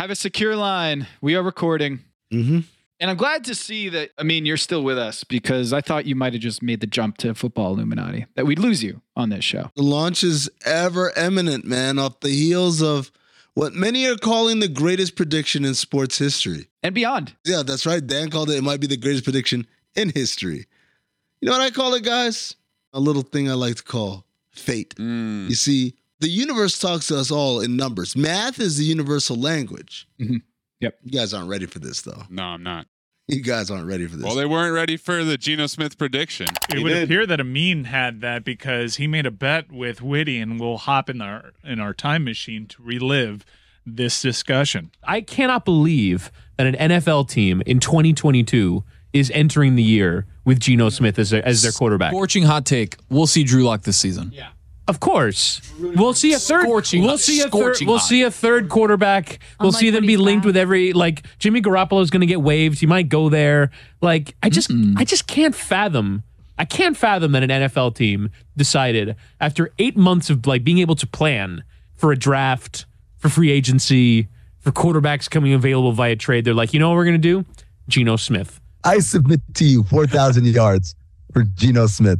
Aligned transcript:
Have 0.00 0.08
a 0.08 0.14
secure 0.14 0.56
line. 0.56 1.06
We 1.20 1.34
are 1.36 1.42
recording. 1.42 2.00
Mm-hmm. 2.32 2.60
And 3.00 3.10
I'm 3.10 3.18
glad 3.18 3.44
to 3.44 3.54
see 3.54 3.90
that. 3.90 4.12
I 4.16 4.22
mean, 4.22 4.46
you're 4.46 4.56
still 4.56 4.82
with 4.82 4.96
us 4.96 5.24
because 5.24 5.74
I 5.74 5.82
thought 5.82 6.06
you 6.06 6.14
might 6.14 6.32
have 6.32 6.40
just 6.40 6.62
made 6.62 6.80
the 6.80 6.86
jump 6.86 7.18
to 7.18 7.34
football 7.34 7.74
Illuminati, 7.74 8.24
that 8.34 8.46
we'd 8.46 8.58
lose 8.58 8.82
you 8.82 9.02
on 9.14 9.28
this 9.28 9.44
show. 9.44 9.70
The 9.76 9.82
launch 9.82 10.24
is 10.24 10.48
ever 10.64 11.12
imminent, 11.18 11.66
man, 11.66 11.98
off 11.98 12.20
the 12.20 12.30
heels 12.30 12.80
of 12.80 13.12
what 13.52 13.74
many 13.74 14.06
are 14.06 14.16
calling 14.16 14.60
the 14.60 14.68
greatest 14.68 15.16
prediction 15.16 15.66
in 15.66 15.74
sports 15.74 16.16
history. 16.16 16.70
And 16.82 16.94
beyond. 16.94 17.36
Yeah, 17.44 17.62
that's 17.62 17.84
right. 17.84 18.04
Dan 18.04 18.30
called 18.30 18.48
it, 18.48 18.56
it 18.56 18.64
might 18.64 18.80
be 18.80 18.86
the 18.86 18.96
greatest 18.96 19.24
prediction 19.24 19.66
in 19.94 20.08
history. 20.08 20.64
You 21.42 21.50
know 21.50 21.52
what 21.52 21.60
I 21.60 21.68
call 21.68 21.92
it, 21.92 22.04
guys? 22.04 22.56
A 22.94 23.00
little 23.00 23.20
thing 23.20 23.50
I 23.50 23.52
like 23.52 23.76
to 23.76 23.82
call 23.82 24.24
fate. 24.50 24.94
You 24.98 25.54
see, 25.54 25.96
the 26.20 26.28
universe 26.28 26.78
talks 26.78 27.08
to 27.08 27.18
us 27.18 27.30
all 27.30 27.60
in 27.60 27.76
numbers. 27.76 28.16
Math 28.16 28.60
is 28.60 28.76
the 28.78 28.84
universal 28.84 29.36
language. 29.36 30.06
Mm-hmm. 30.20 30.36
Yep. 30.80 30.98
You 31.04 31.10
guys 31.10 31.34
aren't 31.34 31.48
ready 31.48 31.66
for 31.66 31.78
this, 31.78 32.02
though. 32.02 32.22
No, 32.30 32.42
I'm 32.44 32.62
not. 32.62 32.86
You 33.28 33.42
guys 33.42 33.70
aren't 33.70 33.86
ready 33.86 34.06
for 34.08 34.16
this. 34.16 34.24
Well, 34.24 34.34
they 34.34 34.46
weren't 34.46 34.74
ready 34.74 34.96
for 34.96 35.22
the 35.22 35.38
Geno 35.38 35.68
Smith 35.68 35.96
prediction. 35.96 36.48
It 36.68 36.82
would 36.82 37.04
appear 37.04 37.26
that 37.26 37.38
Amin 37.40 37.84
had 37.84 38.20
that 38.22 38.44
because 38.44 38.96
he 38.96 39.06
made 39.06 39.24
a 39.24 39.30
bet 39.30 39.70
with 39.70 40.02
Whitty, 40.02 40.38
and 40.40 40.58
we'll 40.58 40.78
hop 40.78 41.08
in 41.08 41.20
our 41.20 41.52
in 41.62 41.78
our 41.78 41.94
time 41.94 42.24
machine 42.24 42.66
to 42.66 42.82
relive 42.82 43.44
this 43.86 44.20
discussion. 44.20 44.90
I 45.04 45.20
cannot 45.20 45.64
believe 45.64 46.32
that 46.56 46.66
an 46.66 46.74
NFL 46.90 47.28
team 47.28 47.62
in 47.66 47.78
2022 47.78 48.82
is 49.12 49.30
entering 49.32 49.76
the 49.76 49.82
year 49.82 50.26
with 50.44 50.58
Geno 50.58 50.88
Smith 50.88 51.18
as, 51.18 51.30
their 51.30 51.46
as 51.46 51.62
their 51.62 51.72
quarterback. 51.72 52.10
Scorching 52.10 52.42
hot 52.42 52.66
take. 52.66 52.96
We'll 53.10 53.28
see 53.28 53.44
Drew 53.44 53.62
Lock 53.62 53.82
this 53.82 53.98
season. 53.98 54.32
Yeah. 54.34 54.48
Of 54.90 54.98
course, 54.98 55.60
we'll 55.78 56.14
see 56.14 56.32
a 56.32 56.38
third. 56.40 56.62
Scorching 56.62 57.02
we'll 57.02 57.10
hot. 57.10 57.20
see 57.20 57.38
a 57.40 57.44
third. 57.44 57.50
Scorching 57.50 57.86
We'll 57.86 57.98
hot. 57.98 58.08
see 58.08 58.22
a 58.24 58.30
third 58.30 58.68
quarterback. 58.68 59.38
We'll 59.60 59.68
Unlike 59.68 59.80
see 59.80 59.90
them 59.90 60.02
what 60.02 60.06
be 60.08 60.12
he's 60.14 60.20
linked 60.20 60.44
had. 60.44 60.46
with 60.48 60.56
every 60.56 60.92
like 60.92 61.24
Jimmy 61.38 61.62
Garoppolo 61.62 62.02
is 62.02 62.10
going 62.10 62.22
to 62.22 62.26
get 62.26 62.42
waived. 62.42 62.80
He 62.80 62.86
might 62.86 63.08
go 63.08 63.28
there. 63.28 63.70
Like 64.00 64.34
I 64.42 64.48
just, 64.50 64.72
I 64.96 65.04
just 65.04 65.28
can't 65.28 65.54
fathom. 65.54 66.24
I 66.58 66.64
can't 66.64 66.96
fathom 66.96 67.30
that 67.32 67.44
an 67.44 67.50
NFL 67.50 67.94
team 67.94 68.30
decided 68.56 69.14
after 69.40 69.72
eight 69.78 69.96
months 69.96 70.28
of 70.28 70.44
like 70.46 70.64
being 70.64 70.78
able 70.78 70.96
to 70.96 71.06
plan 71.06 71.62
for 71.94 72.10
a 72.10 72.16
draft, 72.18 72.84
for 73.16 73.28
free 73.28 73.50
agency, 73.52 74.26
for 74.58 74.72
quarterbacks 74.72 75.30
coming 75.30 75.52
available 75.52 75.92
via 75.92 76.16
trade. 76.16 76.44
They're 76.44 76.52
like, 76.52 76.74
you 76.74 76.80
know 76.80 76.88
what 76.90 76.96
we're 76.96 77.04
going 77.06 77.22
to 77.22 77.28
do? 77.42 77.44
Geno 77.88 78.16
Smith. 78.16 78.60
I 78.82 78.98
submit 78.98 79.40
to 79.54 79.64
you 79.64 79.84
4,000 79.84 80.46
yards 80.46 80.94
for 81.32 81.44
Geno 81.44 81.86
Smith. 81.86 82.18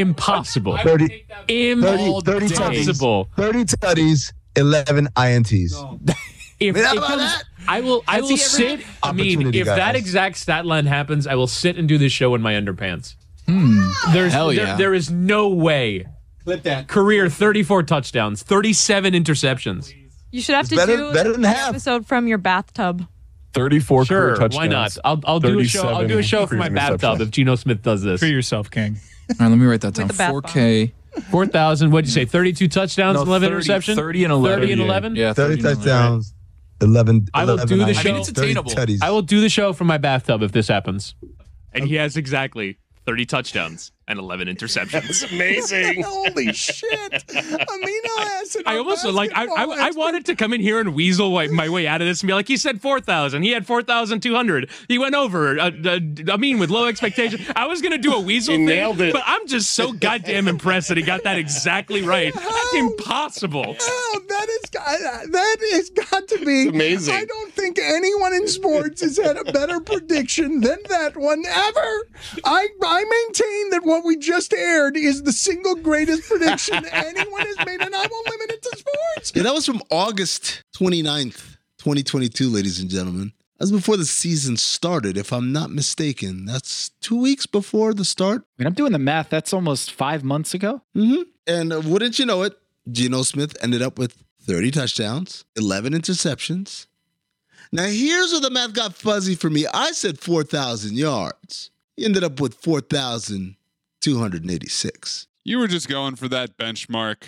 Impossible. 0.00 0.76
30, 0.78 1.06
30, 1.08 1.24
30 1.46 1.70
Impossible. 1.70 2.22
tutties, 2.22 3.26
30 3.36 3.64
tutties, 3.64 4.32
11 4.56 5.08
INTs. 5.16 6.14
If 6.60 6.74
Man, 6.74 6.84
how 6.84 6.92
it 6.92 7.02
comes, 7.04 7.22
that? 7.22 7.44
I 7.66 7.80
will. 7.80 8.04
I 8.06 8.16
Has 8.16 8.22
will 8.28 8.36
sit. 8.36 8.80
I 9.02 9.12
mean, 9.12 9.28
Opportunity, 9.38 9.60
if 9.60 9.66
that 9.66 9.96
exact 9.96 10.36
stat 10.36 10.66
line 10.66 10.84
happens, 10.84 11.26
I 11.26 11.34
will 11.34 11.46
sit 11.46 11.78
and 11.78 11.88
do 11.88 11.96
this 11.96 12.12
show 12.12 12.34
in 12.34 12.42
my 12.42 12.52
underpants. 12.52 13.14
Hmm. 13.48 13.88
There's 14.12 14.34
Hell 14.34 14.52
there- 14.52 14.76
there 14.76 14.92
is 14.92 15.10
no 15.10 15.48
way. 15.48 16.04
Clip 16.44 16.62
that. 16.64 16.86
Career 16.86 17.30
34 17.30 17.84
touchdowns, 17.84 18.42
37 18.42 19.14
interceptions. 19.14 19.90
You 20.30 20.42
should 20.42 20.54
have 20.54 20.64
It's 20.66 20.70
to 20.72 20.76
better- 20.76 20.96
do 20.98 21.12
better 21.14 21.32
than 21.32 21.40
the 21.40 21.48
half. 21.48 21.70
episode 21.70 22.06
from 22.06 22.28
your 22.28 22.36
bathtub. 22.36 23.06
34 23.54 24.04
career 24.04 24.20
Sure, 24.20 24.30
touchdowns. 24.36 24.54
why 24.56 24.66
not? 24.68 24.98
I'll, 25.02 25.20
I'll 25.24 25.40
do 25.40 25.58
a 25.60 25.64
show. 25.64 25.88
I'll 25.88 26.06
do 26.06 26.18
a 26.18 26.22
show 26.22 26.44
from 26.44 26.58
my 26.58 26.68
bathtub 26.68 27.22
if 27.22 27.30
Geno 27.30 27.54
Smith 27.54 27.80
does 27.82 28.02
this. 28.02 28.20
Treat 28.20 28.32
yourself, 28.32 28.70
King. 28.70 28.98
All 29.30 29.36
right, 29.40 29.48
let 29.48 29.58
me 29.58 29.66
write 29.66 29.80
that 29.82 29.94
down. 29.94 30.08
The 30.08 30.14
bath 30.14 30.32
4K. 30.32 30.92
4,000. 31.30 31.90
What'd 31.90 32.06
you 32.08 32.12
say? 32.12 32.24
32 32.24 32.68
touchdowns, 32.68 33.16
No, 33.16 33.22
11 33.22 33.50
30 33.50 33.68
interceptions. 33.68 33.94
30 33.96 34.24
and 34.24 34.32
11. 34.32 34.60
30 34.60 34.72
and 34.72 34.80
Yeah. 34.80 34.86
11. 34.86 35.16
Yeah, 35.16 35.32
30 35.32 35.62
39. 35.62 35.74
touchdowns, 35.76 36.34
11. 36.80 37.28
I 37.34 37.44
will 37.44 37.54
11 37.54 37.68
do 37.78 37.84
the 37.84 37.94
show. 37.94 38.00
I 38.00 38.12
mean, 38.12 38.20
it's 38.20 38.30
30 38.30 38.40
attainable. 38.52 38.70
tutties. 38.70 38.98
I 39.02 39.10
will 39.10 39.22
do 39.22 39.40
the 39.40 39.48
show 39.48 39.72
from 39.72 39.86
my 39.88 39.98
bathtub 39.98 40.42
if 40.42 40.52
this 40.52 40.68
happens. 40.68 41.14
And 41.72 41.86
he 41.88 41.96
has 41.96 42.16
exactly 42.16 42.78
30 43.06 43.26
touchdowns 43.26 43.92
and 44.10 44.18
11 44.18 44.48
interceptions. 44.48 44.90
That's 44.90 45.22
amazing. 45.32 46.02
Holy 46.06 46.52
shit. 46.52 47.12
Amino 47.28 48.18
acid. 48.40 48.62
I 48.66 48.76
almost 48.76 49.04
like 49.04 49.30
I, 49.34 49.44
I 49.46 49.64
I 49.88 49.90
wanted 49.92 50.26
to 50.26 50.34
come 50.36 50.52
in 50.52 50.60
here 50.60 50.80
and 50.80 50.94
weasel 50.94 51.30
my, 51.30 51.46
my 51.48 51.68
way 51.68 51.86
out 51.86 52.00
of 52.02 52.06
this 52.08 52.22
and 52.22 52.28
be 52.28 52.34
like 52.34 52.48
he 52.48 52.56
said 52.56 52.80
4,000 52.80 53.42
he 53.42 53.50
had 53.50 53.66
4,200 53.66 54.68
he 54.88 54.98
went 54.98 55.14
over 55.14 55.58
uh, 55.58 55.70
uh, 55.84 56.00
I 56.30 56.36
mean 56.36 56.58
with 56.58 56.70
low 56.70 56.86
expectation 56.86 57.40
I 57.54 57.66
was 57.66 57.80
gonna 57.80 57.98
do 57.98 58.12
a 58.14 58.20
weasel 58.20 58.52
He 58.52 58.58
thing 58.58 58.66
nailed 58.66 59.00
it. 59.00 59.12
but 59.12 59.22
I'm 59.26 59.46
just 59.46 59.70
so 59.72 59.92
goddamn 59.92 60.48
impressed 60.48 60.88
that 60.88 60.96
he 60.96 61.02
got 61.02 61.22
that 61.24 61.38
exactly 61.38 62.02
right 62.02 62.34
that's 62.34 62.74
impossible 62.74 63.76
Oh, 63.80 64.20
that 64.28 64.48
is 64.48 64.70
that 64.70 65.56
has 65.72 65.90
got 65.90 66.28
to 66.28 66.38
be 66.44 66.62
It's 66.62 66.70
amazing. 66.74 67.14
I 67.14 67.24
don't 67.24 67.52
think 67.52 67.78
anyone 67.78 68.32
in 68.34 68.48
sports 68.48 69.00
has 69.02 69.16
had 69.18 69.36
a 69.36 69.44
better 69.52 69.80
prediction 69.80 70.60
than 70.60 70.78
that 70.88 71.16
one 71.16 71.42
ever. 71.46 72.08
I 72.44 72.68
I 72.82 73.04
maintain 73.04 73.70
that 73.70 73.82
what 73.84 73.99
we 74.04 74.16
just 74.16 74.52
aired 74.52 74.96
is 74.96 75.22
the 75.22 75.32
single 75.32 75.74
greatest 75.74 76.28
prediction 76.28 76.84
anyone 76.92 77.46
has 77.46 77.66
made, 77.66 77.80
and 77.80 77.94
I 77.94 78.06
won't 78.06 78.30
limit 78.30 78.50
it 78.52 78.62
to 78.62 78.76
sports. 78.76 79.32
Yeah, 79.34 79.42
that 79.44 79.54
was 79.54 79.66
from 79.66 79.82
August 79.90 80.62
29th, 80.76 81.56
2022, 81.78 82.48
ladies 82.48 82.80
and 82.80 82.90
gentlemen. 82.90 83.32
That's 83.58 83.70
before 83.70 83.98
the 83.98 84.06
season 84.06 84.56
started, 84.56 85.18
if 85.18 85.32
I'm 85.32 85.52
not 85.52 85.70
mistaken. 85.70 86.46
That's 86.46 86.88
two 87.02 87.20
weeks 87.20 87.44
before 87.44 87.92
the 87.92 88.06
start. 88.06 88.42
I 88.58 88.62
mean, 88.62 88.66
I'm 88.68 88.72
doing 88.72 88.92
the 88.92 88.98
math. 88.98 89.28
That's 89.28 89.52
almost 89.52 89.92
five 89.92 90.24
months 90.24 90.54
ago. 90.54 90.80
Mm-hmm. 90.96 91.22
And 91.46 91.72
uh, 91.72 91.80
wouldn't 91.84 92.18
you 92.18 92.24
know 92.24 92.42
it, 92.42 92.56
Geno 92.90 93.22
Smith 93.22 93.56
ended 93.62 93.82
up 93.82 93.98
with 93.98 94.24
30 94.42 94.70
touchdowns, 94.70 95.44
11 95.56 95.92
interceptions. 95.92 96.86
Now, 97.70 97.84
here's 97.84 98.32
where 98.32 98.40
the 98.40 98.50
math 98.50 98.72
got 98.72 98.94
fuzzy 98.94 99.34
for 99.34 99.50
me. 99.50 99.66
I 99.72 99.92
said 99.92 100.18
4,000 100.18 100.96
yards. 100.96 101.70
He 101.96 102.04
ended 102.04 102.24
up 102.24 102.40
with 102.40 102.54
4,286. 104.02 105.26
You 105.44 105.58
were 105.58 105.68
just 105.68 105.88
going 105.88 106.16
for 106.16 106.28
that 106.28 106.56
benchmark, 106.56 107.24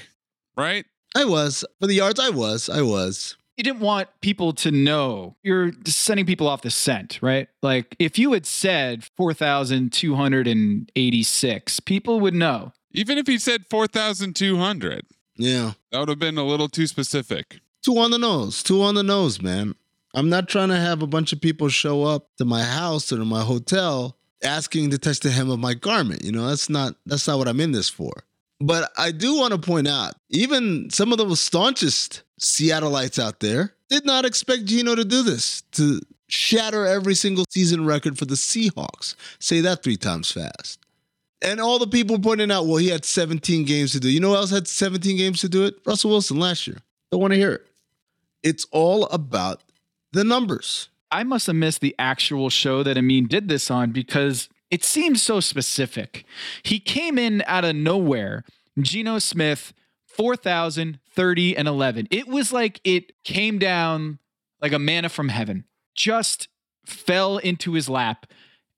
right? 0.56 0.84
I 1.14 1.24
was. 1.24 1.64
For 1.80 1.86
the 1.86 1.94
yards, 1.94 2.18
I 2.20 2.30
was. 2.30 2.68
I 2.68 2.82
was. 2.82 3.36
You 3.56 3.64
didn't 3.64 3.80
want 3.80 4.08
people 4.22 4.52
to 4.54 4.70
know. 4.70 5.36
You're 5.42 5.72
sending 5.86 6.24
people 6.26 6.48
off 6.48 6.62
the 6.62 6.70
scent, 6.70 7.18
right? 7.22 7.48
Like 7.62 7.94
if 7.98 8.18
you 8.18 8.32
had 8.32 8.46
said 8.46 9.04
4,286, 9.16 11.80
people 11.80 12.20
would 12.20 12.34
know. 12.34 12.72
Even 12.92 13.18
if 13.18 13.26
he 13.26 13.36
said 13.38 13.64
4,200, 13.70 15.04
Yeah. 15.36 15.72
that 15.90 15.98
would 15.98 16.08
have 16.08 16.18
been 16.18 16.38
a 16.38 16.44
little 16.44 16.68
too 16.68 16.86
specific. 16.86 17.60
Two 17.82 17.98
on 17.98 18.10
the 18.10 18.18
nose. 18.18 18.62
Two 18.62 18.82
on 18.82 18.94
the 18.94 19.02
nose, 19.02 19.40
man. 19.42 19.74
I'm 20.14 20.28
not 20.28 20.46
trying 20.48 20.68
to 20.68 20.76
have 20.76 21.00
a 21.02 21.06
bunch 21.06 21.32
of 21.32 21.40
people 21.40 21.68
show 21.70 22.02
up 22.04 22.28
to 22.36 22.44
my 22.44 22.62
house 22.62 23.10
or 23.12 23.16
to 23.16 23.24
my 23.24 23.42
hotel 23.42 24.16
asking 24.44 24.90
to 24.90 24.98
touch 24.98 25.20
the 25.20 25.30
hem 25.30 25.50
of 25.50 25.58
my 25.58 25.74
garment. 25.74 26.24
You 26.24 26.32
know, 26.32 26.48
that's 26.48 26.68
not 26.68 26.94
that's 27.06 27.26
not 27.26 27.38
what 27.38 27.48
I'm 27.48 27.60
in 27.60 27.72
this 27.72 27.88
for. 27.88 28.12
But 28.60 28.92
I 28.96 29.10
do 29.10 29.36
want 29.36 29.52
to 29.52 29.58
point 29.58 29.88
out, 29.88 30.14
even 30.30 30.88
some 30.90 31.12
of 31.12 31.18
the 31.18 31.34
staunchest 31.34 32.22
Seattleites 32.40 33.20
out 33.20 33.40
there 33.40 33.74
did 33.88 34.06
not 34.06 34.24
expect 34.24 34.66
Geno 34.66 34.94
to 34.94 35.04
do 35.04 35.22
this, 35.22 35.62
to 35.72 36.00
shatter 36.28 36.86
every 36.86 37.14
single 37.14 37.44
season 37.50 37.84
record 37.84 38.16
for 38.16 38.24
the 38.24 38.36
Seahawks. 38.36 39.16
Say 39.40 39.60
that 39.62 39.82
three 39.82 39.96
times 39.96 40.30
fast. 40.30 40.78
And 41.42 41.60
all 41.60 41.80
the 41.80 41.88
people 41.88 42.20
pointing 42.20 42.52
out, 42.52 42.66
well, 42.66 42.76
he 42.76 42.88
had 42.88 43.04
17 43.04 43.64
games 43.64 43.92
to 43.92 44.00
do. 44.00 44.08
You 44.08 44.20
know 44.20 44.30
who 44.30 44.36
else 44.36 44.50
had 44.50 44.68
17 44.68 45.16
games 45.16 45.40
to 45.40 45.48
do 45.48 45.64
it? 45.64 45.74
Russell 45.84 46.10
Wilson 46.10 46.38
last 46.38 46.66
year. 46.68 46.78
Don't 47.10 47.20
want 47.20 47.32
to 47.32 47.38
hear 47.38 47.52
it. 47.52 47.66
It's 48.44 48.64
all 48.70 49.06
about 49.06 49.60
the 50.12 50.22
numbers. 50.22 50.88
I 51.12 51.22
must 51.24 51.46
have 51.46 51.56
missed 51.56 51.82
the 51.82 51.94
actual 51.98 52.48
show 52.48 52.82
that 52.82 52.96
Amin 52.96 53.26
did 53.26 53.48
this 53.48 53.70
on 53.70 53.92
because 53.92 54.48
it 54.70 54.82
seems 54.82 55.22
so 55.22 55.38
specific. 55.38 56.24
He 56.62 56.80
came 56.80 57.18
in 57.18 57.44
out 57.46 57.66
of 57.66 57.76
nowhere. 57.76 58.44
Geno 58.80 59.18
Smith, 59.18 59.74
4,000, 60.06 60.98
30, 61.14 61.56
and 61.56 61.68
11. 61.68 62.08
It 62.10 62.26
was 62.26 62.52
like 62.52 62.80
it 62.82 63.12
came 63.24 63.58
down 63.58 64.18
like 64.62 64.72
a 64.72 64.78
manna 64.78 65.10
from 65.10 65.28
heaven, 65.28 65.64
just 65.94 66.48
fell 66.86 67.36
into 67.36 67.74
his 67.74 67.90
lap. 67.90 68.26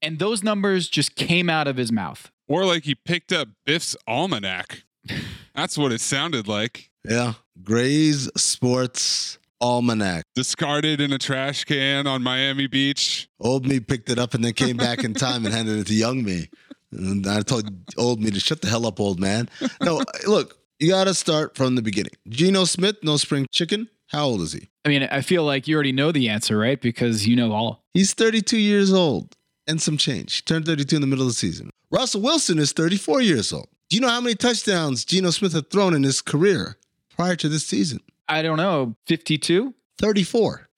And 0.02 0.18
those 0.18 0.42
numbers 0.42 0.88
just 0.88 1.14
came 1.14 1.48
out 1.48 1.68
of 1.68 1.76
his 1.76 1.92
mouth. 1.92 2.32
Or 2.48 2.64
like 2.64 2.84
he 2.84 2.96
picked 2.96 3.32
up 3.32 3.48
Biff's 3.64 3.96
almanac. 4.08 4.82
That's 5.54 5.78
what 5.78 5.92
it 5.92 6.00
sounded 6.00 6.48
like. 6.48 6.90
Yeah. 7.08 7.34
Gray's 7.62 8.28
Sports 8.36 9.38
Almanac. 9.64 10.24
Discarded 10.34 11.00
in 11.00 11.10
a 11.10 11.16
trash 11.16 11.64
can 11.64 12.06
on 12.06 12.22
Miami 12.22 12.66
Beach. 12.66 13.30
Old 13.40 13.64
me 13.66 13.80
picked 13.80 14.10
it 14.10 14.18
up 14.18 14.34
and 14.34 14.44
then 14.44 14.52
came 14.52 14.76
back 14.76 15.02
in 15.02 15.14
time 15.14 15.46
and 15.46 15.54
handed 15.54 15.78
it 15.78 15.86
to 15.86 15.94
young 15.94 16.22
me. 16.22 16.50
And 16.92 17.26
I 17.26 17.40
told 17.40 17.72
old 17.96 18.20
me 18.20 18.30
to 18.30 18.38
shut 18.38 18.60
the 18.60 18.68
hell 18.68 18.86
up, 18.86 19.00
old 19.00 19.18
man. 19.18 19.48
No, 19.82 20.02
look, 20.26 20.58
you 20.78 20.90
got 20.90 21.04
to 21.04 21.14
start 21.14 21.56
from 21.56 21.76
the 21.76 21.82
beginning. 21.82 22.12
Geno 22.28 22.64
Smith, 22.66 22.96
no 23.02 23.16
spring 23.16 23.46
chicken. 23.50 23.88
How 24.08 24.26
old 24.26 24.42
is 24.42 24.52
he? 24.52 24.68
I 24.84 24.90
mean, 24.90 25.04
I 25.04 25.22
feel 25.22 25.44
like 25.44 25.66
you 25.66 25.76
already 25.76 25.92
know 25.92 26.12
the 26.12 26.28
answer, 26.28 26.58
right? 26.58 26.78
Because 26.78 27.26
you 27.26 27.34
know 27.34 27.52
all. 27.52 27.84
He's 27.94 28.12
32 28.12 28.58
years 28.58 28.92
old 28.92 29.34
and 29.66 29.80
some 29.80 29.96
change. 29.96 30.36
He 30.36 30.42
turned 30.42 30.66
32 30.66 30.94
in 30.94 31.00
the 31.00 31.06
middle 31.06 31.24
of 31.24 31.30
the 31.30 31.34
season. 31.34 31.70
Russell 31.90 32.20
Wilson 32.20 32.58
is 32.58 32.72
34 32.72 33.22
years 33.22 33.50
old. 33.50 33.68
Do 33.88 33.96
you 33.96 34.02
know 34.02 34.10
how 34.10 34.20
many 34.20 34.34
touchdowns 34.34 35.06
Geno 35.06 35.30
Smith 35.30 35.54
had 35.54 35.70
thrown 35.70 35.94
in 35.94 36.02
his 36.02 36.20
career 36.20 36.76
prior 37.16 37.36
to 37.36 37.48
this 37.48 37.66
season? 37.66 38.00
I 38.28 38.42
don't 38.42 38.56
know, 38.56 38.96
52? 39.06 39.74
34. 39.98 40.68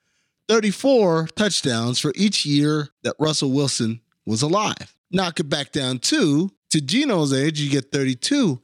34 0.49 1.29
touchdowns 1.35 1.99
for 1.99 2.13
each 2.15 2.47
year 2.47 2.89
that 3.03 3.17
Russell 3.19 3.51
Wilson 3.51 4.01
was 4.25 4.43
alive. 4.43 4.95
Knock 5.11 5.41
it 5.41 5.49
back 5.49 5.73
down 5.73 5.99
to, 6.01 6.51
to 6.71 6.81
Geno's 6.81 7.33
age, 7.33 7.61
you 7.61 7.71
get 7.71 7.93
32. 7.93 8.61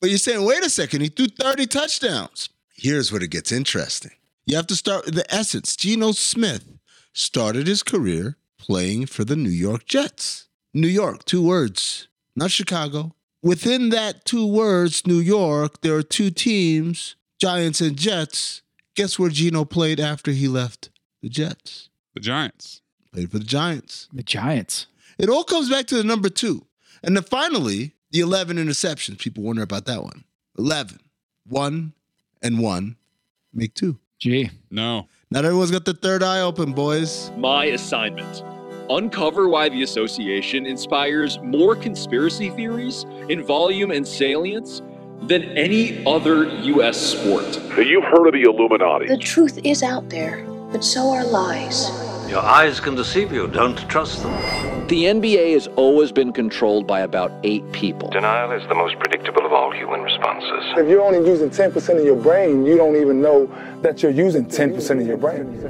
But 0.00 0.10
you're 0.10 0.18
saying, 0.18 0.44
wait 0.44 0.64
a 0.64 0.70
second, 0.70 1.02
he 1.02 1.08
threw 1.08 1.26
30 1.26 1.66
touchdowns. 1.66 2.48
Here's 2.74 3.12
where 3.12 3.22
it 3.22 3.30
gets 3.30 3.52
interesting. 3.52 4.12
You 4.46 4.56
have 4.56 4.66
to 4.68 4.76
start 4.76 5.04
with 5.04 5.14
the 5.14 5.32
essence. 5.32 5.76
Geno 5.76 6.12
Smith 6.12 6.64
started 7.12 7.66
his 7.66 7.82
career 7.82 8.36
playing 8.58 9.06
for 9.06 9.24
the 9.24 9.36
New 9.36 9.50
York 9.50 9.84
Jets. 9.84 10.48
New 10.72 10.88
York, 10.88 11.24
two 11.24 11.42
words, 11.42 12.08
not 12.36 12.50
Chicago. 12.50 13.14
Within 13.42 13.88
that 13.90 14.24
two 14.24 14.46
words, 14.46 15.06
New 15.06 15.18
York, 15.18 15.80
there 15.80 15.96
are 15.96 16.02
two 16.02 16.30
teams, 16.30 17.16
Giants 17.40 17.80
and 17.80 17.96
Jets. 17.96 18.60
Guess 18.96 19.18
where 19.18 19.30
Geno 19.30 19.64
played 19.64 19.98
after 19.98 20.30
he 20.30 20.46
left 20.46 20.90
the 21.22 21.30
Jets? 21.30 21.88
The 22.14 22.20
Giants. 22.20 22.82
Played 23.12 23.30
for 23.30 23.38
the 23.38 23.44
Giants. 23.44 24.08
The 24.12 24.22
Giants. 24.22 24.86
It 25.18 25.30
all 25.30 25.44
comes 25.44 25.70
back 25.70 25.86
to 25.86 25.96
the 25.96 26.04
number 26.04 26.28
two. 26.28 26.66
And 27.02 27.16
then 27.16 27.24
finally, 27.24 27.94
the 28.10 28.20
11 28.20 28.58
interceptions. 28.58 29.18
People 29.18 29.42
wonder 29.42 29.62
about 29.62 29.86
that 29.86 30.02
one. 30.02 30.24
11. 30.58 31.00
One 31.46 31.94
and 32.42 32.58
one 32.58 32.96
make 33.54 33.74
two. 33.74 33.98
Gee. 34.18 34.50
No. 34.70 35.08
Not 35.30 35.46
everyone's 35.46 35.70
got 35.70 35.86
the 35.86 35.94
third 35.94 36.22
eye 36.22 36.40
open, 36.40 36.72
boys. 36.72 37.30
My 37.38 37.66
assignment 37.66 38.44
uncover 38.90 39.48
why 39.48 39.68
the 39.68 39.82
association 39.82 40.66
inspires 40.66 41.38
more 41.42 41.76
conspiracy 41.76 42.50
theories 42.50 43.06
in 43.28 43.42
volume 43.42 43.92
and 43.92 44.06
salience 44.06 44.82
than 45.22 45.42
any 45.56 46.04
other 46.06 46.44
U.S. 46.62 46.98
sport. 46.98 47.60
You've 47.76 48.04
heard 48.04 48.26
of 48.26 48.32
the 48.32 48.42
Illuminati. 48.42 49.06
The 49.06 49.18
truth 49.18 49.58
is 49.64 49.82
out 49.82 50.08
there, 50.08 50.44
but 50.72 50.84
so 50.84 51.10
are 51.10 51.24
lies. 51.24 51.90
Your 52.28 52.40
eyes 52.42 52.78
can 52.78 52.94
deceive 52.94 53.32
you. 53.32 53.48
Don't 53.48 53.76
trust 53.88 54.22
them. 54.22 54.32
The 54.86 55.04
NBA 55.04 55.52
has 55.54 55.66
always 55.76 56.10
been 56.10 56.32
controlled 56.32 56.86
by 56.86 57.00
about 57.00 57.32
eight 57.42 57.70
people. 57.72 58.08
Denial 58.10 58.52
is 58.52 58.66
the 58.68 58.74
most 58.74 58.98
predictable 58.98 59.44
of 59.46 59.52
all 59.52 59.70
human 59.72 60.00
responses. 60.00 60.64
If 60.76 60.88
you're 60.88 61.00
only 61.02 61.28
using 61.28 61.50
10% 61.50 61.98
of 61.98 62.04
your 62.04 62.16
brain, 62.16 62.66
you 62.66 62.76
don't 62.76 62.96
even 62.96 63.20
know 63.20 63.48
that 63.82 64.02
you're 64.02 64.12
using 64.12 64.46
10% 64.46 65.00
of 65.00 65.06
your 65.06 65.16
brain. 65.16 65.60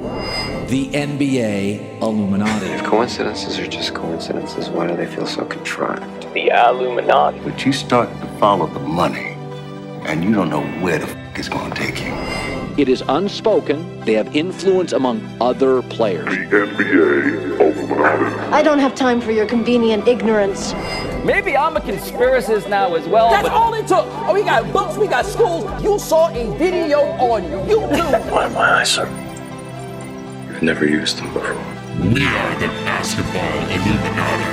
The 0.67 0.89
NBA 0.91 2.01
Illuminati. 2.01 2.65
If 2.67 2.83
coincidences 2.83 3.59
are 3.59 3.67
just 3.67 3.93
coincidences, 3.93 4.69
why 4.69 4.87
do 4.87 4.95
they 4.95 5.07
feel 5.07 5.27
so 5.27 5.45
contrived? 5.45 6.31
The 6.33 6.49
Illuminati. 6.49 7.39
But 7.39 7.65
you 7.65 7.73
start 7.73 8.09
to 8.21 8.27
follow 8.39 8.67
the 8.67 8.79
money, 8.79 9.30
and 10.05 10.23
you 10.23 10.33
don't 10.33 10.49
know 10.49 10.63
where 10.81 10.99
the 10.99 11.07
f- 11.07 11.15
it's 11.37 11.49
going 11.49 11.71
to 11.71 11.77
take 11.77 12.01
you. 12.03 12.11
It 12.77 12.87
is 12.89 13.03
unspoken. 13.07 13.99
They 14.01 14.13
have 14.13 14.35
influence 14.35 14.93
among 14.93 15.21
other 15.41 15.81
players. 15.83 16.25
The 16.25 16.31
NBA 16.67 17.59
Illuminati. 17.59 18.35
I 18.51 18.63
don't 18.63 18.79
have 18.79 18.95
time 18.95 19.21
for 19.21 19.31
your 19.31 19.45
convenient 19.45 20.07
ignorance. 20.07 20.73
Maybe 21.23 21.55
I'm 21.55 21.77
a 21.77 21.79
conspiracist 21.81 22.69
now 22.69 22.95
as 22.95 23.07
well. 23.07 23.29
That's 23.29 23.49
all 23.49 23.73
it 23.73 23.87
took. 23.87 24.05
Oh, 24.27 24.33
we 24.33 24.43
got 24.43 24.71
books, 24.73 24.97
we 24.97 25.07
got 25.07 25.25
schools. 25.25 25.65
You 25.83 25.99
saw 25.99 26.29
a 26.29 26.57
video 26.57 27.01
on 27.01 27.43
YouTube. 27.43 28.31
Why 28.31 28.47
my 28.49 28.79
eyes, 28.79 28.91
sir? 28.91 29.07
You've 30.47 30.63
never 30.63 30.85
used 30.85 31.17
them 31.17 31.31
before. 31.33 31.53
We 31.99 32.25
are 32.25 32.59
the 32.59 32.67
basketball 32.85 33.41
Illuminati. 33.69 34.51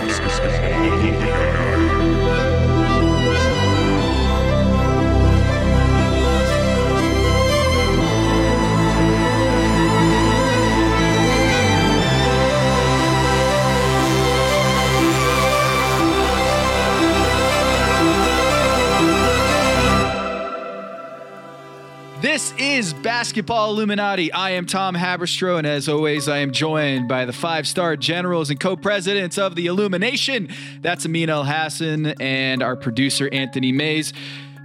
This 22.39 22.55
is 22.57 22.95
Basketball 22.95 23.73
Illuminati. 23.73 24.33
I 24.33 24.51
am 24.51 24.65
Tom 24.65 24.95
Haberstroh, 24.95 25.59
and 25.59 25.67
as 25.67 25.89
always, 25.89 26.29
I 26.29 26.39
am 26.39 26.53
joined 26.53 27.09
by 27.09 27.25
the 27.25 27.33
five 27.33 27.67
star 27.67 27.97
generals 27.97 28.49
and 28.49 28.61
co 28.61 28.77
presidents 28.77 29.39
of 29.39 29.57
the 29.57 29.67
Illumination. 29.67 30.49
That's 30.81 31.05
Amin 31.05 31.31
Elhassan 31.31 32.15
and 32.21 32.63
our 32.63 32.77
producer, 32.77 33.29
Anthony 33.33 33.73
Mays. 33.73 34.13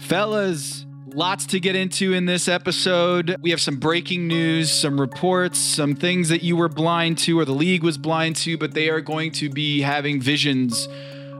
Fellas, 0.01 0.85
lots 1.07 1.47
to 1.47 1.59
get 1.59 1.75
into 1.75 2.13
in 2.13 2.25
this 2.25 2.47
episode. 2.47 3.37
We 3.41 3.49
have 3.49 3.59
some 3.59 3.77
breaking 3.77 4.27
news, 4.27 4.71
some 4.71 5.01
reports, 5.01 5.57
some 5.57 5.95
things 5.95 6.29
that 6.29 6.43
you 6.43 6.55
were 6.55 6.69
blind 6.69 7.17
to 7.19 7.39
or 7.39 7.43
the 7.43 7.53
league 7.53 7.81
was 7.81 7.97
blind 7.97 8.35
to, 8.35 8.55
but 8.55 8.75
they 8.75 8.89
are 8.89 9.01
going 9.01 9.31
to 9.31 9.49
be 9.49 9.81
having 9.81 10.21
visions 10.21 10.87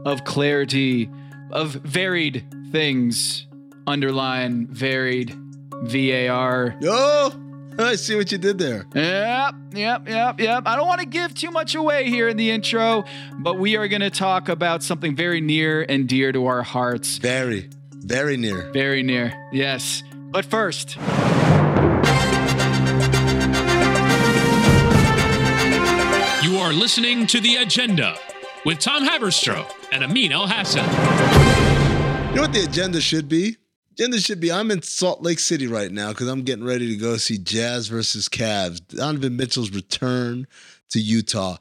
of 0.03 0.23
clarity, 0.23 1.11
of 1.51 1.73
varied 1.73 2.43
things. 2.71 3.45
Underline 3.85 4.65
varied 4.65 5.42
VAR. 5.87 6.75
Oh, 6.83 7.39
I 7.79 7.95
see 7.95 8.15
what 8.15 8.31
you 8.31 8.37
did 8.37 8.57
there. 8.57 8.85
Yep, 8.93 9.55
yep, 9.73 10.07
yep, 10.07 10.39
yep. 10.39 10.63
I 10.65 10.75
don't 10.75 10.87
want 10.87 11.01
to 11.01 11.07
give 11.07 11.33
too 11.33 11.51
much 11.51 11.75
away 11.75 12.09
here 12.09 12.27
in 12.29 12.37
the 12.37 12.51
intro, 12.51 13.03
but 13.39 13.57
we 13.57 13.75
are 13.77 13.87
going 13.87 14.01
to 14.01 14.11
talk 14.11 14.49
about 14.49 14.83
something 14.83 15.15
very 15.15 15.41
near 15.41 15.83
and 15.87 16.07
dear 16.07 16.31
to 16.31 16.45
our 16.45 16.61
hearts. 16.61 17.17
Very, 17.17 17.69
very 17.91 18.37
near. 18.37 18.71
Very 18.71 19.01
near, 19.03 19.33
yes. 19.51 20.03
But 20.31 20.45
first, 20.45 20.97
You 26.43 26.57
are 26.59 26.73
listening 26.73 27.25
to 27.27 27.39
The 27.39 27.55
Agenda 27.55 28.17
with 28.65 28.79
Tom 28.79 29.07
Haberstroh 29.07 29.65
and 29.93 30.03
Amin 30.03 30.31
Elhassan. 30.31 30.83
You 32.29 32.35
know 32.35 32.41
what 32.41 32.51
the 32.53 32.65
agenda 32.65 32.99
should 32.99 33.29
be? 33.29 33.55
Agenda 33.93 34.19
should 34.19 34.39
be 34.39 34.51
I'm 34.51 34.71
in 34.71 34.81
Salt 34.81 35.21
Lake 35.21 35.37
City 35.37 35.67
right 35.67 35.91
now 35.91 36.09
because 36.09 36.27
I'm 36.27 36.41
getting 36.41 36.65
ready 36.65 36.89
to 36.89 36.95
go 36.95 37.15
see 37.17 37.37
Jazz 37.37 37.87
versus 37.89 38.27
Cavs. 38.27 38.81
Donovan 38.87 39.37
Mitchell's 39.37 39.69
return 39.69 40.47
to 40.89 40.99
Utah. 40.99 41.57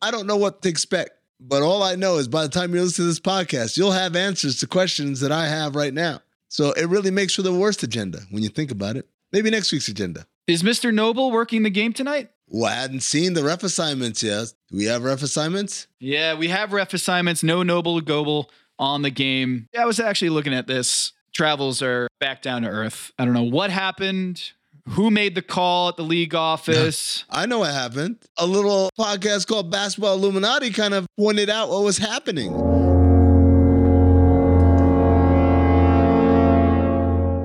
I 0.00 0.10
don't 0.10 0.26
know 0.26 0.38
what 0.38 0.62
to 0.62 0.68
expect, 0.70 1.10
but 1.38 1.62
all 1.62 1.82
I 1.82 1.94
know 1.94 2.16
is 2.16 2.26
by 2.26 2.42
the 2.42 2.48
time 2.48 2.74
you 2.74 2.80
listen 2.80 3.02
to 3.02 3.06
this 3.06 3.20
podcast, 3.20 3.76
you'll 3.76 3.92
have 3.92 4.16
answers 4.16 4.60
to 4.60 4.66
questions 4.66 5.20
that 5.20 5.30
I 5.30 5.46
have 5.46 5.76
right 5.76 5.92
now. 5.92 6.22
So 6.48 6.72
it 6.72 6.88
really 6.88 7.10
makes 7.10 7.34
for 7.34 7.42
the 7.42 7.52
worst 7.52 7.82
agenda 7.82 8.20
when 8.30 8.42
you 8.42 8.48
think 8.48 8.70
about 8.70 8.96
it. 8.96 9.06
Maybe 9.30 9.50
next 9.50 9.70
week's 9.70 9.88
agenda. 9.88 10.26
is 10.46 10.62
Mr. 10.62 10.92
Noble 10.92 11.32
working 11.32 11.64
the 11.64 11.70
game 11.70 11.92
tonight? 11.92 12.30
Well, 12.48 12.70
I 12.70 12.76
hadn't 12.76 13.02
seen 13.02 13.34
the 13.34 13.44
ref 13.44 13.62
assignments 13.62 14.22
yet. 14.22 14.54
Do 14.70 14.78
we 14.78 14.84
have 14.84 15.04
ref 15.04 15.22
assignments? 15.22 15.86
Yeah, 15.98 16.34
we 16.34 16.48
have 16.48 16.72
ref 16.72 16.94
assignments. 16.94 17.42
No 17.42 17.62
Noble 17.62 18.00
Goble 18.00 18.50
on 18.78 19.02
the 19.02 19.10
game. 19.10 19.68
Yeah, 19.74 19.82
I 19.82 19.86
was 19.86 20.00
actually 20.00 20.30
looking 20.30 20.54
at 20.54 20.66
this. 20.66 21.12
Travels 21.34 21.82
are 21.82 22.06
back 22.20 22.42
down 22.42 22.62
to 22.62 22.68
earth. 22.68 23.10
I 23.18 23.24
don't 23.24 23.34
know 23.34 23.42
what 23.42 23.70
happened. 23.70 24.52
Who 24.90 25.10
made 25.10 25.34
the 25.34 25.42
call 25.42 25.88
at 25.88 25.96
the 25.96 26.04
league 26.04 26.32
office? 26.32 27.24
I 27.28 27.46
know 27.46 27.58
what 27.60 27.72
happened. 27.72 28.18
A 28.36 28.46
little 28.46 28.88
podcast 28.96 29.48
called 29.48 29.68
Basketball 29.68 30.14
Illuminati 30.14 30.70
kind 30.70 30.94
of 30.94 31.06
pointed 31.18 31.50
out 31.50 31.70
what 31.70 31.82
was 31.82 31.98
happening. 31.98 32.52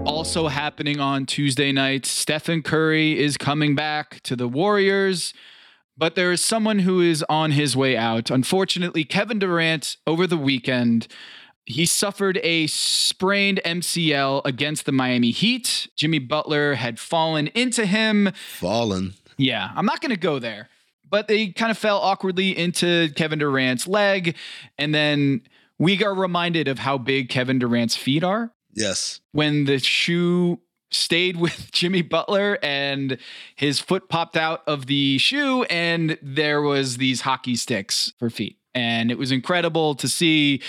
Also 0.05 0.49
happening 0.49 0.99
on 0.99 1.25
Tuesday 1.25 1.71
night, 1.71 2.05
Stephen 2.05 2.61
Curry 2.61 3.17
is 3.17 3.37
coming 3.37 3.73
back 3.73 4.21
to 4.21 4.35
the 4.35 4.47
Warriors, 4.47 5.33
but 5.97 6.13
there 6.13 6.31
is 6.31 6.43
someone 6.43 6.79
who 6.79 7.01
is 7.01 7.25
on 7.27 7.51
his 7.51 7.75
way 7.75 7.97
out. 7.97 8.29
Unfortunately, 8.29 9.03
Kevin 9.03 9.39
Durant 9.39 9.97
over 10.05 10.27
the 10.27 10.37
weekend 10.37 11.07
he 11.65 11.85
suffered 11.85 12.39
a 12.43 12.67
sprained 12.67 13.61
MCL 13.65 14.41
against 14.45 14.85
the 14.85 14.91
Miami 14.91 15.31
Heat. 15.31 15.87
Jimmy 15.95 16.19
Butler 16.19 16.73
had 16.75 16.99
fallen 16.99 17.47
into 17.47 17.85
him. 17.85 18.31
Fallen. 18.57 19.13
Yeah, 19.37 19.69
I'm 19.75 19.85
not 19.85 20.01
going 20.01 20.11
to 20.11 20.19
go 20.19 20.39
there, 20.39 20.69
but 21.09 21.27
they 21.27 21.49
kind 21.49 21.71
of 21.71 21.77
fell 21.77 21.99
awkwardly 21.99 22.57
into 22.57 23.09
Kevin 23.15 23.39
Durant's 23.39 23.87
leg. 23.87 24.35
And 24.77 24.93
then 24.93 25.41
we 25.77 25.95
got 25.95 26.17
reminded 26.17 26.67
of 26.67 26.79
how 26.79 26.97
big 26.97 27.29
Kevin 27.29 27.59
Durant's 27.59 27.95
feet 27.95 28.23
are. 28.23 28.51
Yes. 28.73 29.21
When 29.31 29.65
the 29.65 29.79
shoe 29.79 30.59
stayed 30.91 31.37
with 31.39 31.71
Jimmy 31.71 32.01
Butler 32.01 32.57
and 32.63 33.17
his 33.55 33.79
foot 33.79 34.09
popped 34.09 34.35
out 34.35 34.63
of 34.67 34.87
the 34.87 35.17
shoe 35.19 35.63
and 35.63 36.17
there 36.21 36.61
was 36.61 36.97
these 36.97 37.21
hockey 37.21 37.55
sticks 37.55 38.13
for 38.17 38.29
feet 38.29 38.57
and 38.79 39.11
it 39.11 39.17
was 39.17 39.31
incredible 39.31 39.89
to 39.95 40.07
see 40.07 40.61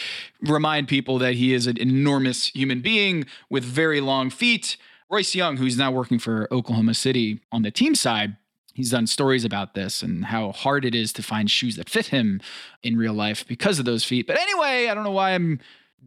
remind 0.57 0.89
people 0.89 1.17
that 1.19 1.35
he 1.35 1.49
is 1.55 1.67
an 1.67 1.77
enormous 1.79 2.47
human 2.61 2.81
being 2.81 3.25
with 3.49 3.65
very 3.65 4.01
long 4.01 4.31
feet 4.31 4.77
royce 5.09 5.35
young 5.35 5.57
who's 5.59 5.77
now 5.85 5.91
working 6.01 6.19
for 6.19 6.37
oklahoma 6.59 6.95
city 6.95 7.41
on 7.53 7.63
the 7.63 7.71
team 7.71 7.95
side 7.95 8.37
he's 8.75 8.91
done 8.91 9.07
stories 9.07 9.45
about 9.45 9.75
this 9.75 10.03
and 10.03 10.25
how 10.27 10.53
hard 10.53 10.85
it 10.85 10.95
is 10.95 11.13
to 11.13 11.23
find 11.23 11.51
shoes 11.51 11.77
that 11.77 11.89
fit 11.91 12.07
him 12.07 12.41
in 12.83 12.97
real 12.97 13.15
life 13.27 13.41
because 13.47 13.79
of 13.81 13.85
those 13.85 14.05
feet 14.11 14.27
but 14.27 14.37
anyway 14.47 14.77
i 14.91 14.95
don't 14.95 15.05
know 15.05 15.11
why 15.23 15.31
i'm 15.37 15.59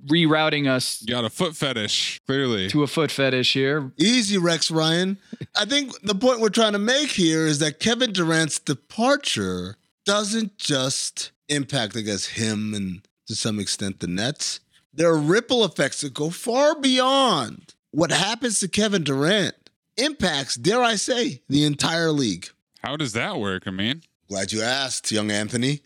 rerouting 0.07 0.67
us 0.67 1.01
You 1.05 1.13
got 1.13 1.23
a 1.23 1.29
foot 1.29 1.55
fetish, 1.55 2.19
clearly. 2.25 2.67
to 2.69 2.81
a 2.83 2.87
foot 2.87 3.11
fetish 3.11 3.53
here 3.53 3.91
Easy, 3.99 4.37
Rex 4.39 4.71
Ryan. 4.71 5.17
I 5.55 5.65
think 5.65 5.85
the 6.01 6.15
point 6.15 6.39
we're 6.39 6.49
trying 6.61 6.73
to 6.73 6.79
make 6.95 7.09
here 7.11 7.45
is 7.45 7.59
that 7.59 7.79
Kevin 7.79 8.11
Durant's 8.11 8.57
departure 8.59 9.77
doesn't 10.05 10.57
just 10.57 11.31
impact, 11.49 11.95
I 11.97 12.01
guess, 12.01 12.25
him 12.25 12.73
and 12.73 13.07
to 13.27 13.35
some 13.35 13.59
extent 13.59 13.99
the 13.99 14.07
Nets. 14.07 14.59
There 14.93 15.09
are 15.09 15.17
ripple 15.17 15.65
effects 15.65 16.01
that 16.01 16.13
go 16.13 16.29
far 16.29 16.79
beyond 16.79 17.73
what 17.91 18.11
happens 18.11 18.59
to 18.59 18.67
Kevin 18.67 19.03
Durant. 19.03 19.55
Impacts, 19.97 20.55
dare 20.55 20.81
I 20.81 20.95
say, 20.95 21.41
the 21.49 21.65
entire 21.65 22.11
league. 22.11 22.47
How 22.79 22.97
does 22.97 23.13
that 23.13 23.37
work? 23.39 23.63
I 23.67 23.71
mean, 23.71 24.01
Glad 24.29 24.51
you 24.51 24.61
asked, 24.61 25.11
young 25.11 25.29
Anthony. 25.29 25.81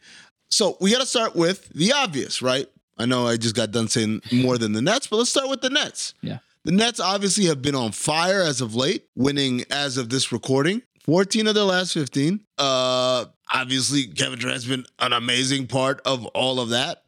So 0.50 0.78
we 0.80 0.92
got 0.92 1.02
to 1.02 1.06
start 1.06 1.36
with 1.36 1.68
the 1.70 1.92
obvious, 1.92 2.42
right? 2.42 2.68
I 2.98 3.06
know 3.06 3.28
I 3.28 3.36
just 3.36 3.56
got 3.56 3.72
done 3.72 3.90
saying 3.90 4.22
more 4.32 4.58
than 4.58 4.72
the 4.72 4.82
Nets, 4.82 5.08
but 5.08 5.18
let's 5.18 5.30
start 5.30 5.50
with 5.50 5.62
the 5.62 5.70
Nets. 5.70 6.14
Yeah. 6.22 6.40
The 6.64 6.72
Nets 6.72 7.00
obviously 7.00 7.46
have 7.46 7.62
been 7.62 7.76
on 7.76 7.92
fire 7.92 8.42
as 8.42 8.62
of 8.62 8.74
late, 8.76 9.06
winning 9.16 9.66
as 9.70 9.98
of 9.98 10.10
this 10.10 10.32
recording. 10.32 10.82
14 11.04 11.48
of 11.48 11.56
their 11.56 11.64
last 11.64 11.94
15. 11.94 12.40
Uh 12.58 13.26
obviously 13.54 14.08
Kevin 14.08 14.39
Durant's 14.39 14.66
been 14.66 14.86
an 15.00 15.13
amazing 15.13 15.68
part 15.68 16.01
of 16.06 16.25
all 16.27 16.60
of 16.60 16.70
that. 16.70 17.04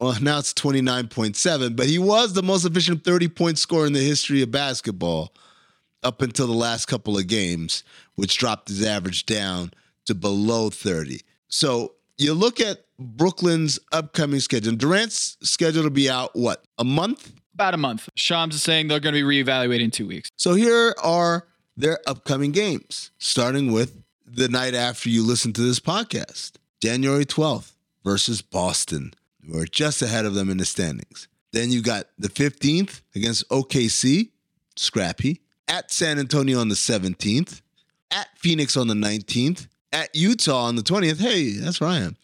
Well, 0.00 0.16
now 0.20 0.38
it's 0.38 0.52
29.7, 0.52 1.76
but 1.76 1.86
he 1.86 1.98
was 1.98 2.32
the 2.32 2.42
most 2.42 2.64
efficient 2.64 3.04
30-point 3.04 3.58
scorer 3.58 3.86
in 3.86 3.92
the 3.92 4.00
history 4.00 4.42
of 4.42 4.50
basketball 4.50 5.32
up 6.02 6.20
until 6.20 6.46
the 6.46 6.52
last 6.52 6.86
couple 6.86 7.16
of 7.16 7.26
games, 7.26 7.84
which 8.16 8.36
dropped 8.36 8.68
his 8.68 8.84
average 8.84 9.24
down 9.24 9.72
to 10.04 10.14
below 10.14 10.68
30. 10.68 11.20
So 11.48 11.94
you 12.18 12.34
look 12.34 12.60
at 12.60 12.84
Brooklyn's 12.98 13.78
upcoming 13.92 14.40
schedule. 14.40 14.74
Durant's 14.74 15.36
scheduled 15.42 15.84
to 15.84 15.90
be 15.90 16.10
out 16.10 16.34
what 16.34 16.64
a 16.78 16.84
month. 16.84 17.32
about 17.54 17.74
a 17.74 17.78
month 17.78 18.08
shams 18.14 18.54
is 18.54 18.62
saying 18.62 18.88
they're 18.88 19.00
going 19.00 19.14
to 19.14 19.24
be 19.24 19.42
reevaluated 19.42 19.80
in 19.80 19.90
two 19.90 20.06
weeks 20.06 20.28
So 20.36 20.54
here 20.54 20.94
are 21.02 21.46
their 21.76 21.98
upcoming 22.06 22.52
games, 22.52 23.10
starting 23.18 23.72
with 23.72 24.03
the 24.34 24.48
night 24.48 24.74
after 24.74 25.08
you 25.08 25.24
listen 25.24 25.52
to 25.52 25.60
this 25.60 25.78
podcast, 25.78 26.52
January 26.82 27.24
12th 27.24 27.72
versus 28.02 28.42
Boston. 28.42 29.14
We're 29.46 29.66
just 29.66 30.02
ahead 30.02 30.24
of 30.24 30.34
them 30.34 30.50
in 30.50 30.56
the 30.56 30.64
standings. 30.64 31.28
Then 31.52 31.70
you 31.70 31.82
got 31.82 32.06
the 32.18 32.28
15th 32.28 33.02
against 33.14 33.48
OKC, 33.48 34.30
scrappy. 34.76 35.40
At 35.68 35.92
San 35.92 36.18
Antonio 36.18 36.60
on 36.60 36.68
the 36.68 36.74
17th, 36.74 37.62
at 38.10 38.28
Phoenix 38.36 38.76
on 38.76 38.86
the 38.86 38.94
19th, 38.94 39.66
at 39.92 40.14
Utah 40.14 40.64
on 40.64 40.76
the 40.76 40.82
20th. 40.82 41.20
Hey, 41.20 41.52
that's 41.52 41.80
where 41.80 41.90
I 41.90 41.98
am. 41.98 42.16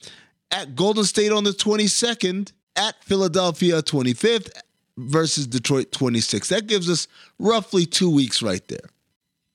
At 0.50 0.74
Golden 0.74 1.04
State 1.04 1.32
on 1.32 1.44
the 1.44 1.52
22nd, 1.52 2.52
at 2.76 3.02
Philadelphia 3.04 3.82
25th 3.82 4.50
versus 4.98 5.46
Detroit 5.46 5.90
26th. 5.92 6.48
That 6.48 6.66
gives 6.66 6.90
us 6.90 7.08
roughly 7.38 7.86
two 7.86 8.10
weeks 8.10 8.42
right 8.42 8.66
there. 8.68 8.90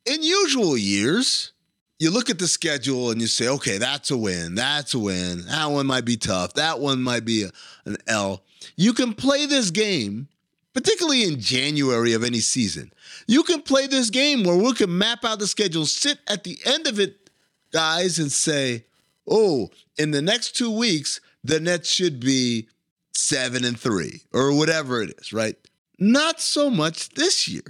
In 0.06 0.24
usual 0.24 0.78
years, 0.78 1.52
you 2.00 2.12
look 2.12 2.30
at 2.30 2.40
the 2.40 2.48
schedule 2.48 3.12
and 3.12 3.22
you 3.22 3.28
say, 3.28 3.48
okay, 3.48 3.78
that's 3.78 4.12
a 4.12 4.18
win. 4.18 4.56
That's 4.56 4.94
a 4.94 5.00
win. 5.00 5.46
That 5.46 5.72
one 5.72 5.86
might 5.88 6.06
be 6.06 6.18
tough. 6.18 6.54
That 6.56 6.80
one 6.80 7.02
might 7.02 7.24
be 7.26 7.44
a- 7.44 7.52
an 7.86 7.98
L. 8.08 8.44
You 8.76 8.94
can 8.94 9.14
play 9.14 9.46
this 9.46 9.72
game, 9.72 10.28
particularly 10.74 11.24
in 11.24 11.40
January 11.40 12.14
of 12.14 12.24
any 12.24 12.40
season. 12.42 12.92
You 13.28 13.44
can 13.44 13.62
play 13.62 13.88
this 13.88 14.10
game 14.10 14.44
where 14.44 14.58
we 14.58 14.74
can 14.74 14.98
map 14.98 15.24
out 15.24 15.40
the 15.40 15.48
schedule, 15.48 15.86
sit 15.86 16.20
at 16.28 16.44
the 16.44 16.58
end 16.66 16.88
of 16.88 17.00
it, 17.00 17.30
guys, 17.72 18.20
and 18.20 18.32
say, 18.32 18.86
oh, 19.28 19.70
in 19.98 20.12
the 20.12 20.22
next 20.22 20.56
two 20.56 20.72
weeks, 20.72 21.22
the 21.44 21.60
Nets 21.60 21.90
should 21.90 22.20
be 22.20 22.68
seven 23.14 23.64
and 23.64 23.80
three 23.80 24.22
or 24.34 24.54
whatever 24.58 25.02
it 25.02 25.14
is, 25.18 25.32
right? 25.32 25.56
Not 25.98 26.42
so 26.42 26.70
much 26.70 27.10
this 27.10 27.48
year. 27.48 27.64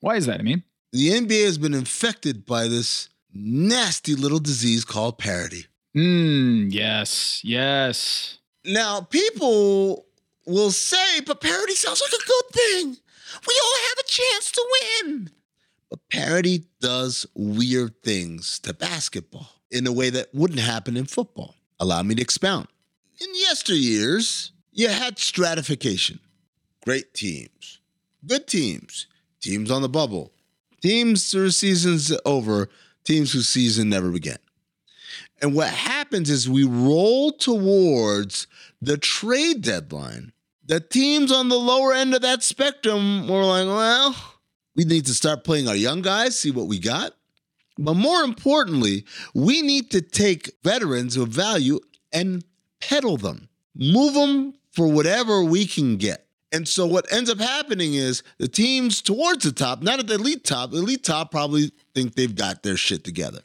Why 0.00 0.16
is 0.16 0.26
that? 0.26 0.40
I 0.40 0.42
mean, 0.42 0.62
The 0.92 1.10
NBA 1.10 1.44
has 1.44 1.56
been 1.56 1.72
infected 1.74 2.44
by 2.44 2.68
this 2.68 3.08
nasty 3.34 4.14
little 4.14 4.38
disease 4.40 4.84
called 4.84 5.18
parity. 5.18 5.66
mm, 5.96 6.72
yes 6.72 7.40
yes 7.44 8.38
Now, 8.64 9.00
people 9.02 10.06
will 10.46 10.70
say, 10.70 11.20
but 11.20 11.40
parity 11.40 11.74
sounds 11.74 12.00
like 12.02 12.12
a 12.12 12.26
good 12.26 12.48
thing. 12.52 12.86
We 13.46 13.60
all 13.64 13.78
have 13.88 13.98
a 14.04 14.08
chance 14.08 14.50
to 14.52 14.62
win. 15.04 15.30
But 15.88 16.00
parity 16.10 16.64
does 16.80 17.26
weird 17.34 18.02
things 18.02 18.58
to 18.60 18.74
basketball 18.74 19.48
in 19.70 19.86
a 19.86 19.92
way 19.92 20.10
that 20.10 20.34
wouldn't 20.34 20.60
happen 20.60 20.96
in 20.96 21.06
football. 21.06 21.54
Allow 21.78 22.02
me 22.02 22.14
to 22.16 22.22
expound. 22.22 22.66
In 23.20 23.28
yesteryears, 23.34 24.50
you 24.72 24.88
had 24.88 25.18
stratification. 25.18 26.20
Great 26.84 27.14
teams, 27.14 27.78
good 28.26 28.46
teams, 28.46 29.06
teams 29.40 29.70
on 29.70 29.82
the 29.82 29.88
bubble, 29.88 30.32
teams 30.82 31.30
through 31.30 31.50
season's 31.50 32.12
over, 32.24 32.68
teams 33.10 33.32
whose 33.32 33.48
season 33.48 33.88
never 33.88 34.10
began. 34.10 34.38
And 35.42 35.52
what 35.52 35.68
happens 35.68 36.30
is 36.30 36.48
we 36.48 36.64
roll 36.64 37.32
towards 37.32 38.46
the 38.80 38.96
trade 38.96 39.62
deadline. 39.62 40.32
The 40.64 40.78
teams 40.78 41.32
on 41.32 41.48
the 41.48 41.58
lower 41.58 41.92
end 41.92 42.14
of 42.14 42.22
that 42.22 42.44
spectrum 42.44 43.26
were 43.26 43.42
like, 43.42 43.66
well, 43.66 44.14
we 44.76 44.84
need 44.84 45.06
to 45.06 45.14
start 45.14 45.42
playing 45.42 45.66
our 45.66 45.74
young 45.74 46.02
guys, 46.02 46.38
see 46.38 46.52
what 46.52 46.68
we 46.68 46.78
got. 46.78 47.14
But 47.76 47.94
more 47.94 48.22
importantly, 48.22 49.04
we 49.34 49.60
need 49.62 49.90
to 49.90 50.02
take 50.02 50.52
veterans 50.62 51.16
of 51.16 51.30
value 51.30 51.80
and 52.12 52.44
peddle 52.80 53.16
them, 53.16 53.48
move 53.74 54.14
them 54.14 54.54
for 54.70 54.86
whatever 54.86 55.42
we 55.42 55.66
can 55.66 55.96
get. 55.96 56.26
And 56.52 56.66
so 56.66 56.86
what 56.86 57.10
ends 57.12 57.30
up 57.30 57.38
happening 57.38 57.94
is 57.94 58.22
the 58.38 58.48
teams 58.48 59.00
towards 59.00 59.44
the 59.44 59.52
top, 59.52 59.82
not 59.82 60.00
at 60.00 60.06
the 60.08 60.14
elite 60.14 60.44
top, 60.44 60.72
the 60.72 60.78
elite 60.78 61.04
top 61.04 61.30
probably 61.30 61.70
think 61.94 62.14
they've 62.14 62.34
got 62.34 62.62
their 62.62 62.76
shit 62.76 63.04
together. 63.04 63.40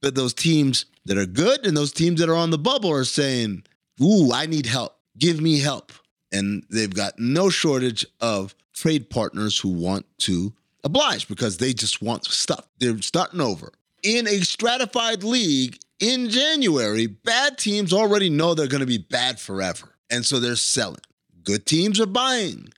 But 0.00 0.14
those 0.14 0.32
teams 0.32 0.86
that 1.04 1.18
are 1.18 1.26
good 1.26 1.66
and 1.66 1.76
those 1.76 1.92
teams 1.92 2.20
that 2.20 2.28
are 2.28 2.36
on 2.36 2.50
the 2.50 2.58
bubble 2.58 2.90
are 2.90 3.04
saying, 3.04 3.64
Ooh, 4.02 4.32
I 4.32 4.46
need 4.46 4.66
help. 4.66 4.98
Give 5.18 5.40
me 5.40 5.58
help. 5.58 5.92
And 6.32 6.64
they've 6.70 6.92
got 6.92 7.18
no 7.18 7.48
shortage 7.48 8.04
of 8.20 8.54
trade 8.74 9.08
partners 9.08 9.58
who 9.58 9.70
want 9.70 10.06
to 10.18 10.52
oblige 10.84 11.28
because 11.28 11.58
they 11.58 11.72
just 11.72 12.02
want 12.02 12.24
stuff. 12.26 12.68
They're 12.78 13.00
starting 13.00 13.40
over. 13.40 13.72
In 14.02 14.28
a 14.28 14.40
stratified 14.40 15.24
league 15.24 15.78
in 15.98 16.28
January, 16.28 17.06
bad 17.06 17.58
teams 17.58 17.92
already 17.92 18.28
know 18.28 18.54
they're 18.54 18.68
going 18.68 18.80
to 18.80 18.86
be 18.86 18.98
bad 18.98 19.40
forever. 19.40 19.94
And 20.10 20.24
so 20.24 20.38
they're 20.38 20.56
selling. 20.56 21.00
Good 21.46 21.64
teams 21.64 22.00
are 22.00 22.06
buying. 22.06 22.68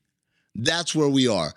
That's 0.54 0.94
where 0.94 1.08
we 1.08 1.26
are. 1.26 1.52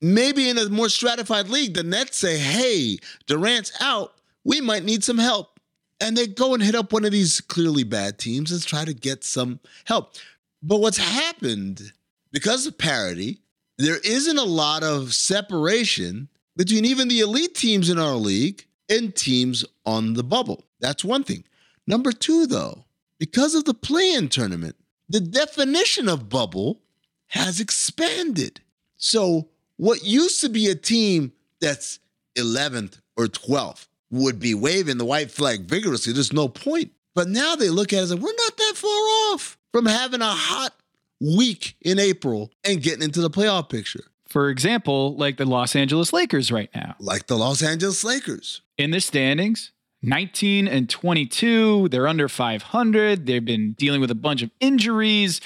Maybe 0.00 0.48
in 0.48 0.58
a 0.58 0.68
more 0.68 0.88
stratified 0.88 1.48
league, 1.48 1.74
the 1.74 1.82
Nets 1.82 2.16
say, 2.16 2.38
hey, 2.38 2.98
Durant's 3.26 3.72
out. 3.80 4.14
We 4.42 4.60
might 4.60 4.84
need 4.84 5.04
some 5.04 5.18
help. 5.18 5.60
And 6.00 6.16
they 6.16 6.26
go 6.26 6.54
and 6.54 6.62
hit 6.62 6.74
up 6.74 6.92
one 6.92 7.04
of 7.04 7.12
these 7.12 7.40
clearly 7.40 7.84
bad 7.84 8.18
teams 8.18 8.50
and 8.50 8.62
try 8.62 8.84
to 8.84 8.94
get 8.94 9.22
some 9.22 9.60
help. 9.84 10.14
But 10.62 10.80
what's 10.80 10.98
happened 10.98 11.92
because 12.32 12.66
of 12.66 12.78
parity, 12.78 13.40
there 13.78 13.98
isn't 14.04 14.38
a 14.38 14.44
lot 14.44 14.82
of 14.82 15.14
separation 15.14 16.28
between 16.56 16.84
even 16.84 17.08
the 17.08 17.20
elite 17.20 17.54
teams 17.54 17.90
in 17.90 17.98
our 17.98 18.14
league 18.14 18.64
and 18.88 19.14
teams 19.14 19.64
on 19.84 20.14
the 20.14 20.24
bubble. 20.24 20.64
That's 20.80 21.04
one 21.04 21.24
thing. 21.24 21.44
Number 21.86 22.12
two, 22.12 22.46
though, 22.46 22.84
because 23.18 23.54
of 23.54 23.64
the 23.64 23.74
play 23.74 24.12
in 24.12 24.28
tournament, 24.28 24.76
the 25.08 25.20
definition 25.20 26.08
of 26.08 26.28
bubble 26.28 26.80
has 27.28 27.60
expanded. 27.60 28.60
So, 28.96 29.48
what 29.76 30.04
used 30.04 30.40
to 30.40 30.48
be 30.48 30.68
a 30.68 30.74
team 30.74 31.32
that's 31.60 31.98
11th 32.36 33.00
or 33.16 33.26
12th 33.26 33.86
would 34.10 34.38
be 34.38 34.54
waving 34.54 34.98
the 34.98 35.04
white 35.04 35.30
flag 35.30 35.62
vigorously. 35.62 36.12
There's 36.12 36.32
no 36.32 36.48
point. 36.48 36.92
But 37.14 37.28
now 37.28 37.56
they 37.56 37.70
look 37.70 37.92
at 37.92 37.98
it 37.98 38.02
as 38.02 38.12
like, 38.12 38.22
we're 38.22 38.32
not 38.32 38.56
that 38.56 38.72
far 38.76 38.90
off 38.90 39.58
from 39.72 39.86
having 39.86 40.20
a 40.20 40.26
hot 40.26 40.74
week 41.20 41.76
in 41.80 41.98
April 41.98 42.52
and 42.62 42.82
getting 42.82 43.02
into 43.02 43.20
the 43.20 43.30
playoff 43.30 43.68
picture. 43.68 44.04
For 44.28 44.50
example, 44.50 45.16
like 45.16 45.38
the 45.38 45.46
Los 45.46 45.74
Angeles 45.74 46.12
Lakers 46.12 46.52
right 46.52 46.68
now. 46.74 46.94
Like 46.98 47.26
the 47.26 47.36
Los 47.36 47.62
Angeles 47.62 48.04
Lakers. 48.04 48.60
In 48.76 48.90
the 48.90 49.00
standings, 49.00 49.72
19 50.02 50.68
and 50.68 50.88
22. 50.88 51.88
They're 51.88 52.08
under 52.08 52.28
500. 52.28 53.26
They've 53.26 53.44
been 53.44 53.72
dealing 53.72 54.00
with 54.00 54.10
a 54.10 54.16
bunch 54.16 54.42
of 54.42 54.50
injuries. 54.60 55.40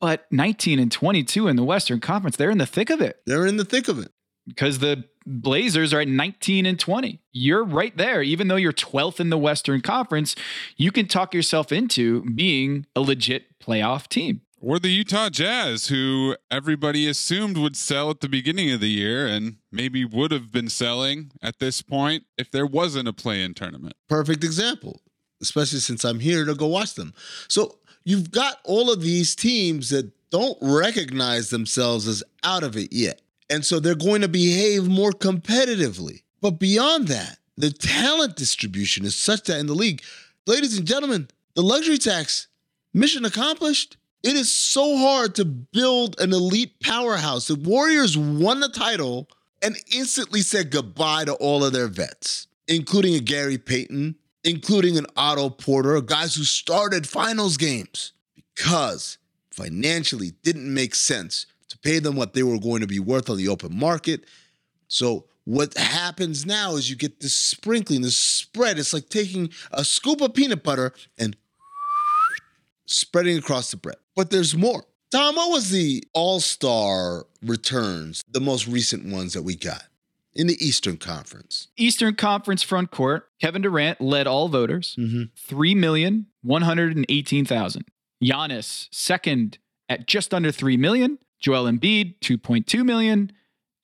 But 0.00 0.26
19 0.30 0.78
and 0.78 0.92
22 0.92 1.48
in 1.48 1.56
the 1.56 1.64
Western 1.64 2.00
Conference, 2.00 2.36
they're 2.36 2.50
in 2.50 2.58
the 2.58 2.66
thick 2.66 2.90
of 2.90 3.00
it. 3.00 3.20
They're 3.26 3.46
in 3.46 3.56
the 3.56 3.64
thick 3.64 3.88
of 3.88 3.98
it. 3.98 4.12
Because 4.46 4.80
the 4.80 5.04
Blazers 5.26 5.94
are 5.94 6.00
at 6.00 6.08
19 6.08 6.66
and 6.66 6.78
20. 6.78 7.20
You're 7.32 7.64
right 7.64 7.96
there. 7.96 8.22
Even 8.22 8.48
though 8.48 8.56
you're 8.56 8.74
12th 8.74 9.20
in 9.20 9.30
the 9.30 9.38
Western 9.38 9.80
Conference, 9.80 10.36
you 10.76 10.92
can 10.92 11.06
talk 11.08 11.32
yourself 11.32 11.72
into 11.72 12.22
being 12.32 12.84
a 12.94 13.00
legit 13.00 13.58
playoff 13.58 14.06
team. 14.06 14.42
Or 14.66 14.78
the 14.78 14.88
Utah 14.88 15.28
Jazz, 15.28 15.88
who 15.88 16.36
everybody 16.50 17.06
assumed 17.06 17.58
would 17.58 17.76
sell 17.76 18.08
at 18.08 18.20
the 18.20 18.30
beginning 18.30 18.70
of 18.70 18.80
the 18.80 18.88
year 18.88 19.26
and 19.26 19.56
maybe 19.70 20.06
would 20.06 20.32
have 20.32 20.50
been 20.50 20.70
selling 20.70 21.32
at 21.42 21.58
this 21.58 21.82
point 21.82 22.24
if 22.38 22.50
there 22.50 22.64
wasn't 22.64 23.06
a 23.06 23.12
play 23.12 23.42
in 23.42 23.52
tournament. 23.52 23.92
Perfect 24.08 24.42
example, 24.42 25.02
especially 25.42 25.80
since 25.80 26.02
I'm 26.02 26.18
here 26.18 26.46
to 26.46 26.54
go 26.54 26.66
watch 26.66 26.94
them. 26.94 27.12
So 27.46 27.76
you've 28.04 28.30
got 28.30 28.56
all 28.64 28.90
of 28.90 29.02
these 29.02 29.36
teams 29.36 29.90
that 29.90 30.10
don't 30.30 30.56
recognize 30.62 31.50
themselves 31.50 32.08
as 32.08 32.24
out 32.42 32.62
of 32.62 32.74
it 32.74 32.90
yet. 32.90 33.20
And 33.50 33.66
so 33.66 33.78
they're 33.80 33.94
going 33.94 34.22
to 34.22 34.28
behave 34.28 34.88
more 34.88 35.12
competitively. 35.12 36.22
But 36.40 36.52
beyond 36.52 37.08
that, 37.08 37.36
the 37.58 37.70
talent 37.70 38.36
distribution 38.36 39.04
is 39.04 39.14
such 39.14 39.42
that 39.42 39.60
in 39.60 39.66
the 39.66 39.74
league, 39.74 40.00
ladies 40.46 40.78
and 40.78 40.86
gentlemen, 40.86 41.28
the 41.52 41.60
luxury 41.60 41.98
tax, 41.98 42.48
mission 42.94 43.26
accomplished. 43.26 43.98
It 44.24 44.36
is 44.36 44.50
so 44.50 44.96
hard 44.96 45.34
to 45.34 45.44
build 45.44 46.18
an 46.18 46.32
elite 46.32 46.80
powerhouse. 46.80 47.46
The 47.46 47.56
Warriors 47.56 48.16
won 48.16 48.60
the 48.60 48.70
title 48.70 49.28
and 49.60 49.76
instantly 49.94 50.40
said 50.40 50.70
goodbye 50.70 51.26
to 51.26 51.34
all 51.34 51.62
of 51.62 51.74
their 51.74 51.88
vets, 51.88 52.46
including 52.66 53.14
a 53.14 53.20
Gary 53.20 53.58
Payton, 53.58 54.14
including 54.42 54.96
an 54.96 55.04
Otto 55.14 55.50
Porter, 55.50 56.00
guys 56.00 56.34
who 56.34 56.42
started 56.42 57.06
finals 57.06 57.58
games 57.58 58.12
because 58.54 59.18
financially 59.50 60.32
didn't 60.42 60.72
make 60.72 60.94
sense 60.94 61.44
to 61.68 61.76
pay 61.76 61.98
them 61.98 62.16
what 62.16 62.32
they 62.32 62.42
were 62.42 62.58
going 62.58 62.80
to 62.80 62.86
be 62.86 63.00
worth 63.00 63.28
on 63.28 63.36
the 63.36 63.48
open 63.48 63.76
market. 63.76 64.24
So 64.88 65.26
what 65.44 65.76
happens 65.76 66.46
now 66.46 66.76
is 66.76 66.88
you 66.88 66.96
get 66.96 67.20
this 67.20 67.34
sprinkling, 67.34 68.00
this 68.00 68.16
spread. 68.16 68.78
It's 68.78 68.94
like 68.94 69.10
taking 69.10 69.50
a 69.70 69.84
scoop 69.84 70.22
of 70.22 70.32
peanut 70.32 70.62
butter 70.62 70.94
and 71.18 71.36
spreading 72.86 73.38
across 73.38 73.70
the 73.70 73.76
bread. 73.76 73.96
But 74.16 74.30
there's 74.30 74.56
more. 74.56 74.84
Tom, 75.10 75.36
what 75.36 75.50
was 75.50 75.70
the 75.70 76.02
all-star 76.12 77.26
returns, 77.42 78.22
the 78.28 78.40
most 78.40 78.66
recent 78.66 79.12
ones 79.12 79.32
that 79.34 79.42
we 79.42 79.54
got 79.54 79.84
in 80.32 80.48
the 80.48 80.56
Eastern 80.64 80.96
Conference? 80.96 81.68
Eastern 81.76 82.16
Conference 82.16 82.62
front 82.62 82.90
court, 82.90 83.28
Kevin 83.40 83.62
Durant 83.62 84.00
led 84.00 84.26
all 84.26 84.48
voters, 84.48 84.96
mm-hmm. 84.98 85.24
three 85.36 85.74
million 85.74 86.26
one 86.42 86.62
hundred 86.62 86.96
and 86.96 87.06
eighteen 87.08 87.44
thousand. 87.44 87.84
Giannis 88.22 88.88
second 88.90 89.58
at 89.88 90.06
just 90.06 90.34
under 90.34 90.50
three 90.50 90.76
million. 90.76 91.18
Joel 91.38 91.70
Embiid 91.70 92.20
two 92.20 92.38
point 92.38 92.66
two 92.66 92.82
million, 92.82 93.30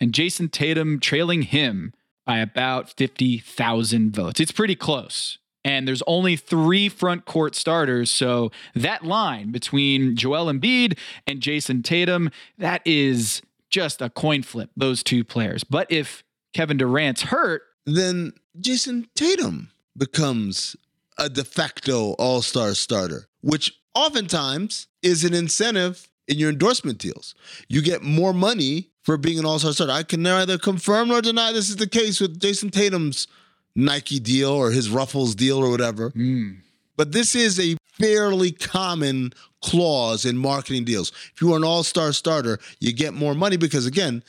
and 0.01 0.13
Jayson 0.13 0.49
Tatum 0.49 0.99
trailing 0.99 1.43
him 1.43 1.93
by 2.25 2.39
about 2.39 2.91
fifty 2.91 3.39
thousand 3.39 4.15
votes. 4.15 4.41
It's 4.41 4.53
pretty 4.53 4.75
close. 4.75 5.39
And 5.65 5.87
there's 5.87 6.03
only 6.07 6.37
three 6.37 6.89
front 6.89 7.27
court 7.27 7.55
starters. 7.55 8.11
So 8.11 8.51
that 8.75 9.05
line 9.05 9.53
between 9.53 10.17
Joel 10.17 10.47
Embiid 10.47 10.99
and 11.27 11.41
Jayson 11.41 11.83
Tatum, 11.83 12.31
that 12.59 12.83
is 12.87 13.43
just 13.69 14.03
a 14.03 14.11
coin 14.11 14.43
flip, 14.43 14.71
those 14.77 15.03
two 15.03 15.23
players. 15.23 15.65
But 15.65 15.91
if 15.91 16.25
Kevin 16.53 16.79
Durant's 16.79 17.23
hurt, 17.23 17.63
then 17.87 18.33
Jayson 18.59 19.07
Tatum 19.15 19.71
becomes 19.97 20.77
a 21.19 21.29
de 21.29 21.45
facto 21.45 22.13
all 22.15 22.43
star 22.43 22.75
starter, 22.75 23.29
which 23.43 23.79
oftentimes 23.95 24.89
is 25.03 25.25
an 25.25 25.35
incentive 25.35 26.09
in 26.27 26.39
your 26.39 26.51
endorsement 26.51 26.99
deals. 26.99 27.35
You 27.69 27.83
get 27.83 28.03
more 28.03 28.33
money 28.33 28.91
for 29.03 29.17
being 29.17 29.39
an 29.39 29.45
all 29.45 29.59
star 29.59 29.73
starter. 29.73 29.93
I 29.93 30.03
can 30.03 30.23
neither 30.23 30.59
confirm 30.59 31.09
nor 31.09 31.21
deny 31.21 31.53
this 31.53 31.69
is 31.69 31.77
the 31.77 31.89
case 31.89 32.21
with 32.21 32.41
Jayson 32.41 32.71
Tatum's 32.71 33.27
Nike 33.75 34.19
deal 34.19 34.51
or 34.51 34.71
his 34.71 34.91
Ruffles 34.91 35.35
deal 35.35 35.59
or 35.59 35.71
whatever. 35.71 36.11
Mm. 36.11 36.59
But 36.97 37.13
this 37.13 37.35
is 37.35 37.59
a 37.59 37.77
fairly 37.99 38.53
common 38.53 39.33
clause 39.63 40.25
in 40.25 40.37
marketing 40.37 40.85
deals. 40.85 41.13
If 41.35 41.41
you 41.41 41.53
are 41.53 41.57
an 41.57 41.65
all 41.65 41.83
star 41.83 42.13
starter, 42.13 42.59
you 42.81 42.93
get 42.93 43.15
more 43.15 43.35
money 43.35 43.57
because, 43.57 43.87
again, 43.87 44.23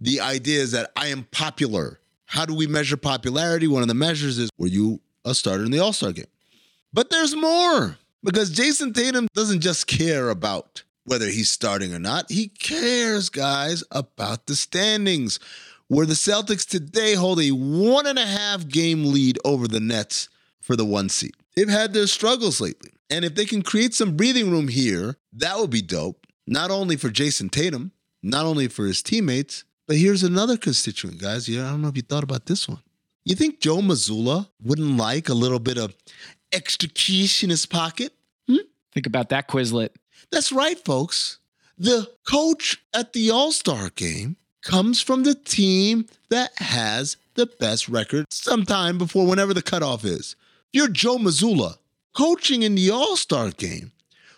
the 0.00 0.20
idea 0.20 0.60
is 0.60 0.72
that 0.72 0.90
I 0.96 1.08
am 1.08 1.24
popular. 1.30 2.00
How 2.26 2.44
do 2.44 2.54
we 2.54 2.66
measure 2.66 2.96
popularity? 2.96 3.66
One 3.66 3.82
of 3.82 3.88
the 3.88 3.94
measures 3.94 4.38
is 4.38 4.50
were 4.58 4.66
you 4.66 5.00
a 5.24 5.34
starter 5.34 5.64
in 5.64 5.70
the 5.70 5.78
all 5.78 5.92
star 5.92 6.12
game? 6.12 6.26
But 6.92 7.10
there's 7.10 7.34
more 7.34 7.96
because 8.22 8.50
Jayson 8.50 8.92
Tatum 8.92 9.28
doesn't 9.34 9.60
just 9.60 9.86
care 9.86 10.30
about 10.30 10.82
whether 11.08 11.26
he's 11.26 11.50
starting 11.50 11.94
or 11.94 11.98
not, 11.98 12.30
he 12.30 12.48
cares, 12.48 13.30
guys, 13.30 13.82
about 13.90 14.46
the 14.46 14.54
standings 14.54 15.40
where 15.88 16.06
the 16.06 16.14
Celtics 16.14 16.66
today 16.66 17.14
hold 17.14 17.40
a 17.40 17.50
one 17.50 18.06
and 18.06 18.18
a 18.18 18.26
half 18.26 18.68
game 18.68 19.12
lead 19.12 19.38
over 19.44 19.66
the 19.66 19.80
Nets 19.80 20.28
for 20.60 20.76
the 20.76 20.84
one 20.84 21.08
seed. 21.08 21.34
They've 21.56 21.68
had 21.68 21.92
their 21.92 22.06
struggles 22.06 22.60
lately. 22.60 22.90
And 23.10 23.24
if 23.24 23.34
they 23.34 23.46
can 23.46 23.62
create 23.62 23.94
some 23.94 24.16
breathing 24.16 24.50
room 24.50 24.68
here, 24.68 25.16
that 25.32 25.58
would 25.58 25.70
be 25.70 25.82
dope. 25.82 26.26
Not 26.46 26.70
only 26.70 26.96
for 26.96 27.08
Jayson 27.08 27.50
Tatum, 27.50 27.92
not 28.22 28.44
only 28.44 28.68
for 28.68 28.86
his 28.86 29.02
teammates, 29.02 29.64
but 29.86 29.96
here's 29.96 30.22
another 30.22 30.56
constituent, 30.56 31.18
guys. 31.18 31.48
Yeah, 31.48 31.66
I 31.66 31.70
don't 31.70 31.82
know 31.82 31.88
if 31.88 31.96
you 31.96 32.02
thought 32.02 32.22
about 32.22 32.46
this 32.46 32.68
one. 32.68 32.82
You 33.24 33.34
think 33.34 33.60
Joe 33.60 33.78
Mazzulla 33.78 34.48
wouldn't 34.62 34.96
like 34.96 35.28
a 35.28 35.34
little 35.34 35.58
bit 35.58 35.78
of 35.78 35.94
extra 36.52 36.88
quiche 36.88 37.42
in 37.42 37.50
his 37.50 37.66
pocket? 37.66 38.12
Hmm? 38.46 38.56
think 38.92 39.06
about 39.06 39.30
that 39.30 39.48
Quizlet. 39.48 39.90
That's 40.30 40.52
right, 40.52 40.78
folks. 40.84 41.38
The 41.76 42.10
coach 42.28 42.82
at 42.92 43.12
the 43.12 43.30
All 43.30 43.52
Star 43.52 43.90
game 43.90 44.36
comes 44.68 45.00
from 45.00 45.22
the 45.22 45.34
team 45.34 46.06
that 46.28 46.50
has 46.58 47.16
the 47.34 47.46
best 47.58 47.88
record 47.88 48.26
sometime 48.30 48.98
before 48.98 49.26
whenever 49.26 49.54
the 49.54 49.62
cutoff 49.62 50.04
is. 50.04 50.36
You're 50.72 50.88
Joe 50.88 51.16
Mazzulla. 51.16 51.78
Coaching 52.14 52.62
in 52.62 52.74
the 52.74 52.90
All 52.90 53.16
Star 53.16 53.50
game 53.50 53.92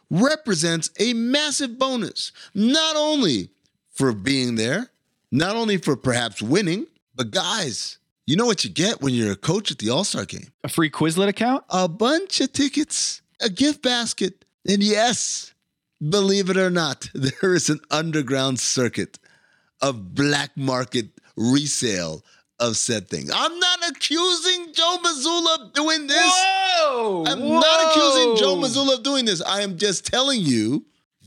represents 0.09 0.91
a 1.01 1.15
massive 1.15 1.79
bonus, 1.79 2.31
not 2.55 2.95
only 2.95 3.51
for 3.91 4.13
being 4.13 4.55
there, 4.55 4.91
not 5.33 5.57
only 5.57 5.79
for 5.79 5.97
perhaps 5.97 6.41
winning, 6.41 6.87
but 7.17 7.33
guys, 7.33 7.99
you 8.27 8.37
know 8.37 8.47
what 8.47 8.63
you 8.63 8.71
get 8.71 9.01
when 9.01 9.15
you're 9.15 9.33
a 9.33 9.37
coach 9.37 9.73
at 9.73 9.79
the 9.79 9.91
All 9.91 10.05
Star 10.05 10.27
game? 10.27 10.53
A 10.63 10.69
free 10.69 10.91
Quizlet 10.91 11.29
account? 11.29 11.65
A 11.71 11.89
bunch 11.89 12.41
of 12.41 12.53
tickets, 12.53 13.21
a 13.41 13.51
gift 13.51 13.83
basket, 13.83 14.45
and 14.65 14.81
yes, 14.81 15.55
believe 16.09 16.51
it 16.51 16.57
or 16.57 16.71
not, 16.71 17.09
there 17.15 17.55
is 17.55 17.69
an 17.69 17.81
underground 17.91 18.61
circuit 18.61 19.19
of 19.83 20.15
black 20.15 20.57
market 20.57 21.09
resale 21.37 22.25
of 22.59 22.77
said 22.77 23.09
things. 23.09 23.31
I'm 23.35 23.59
not 23.59 23.91
accusing 23.91 24.73
Joe 24.75 24.99
Mazzulla 25.03 25.61
of 25.61 25.73
doing 25.73 26.07
this. 26.07 26.33
Whoa! 26.33 27.25
I'm 27.27 27.49
not 27.49 27.91
accusing 27.91 28.37
Joe 28.37 28.57
Mazzulla 28.57 28.99
of 28.99 29.03
doing 29.03 29.25
this. 29.25 29.43
I 29.43 29.63
am 29.63 29.79
just 29.79 30.07
telling 30.07 30.41
you 30.41 30.85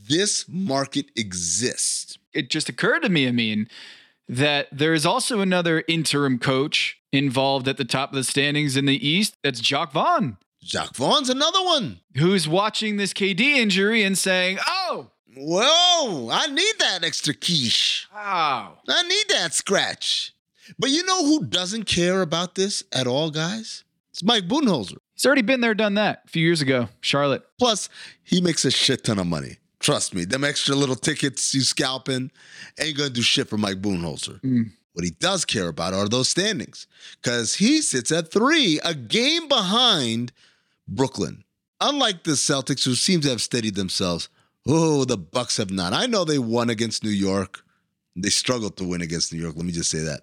this 0.08 0.46
market 0.48 1.06
exists. 1.16 2.18
It 2.32 2.50
just 2.50 2.68
occurred 2.68 3.00
to 3.00 3.08
me, 3.08 3.26
I 3.26 3.32
mean, 3.32 3.68
that 4.28 4.68
there 4.70 4.94
is 4.94 5.04
also 5.04 5.40
another 5.40 5.84
interim 5.88 6.38
coach 6.38 6.98
involved 7.12 7.68
at 7.68 7.76
the 7.76 7.84
top 7.84 8.10
of 8.10 8.16
the 8.16 8.24
standings 8.24 8.76
in 8.76 8.86
the 8.86 9.06
East. 9.06 9.36
That's 9.42 9.60
Jacque 9.60 9.92
Vaughn. 9.92 10.38
Jacque 10.62 10.96
Vaughn's 10.96 11.28
another 11.28 11.62
one. 11.62 12.00
Who's 12.16 12.48
watching 12.48 12.96
this 12.96 13.12
KD 13.12 13.40
injury 13.40 14.02
and 14.02 14.16
saying, 14.16 14.58
oh, 14.66 15.10
Whoa, 15.36 16.28
I 16.30 16.46
need 16.48 16.74
that 16.78 17.04
extra 17.04 17.34
quiche. 17.34 18.06
wow. 18.14 18.78
I 18.88 19.02
need 19.02 19.24
that 19.30 19.54
scratch. 19.54 20.34
But 20.78 20.90
you 20.90 21.04
know 21.04 21.24
who 21.24 21.44
doesn't 21.44 21.84
care 21.84 22.22
about 22.22 22.54
this 22.54 22.82
at 22.92 23.06
all, 23.06 23.30
guys? 23.30 23.84
It's 24.12 24.22
Mike 24.22 24.48
Budenholzer. 24.48 24.96
He's 25.14 25.26
already 25.26 25.42
been 25.42 25.60
there, 25.60 25.74
done 25.74 25.94
that 25.94 26.22
a 26.24 26.28
few 26.28 26.44
years 26.44 26.60
ago. 26.62 26.88
Charlotte. 27.00 27.42
Plus, 27.58 27.88
he 28.22 28.40
makes 28.40 28.64
a 28.64 28.70
shit 28.70 29.04
ton 29.04 29.18
of 29.18 29.26
money. 29.26 29.58
Trust 29.80 30.14
me, 30.14 30.24
them 30.24 30.44
extra 30.44 30.74
little 30.74 30.94
tickets 30.96 31.54
you 31.54 31.60
scalping 31.60 32.30
ain't 32.80 32.96
gonna 32.96 33.10
do 33.10 33.20
shit 33.22 33.48
for 33.48 33.58
Mike 33.58 33.82
Budenholzer. 33.82 34.40
Hmm. 34.40 34.62
What 34.94 35.04
he 35.04 35.10
does 35.10 35.44
care 35.44 35.68
about 35.68 35.92
are 35.92 36.08
those 36.08 36.28
standings 36.28 36.86
because 37.20 37.56
he 37.56 37.82
sits 37.82 38.12
at 38.12 38.30
three, 38.32 38.80
a 38.84 38.94
game 38.94 39.48
behind 39.48 40.32
Brooklyn. 40.88 41.44
Unlike 41.80 42.22
the 42.22 42.32
Celtics, 42.32 42.84
who 42.84 42.94
seem 42.94 43.20
to 43.22 43.28
have 43.28 43.42
steadied 43.42 43.74
themselves, 43.74 44.28
oh, 44.66 45.04
the 45.04 45.16
Bucks 45.16 45.56
have 45.56 45.70
not. 45.70 45.92
I 45.92 46.06
know 46.06 46.24
they 46.24 46.38
won 46.38 46.70
against 46.70 47.04
New 47.04 47.10
York. 47.10 47.62
They 48.16 48.30
struggled 48.30 48.76
to 48.76 48.84
win 48.84 49.02
against 49.02 49.32
New 49.32 49.40
York. 49.40 49.56
Let 49.56 49.64
me 49.64 49.72
just 49.72 49.90
say 49.90 50.00
that. 50.00 50.20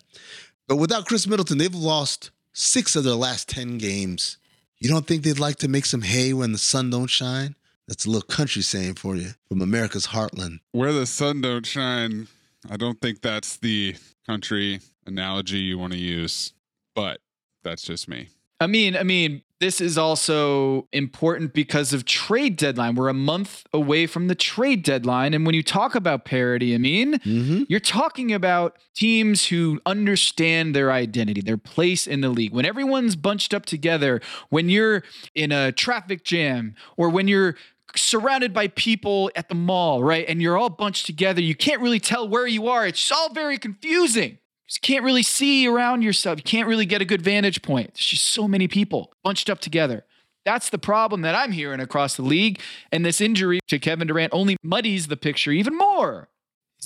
But 0.67 0.77
without 0.77 1.05
Khris 1.05 1.27
Middleton, 1.27 1.57
they've 1.57 1.73
lost 1.73 2.31
six 2.53 2.95
of 2.95 3.03
their 3.03 3.15
last 3.15 3.49
10 3.49 3.77
games. 3.77 4.37
You 4.79 4.89
don't 4.89 5.05
think 5.05 5.23
they'd 5.23 5.39
like 5.39 5.57
to 5.57 5.67
make 5.67 5.85
some 5.85 6.01
hay 6.01 6.33
when 6.33 6.53
the 6.53 6.57
sun 6.57 6.89
don't 6.89 7.09
shine? 7.09 7.55
That's 7.87 8.05
a 8.05 8.09
little 8.09 8.27
country 8.27 8.61
saying 8.61 8.95
for 8.95 9.15
you 9.15 9.31
from 9.49 9.61
America's 9.61 10.07
heartland. 10.07 10.59
Where 10.71 10.93
the 10.93 11.05
sun 11.05 11.41
don't 11.41 11.65
shine, 11.65 12.27
I 12.69 12.77
don't 12.77 13.01
think 13.01 13.21
that's 13.21 13.57
the 13.57 13.95
country 14.25 14.79
analogy 15.05 15.57
you 15.57 15.77
want 15.77 15.93
to 15.93 15.99
use, 15.99 16.53
but 16.95 17.19
that's 17.63 17.83
just 17.83 18.07
me. 18.07 18.29
I 18.61 18.67
mean, 18.67 18.95
I 18.95 19.03
mean, 19.03 19.41
this 19.59 19.81
is 19.81 19.97
also 19.97 20.87
important 20.91 21.53
because 21.53 21.93
of 21.93 22.05
trade 22.05 22.57
deadline. 22.57 22.95
We're 22.95 23.09
a 23.09 23.13
month 23.13 23.63
away 23.73 24.07
from 24.07 24.27
the 24.27 24.33
trade 24.35 24.83
deadline. 24.83 25.33
And 25.33 25.45
when 25.45 25.53
you 25.53 25.61
talk 25.63 25.93
about 25.95 26.25
parity, 26.25 26.73
I 26.73 26.77
mean, 26.77 27.19
Mm-hmm. 27.19 27.63
you're 27.69 27.79
talking 27.79 28.31
about 28.33 28.77
teams 28.95 29.47
who 29.47 29.81
understand 29.85 30.75
their 30.75 30.91
identity, 30.91 31.41
their 31.41 31.57
place 31.57 32.07
in 32.07 32.21
the 32.21 32.29
league. 32.29 32.53
When 32.53 32.65
everyone's 32.65 33.15
bunched 33.15 33.53
up 33.53 33.65
together, 33.65 34.21
when 34.49 34.69
you're 34.69 35.03
in 35.35 35.51
a 35.51 35.71
traffic 35.71 36.23
jam, 36.23 36.75
or 36.97 37.09
when 37.09 37.27
you're 37.27 37.55
surrounded 37.95 38.53
by 38.53 38.67
people 38.69 39.29
at 39.35 39.49
the 39.49 39.55
mall, 39.55 40.03
right? 40.03 40.25
And 40.27 40.41
you're 40.41 40.57
all 40.57 40.69
bunched 40.69 41.05
together, 41.05 41.41
you 41.41 41.55
can't 41.55 41.81
really 41.81 41.99
tell 41.99 42.27
where 42.27 42.47
you 42.47 42.67
are. 42.67 42.87
It's 42.87 43.11
all 43.11 43.33
very 43.33 43.57
confusing. 43.57 44.37
Can't 44.81 45.03
really 45.03 45.23
see 45.23 45.67
around 45.67 46.01
yourself. 46.01 46.37
You 46.39 46.43
can't 46.43 46.67
really 46.67 46.85
get 46.85 47.01
a 47.01 47.05
good 47.05 47.21
vantage 47.21 47.61
point. 47.61 47.93
There's 47.93 48.05
just 48.05 48.27
so 48.27 48.47
many 48.47 48.67
people 48.67 49.13
bunched 49.23 49.49
up 49.49 49.59
together. 49.59 50.05
That's 50.45 50.69
the 50.69 50.77
problem 50.77 51.21
that 51.21 51.35
I'm 51.35 51.51
hearing 51.51 51.79
across 51.79 52.15
the 52.15 52.23
league. 52.23 52.59
And 52.91 53.05
this 53.05 53.21
injury 53.21 53.59
to 53.67 53.79
Kevin 53.79 54.07
Durant 54.07 54.33
only 54.33 54.57
muddies 54.63 55.07
the 55.07 55.17
picture 55.17 55.51
even 55.51 55.77
more. 55.77 56.29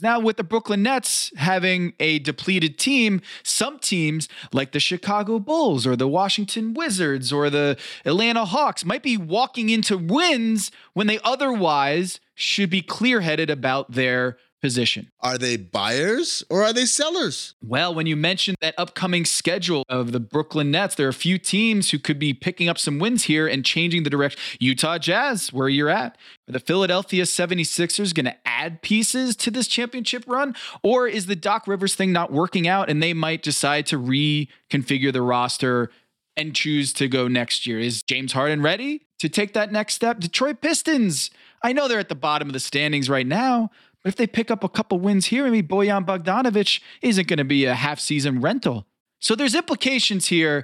Now 0.01 0.19
with 0.19 0.35
the 0.35 0.43
Brooklyn 0.43 0.83
Nets 0.83 1.31
having 1.37 1.93
a 1.99 2.19
depleted 2.19 2.77
team. 2.77 3.21
Some 3.43 3.79
teams, 3.79 4.27
like 4.51 4.73
the 4.73 4.79
Chicago 4.79 5.39
Bulls 5.39 5.87
or 5.87 5.95
the 5.95 6.07
Washington 6.07 6.73
Wizards 6.73 7.31
or 7.31 7.49
the 7.49 7.77
Atlanta 8.03 8.43
Hawks, 8.43 8.83
might 8.83 9.03
be 9.03 9.15
walking 9.15 9.69
into 9.69 9.97
wins 9.97 10.69
when 10.93 11.07
they 11.07 11.19
otherwise 11.23 12.19
should 12.33 12.69
be 12.69 12.81
clear 12.81 13.21
headed 13.21 13.49
about 13.49 13.93
their 13.93 14.37
position. 14.65 15.11
Are 15.19 15.37
they 15.37 15.57
buyers 15.57 16.43
or 16.49 16.63
are 16.63 16.73
they 16.73 16.85
sellers? 16.85 17.53
Well, 17.61 17.93
when 17.93 18.07
you 18.07 18.15
mentioned 18.15 18.57
that 18.61 18.73
upcoming 18.79 19.23
schedule 19.23 19.83
of 19.87 20.11
the 20.11 20.19
Brooklyn 20.19 20.71
Nets, 20.71 20.95
there 20.95 21.05
are 21.05 21.09
a 21.09 21.13
few 21.13 21.37
teams 21.37 21.91
who 21.91 21.99
could 21.99 22.17
be 22.17 22.33
picking 22.33 22.67
up 22.67 22.79
some 22.79 22.97
wins 22.97 23.25
here 23.25 23.45
and 23.45 23.63
changing 23.63 24.01
the 24.01 24.09
direction. 24.09 24.41
Utah 24.59 24.97
Jazz, 24.97 25.53
where 25.53 25.69
you're 25.69 25.91
at. 25.91 26.17
Are 26.49 26.53
the 26.53 26.59
Philadelphia 26.59 27.25
76ers 27.25 28.11
going 28.11 28.25
to 28.25 28.35
add 28.43 28.81
pieces 28.81 29.35
to 29.35 29.51
this 29.51 29.67
championship 29.67 30.23
run? 30.25 30.55
Or 30.81 31.07
is 31.07 31.27
the 31.27 31.35
Doc 31.35 31.67
Rivers 31.67 31.93
thing 31.93 32.11
not 32.11 32.31
working 32.31 32.67
out 32.67 32.89
and 32.89 33.03
they 33.03 33.13
might 33.13 33.43
decide 33.43 33.85
to 33.87 33.99
reconfigure 33.99 35.13
the 35.13 35.21
roster 35.21 35.91
and 36.35 36.55
choose 36.55 36.91
to 36.93 37.07
go 37.07 37.27
next 37.27 37.67
year? 37.67 37.77
Is 37.77 38.01
James 38.01 38.33
Harden 38.33 38.63
ready 38.63 39.03
to 39.19 39.29
take 39.29 39.53
that 39.53 39.71
next 39.71 39.93
step? 39.93 40.19
Detroit 40.19 40.59
Pistons, 40.59 41.29
I 41.61 41.71
know 41.71 41.87
they're 41.87 41.99
at 41.99 42.09
the 42.09 42.15
bottom 42.15 42.49
of 42.49 42.53
the 42.53 42.59
standings 42.59 43.11
right 43.11 43.27
now, 43.27 43.69
but 44.05 44.09
if 44.09 44.17
they 44.17 44.27
pick 44.27 44.51
up 44.51 44.63
a 44.63 44.69
couple 44.69 44.99
wins 44.99 45.25
here, 45.25 45.45
maybe 45.45 45.67
Bojan 45.67 46.05
Bogdanovic 46.05 46.79
isn't 47.01 47.27
going 47.27 47.39
to 47.39 47.43
be 47.43 47.65
a 47.65 47.73
half 47.73 47.99
season 47.99 48.39
rental. 48.39 48.85
So 49.19 49.33
there's 49.33 49.55
implications 49.55 50.27
here 50.27 50.63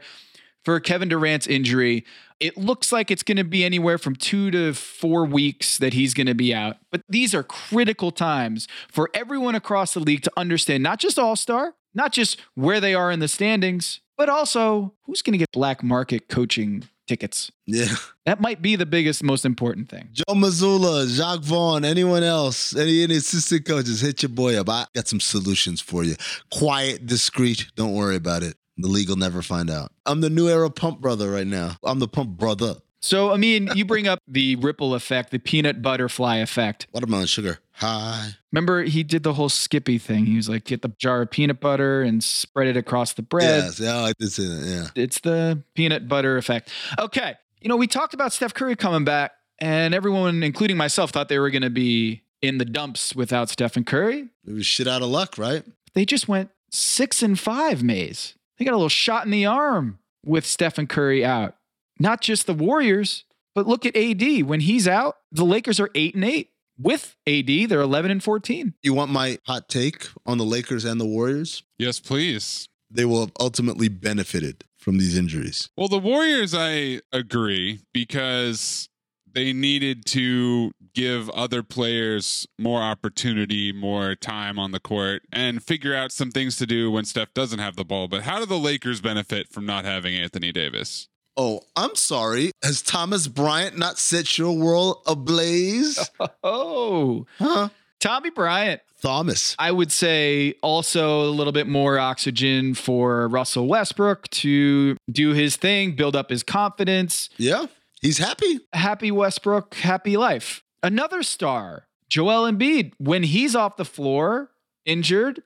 for 0.64 0.80
Kevin 0.80 1.10
Durant's 1.10 1.48
injury. 1.48 2.06
It 2.40 2.56
looks 2.56 2.92
like 2.92 3.10
it's 3.10 3.24
going 3.24 3.38
to 3.38 3.44
be 3.44 3.66
anywhere 3.66 3.98
from 3.98 4.16
two 4.16 4.52
to 4.52 4.76
four 4.76 5.26
weeks 5.26 5.80
that 5.80 5.94
he's 5.94 6.14
going 6.14 6.28
to 6.28 6.36
be 6.36 6.54
out. 6.54 6.78
But 6.92 7.02
these 7.10 7.34
are 7.34 7.42
critical 7.42 8.12
times 8.12 8.68
for 8.92 9.10
everyone 9.16 9.56
across 9.56 9.96
the 9.96 10.02
league 10.02 10.22
to 10.22 10.32
understand 10.38 10.84
not 10.84 11.00
just 11.00 11.18
All 11.18 11.36
Star, 11.36 11.74
not 11.96 12.14
just 12.14 12.40
where 12.54 12.80
they 12.80 12.94
are 12.94 13.12
in 13.12 13.22
the 13.22 13.28
standings, 13.28 14.02
but 14.20 14.30
also 14.30 14.94
who's 15.08 15.24
going 15.24 15.34
to 15.34 15.40
get 15.40 15.52
black 15.52 15.82
market 15.82 16.30
coaching 16.30 16.84
tickets. 17.12 17.52
Yeah. 17.66 17.94
That 18.26 18.40
might 18.40 18.62
be 18.62 18.78
the 18.78 18.86
biggest, 18.86 19.22
most 19.22 19.44
important 19.46 19.90
thing. 19.90 20.08
Joe 20.14 20.24
Mazzulla, 20.30 21.14
Jacque 21.14 21.44
Vaughn, 21.44 21.84
anyone 21.84 22.24
else, 22.24 22.74
any, 22.74 23.04
any 23.04 23.18
assistant 23.18 23.66
coaches, 23.66 24.00
hit 24.00 24.22
your 24.22 24.30
boy 24.30 24.58
up. 24.58 24.70
I 24.70 24.86
got 24.96 25.10
some 25.10 25.20
solutions 25.20 25.82
for 25.82 26.06
you. 26.06 26.16
Quiet, 26.52 27.06
discreet. 27.06 27.68
Don't 27.76 27.94
worry 27.94 28.16
about 28.16 28.44
it. 28.44 28.56
The 28.78 28.88
league 28.88 29.10
will 29.10 29.18
never 29.18 29.42
find 29.42 29.70
out. 29.70 29.92
I'm 30.06 30.22
the 30.22 30.30
new 30.30 30.48
era 30.48 30.70
pump 30.70 31.02
brother 31.02 31.30
right 31.30 31.46
now. 31.46 31.76
I'm 31.84 32.00
the 32.00 32.08
pump 32.08 32.38
brother. 32.38 32.76
So, 33.02 33.34
I 33.34 33.38
mean, 33.38 33.68
you 33.76 33.84
bring 33.84 34.08
up 34.08 34.20
the 34.28 34.56
ripple 34.58 34.94
effect, 34.94 35.32
the 35.32 35.40
peanut 35.40 35.82
butterfly 35.82 36.38
effect. 36.38 36.88
Watermelon 36.94 37.26
sugar. 37.26 37.60
Hi. 37.82 38.30
Remember, 38.52 38.84
he 38.84 39.02
did 39.02 39.24
the 39.24 39.34
whole 39.34 39.50
Skippy 39.50 39.98
thing. 39.98 40.28
He 40.28 40.36
was 40.36 40.48
like, 40.48 40.66
get 40.66 40.84
the 40.84 40.94
jar 41.00 41.24
of 41.24 41.32
peanut 41.32 41.60
butter 41.60 42.04
and 42.04 42.24
spread 42.24 42.68
it 42.68 42.78
across 42.78 43.14
the 43.14 43.24
bread. 43.24 43.64
Yes, 43.64 43.80
yeah, 43.80 44.02
I 44.02 44.14
did 44.20 44.32
say 44.32 44.44
that. 44.44 44.66
Yeah. 44.96 45.04
It's 45.04 45.20
the 45.20 45.64
peanut 45.74 46.08
butter 46.08 46.38
effect. 46.38 46.70
Okay. 47.00 47.34
You 47.60 47.70
know, 47.70 47.78
we 47.78 47.88
talked 47.88 48.14
about 48.14 48.34
Steph 48.34 48.54
Curry 48.54 48.76
coming 48.76 49.04
back, 49.04 49.32
and 49.58 49.96
everyone, 49.96 50.44
including 50.44 50.78
myself, 50.78 51.10
thought 51.10 51.28
they 51.28 51.40
were 51.40 51.50
going 51.50 51.64
to 51.64 51.72
be 51.72 52.22
in 52.44 52.60
the 52.60 52.66
dumps 52.66 53.16
without 53.16 53.50
Stephen 53.50 53.84
Curry. 53.84 54.30
It 54.46 54.54
was 54.54 54.66
shit 54.66 54.88
out 54.88 55.02
of 55.02 55.10
luck, 55.10 55.40
right? 55.40 55.64
They 55.94 56.06
just 56.06 56.28
went 56.28 56.52
six 56.72 57.24
and 57.24 57.40
five, 57.40 57.82
Maze. 57.84 58.36
They 58.58 58.66
got 58.66 58.74
a 58.74 58.78
little 58.78 58.90
shot 58.90 59.26
in 59.26 59.32
the 59.32 59.48
arm 59.48 59.98
with 60.24 60.46
Stephen 60.46 60.86
Curry 60.86 61.26
out. 61.26 61.56
Not 62.00 62.22
just 62.22 62.46
the 62.46 62.54
Warriors, 62.54 63.26
but 63.56 63.68
look 63.68 63.86
at 63.88 63.96
AD. 63.96 64.44
When 64.44 64.60
he's 64.60 64.88
out, 64.88 65.18
the 65.32 65.46
Lakers 65.46 65.80
are 65.80 65.90
eight 65.96 66.14
and 66.14 66.24
eight. 66.24 66.50
With 66.82 67.16
AD, 67.28 67.70
they're 67.70 67.82
11 67.82 68.10
and 68.10 68.24
14. 68.24 68.74
You 68.82 68.94
want 68.94 69.12
my 69.12 69.38
hot 69.46 69.70
take 69.70 70.08
on 70.26 70.40
the 70.40 70.46
Lakers 70.46 70.84
and 70.84 71.00
the 71.00 71.06
Warriors? 71.06 71.62
Yes, 71.78 72.00
please. 72.00 72.70
They 72.90 73.06
will 73.06 73.22
have 73.22 73.32
ultimately 73.40 73.88
benefited 73.88 74.64
from 74.78 74.98
these 74.98 75.16
injuries. 75.16 75.70
Well, 75.78 75.88
the 75.88 76.00
Warriors, 76.00 76.56
I 76.56 77.02
agree, 77.14 77.82
because 77.94 78.90
they 79.32 79.54
needed 79.54 80.06
to 80.08 80.72
give 80.94 81.30
other 81.30 81.62
players 81.62 82.48
more 82.58 82.82
opportunity, 82.82 83.72
more 83.72 84.16
time 84.16 84.58
on 84.58 84.72
the 84.72 84.80
court, 84.80 85.22
and 85.32 85.64
figure 85.64 85.96
out 85.96 86.12
some 86.12 86.32
things 86.32 86.58
to 86.58 86.66
do 86.66 86.90
when 86.90 87.06
Steph 87.06 87.34
doesn't 87.34 87.60
have 87.60 87.76
the 87.76 87.86
ball. 87.86 88.08
But 88.08 88.24
how 88.24 88.40
do 88.40 88.46
the 88.46 88.58
Lakers 88.58 89.02
benefit 89.02 89.50
from 89.50 89.66
not 89.66 89.86
having 89.86 90.16
Anthony 90.16 90.52
Davis? 90.52 91.08
Oh, 91.38 91.62
I'm 91.76 91.96
sorry. 91.96 92.52
Has 92.64 92.82
Thomas 92.82 93.28
Bryant 93.28 93.78
not 93.78 93.98
set 93.98 94.38
your 94.38 94.52
world 94.56 95.02
ablaze? 95.08 96.10
Oh, 96.44 97.26
huh? 97.40 97.70
Tommy 98.00 98.30
Bryant. 98.32 98.82
Thomas. 99.02 99.56
I 99.58 99.72
would 99.72 99.92
say 99.92 100.54
also 100.62 101.24
a 101.24 101.32
little 101.32 101.54
bit 101.54 101.68
more 101.68 101.98
oxygen 101.98 102.76
for 102.76 103.28
Russell 103.28 103.68
Westbrook 103.68 104.28
to 104.30 104.96
do 105.12 105.32
his 105.34 105.56
thing, 105.56 105.96
build 105.96 106.16
up 106.16 106.30
his 106.30 106.44
confidence. 106.44 107.30
Yeah, 107.38 107.66
he's 108.02 108.20
happy. 108.20 108.60
Happy 108.74 109.10
Westbrook, 109.12 109.74
happy 109.76 110.18
life. 110.18 110.64
Another 110.84 111.24
star, 111.24 111.88
Joel 112.10 112.52
Embiid, 112.52 112.94
when 113.00 113.24
he's 113.24 113.56
off 113.56 113.78
the 113.78 113.86
floor 113.86 114.52
injured, 114.86 115.42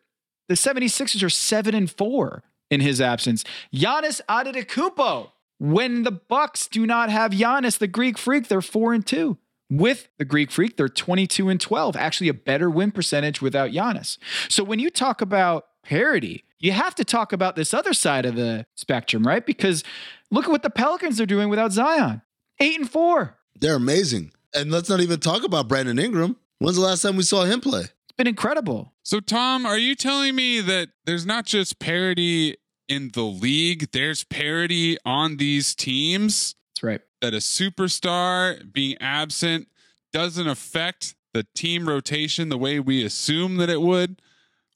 the 0.50 0.56
76ers 0.56 1.24
are 1.24 1.30
7 1.30 1.74
and 1.74 1.90
4 1.90 2.44
in 2.70 2.82
his 2.82 3.00
absence. 3.00 3.44
Giannis 3.74 4.20
Antetokounmpo, 4.30 5.30
when 5.60 6.04
the 6.04 6.12
Bucks 6.12 6.68
do 6.68 6.86
not 6.86 7.10
have 7.10 7.32
Giannis, 7.32 7.78
the 7.78 7.88
Greek 7.88 8.18
freak, 8.18 8.48
they're 8.48 8.62
4 8.62 8.94
and 8.94 9.06
2. 9.06 9.38
With 9.70 10.10
the 10.18 10.26
Greek 10.26 10.52
freak, 10.52 10.78
they're 10.78 10.88
22 10.88 11.50
and 11.50 11.60
12, 11.60 11.96
actually 11.96 12.28
a 12.28 12.34
better 12.34 12.70
win 12.70 12.92
percentage 12.92 13.42
without 13.42 13.72
Giannis. 13.72 14.18
So 14.48 14.64
when 14.64 14.80
you 14.80 14.90
talk 14.90 15.22
about 15.22 15.66
parity, 15.84 16.44
you 16.60 16.72
have 16.72 16.96
to 16.96 17.04
talk 17.04 17.34
about 17.34 17.56
this 17.56 17.74
other 17.74 17.94
side 17.94 18.26
of 18.26 18.36
the 18.36 18.66
spectrum, 18.76 19.26
right? 19.26 19.46
Because 19.46 19.84
look 20.30 20.46
at 20.46 20.52
what 20.52 20.64
the 20.64 20.70
Pelicans 20.70 21.20
are 21.20 21.26
doing 21.26 21.50
without 21.50 21.72
Zion. 21.72 22.22
8 22.60 22.80
and 22.80 22.90
4. 22.90 23.38
They're 23.60 23.76
amazing. 23.76 24.32
And 24.54 24.72
let's 24.72 24.90
not 24.90 25.02
even 25.02 25.20
talk 25.20 25.44
about 25.44 25.68
Brandon 25.68 26.00
Ingram. 26.00 26.38
When's 26.60 26.78
the 26.78 26.84
last 26.84 27.02
time 27.02 27.18
we 27.18 27.24
saw 27.24 27.44
him 27.44 27.60
play? 27.60 27.82
It's 27.82 28.16
been 28.16 28.28
incredible. 28.28 28.94
So, 29.04 29.20
Tom, 29.20 29.66
are 29.66 29.78
you 29.78 29.96
telling 29.96 30.36
me 30.36 30.62
that 30.62 30.90
there's 31.06 31.26
not 31.26 31.46
just 31.46 31.80
parity 31.80 32.56
in 32.88 33.12
the 33.14 33.24
league, 33.24 33.92
there's 33.92 34.24
parity 34.24 34.98
on 35.06 35.38
these 35.38 35.76
teams? 35.76 36.56
That's 36.74 36.84
right. 36.84 37.02
That 37.22 37.34
a 37.34 37.38
superstar 37.38 38.72
being 38.72 38.98
absent 39.00 39.68
doesn't 40.12 40.48
affect 40.48 41.16
the 41.34 41.46
team 41.56 41.88
rotation 41.88 42.50
the 42.50 42.58
way 42.58 42.80
we 42.80 43.04
assume 43.04 43.58
that 43.58 43.70
it 43.70 43.82
would 43.82 44.22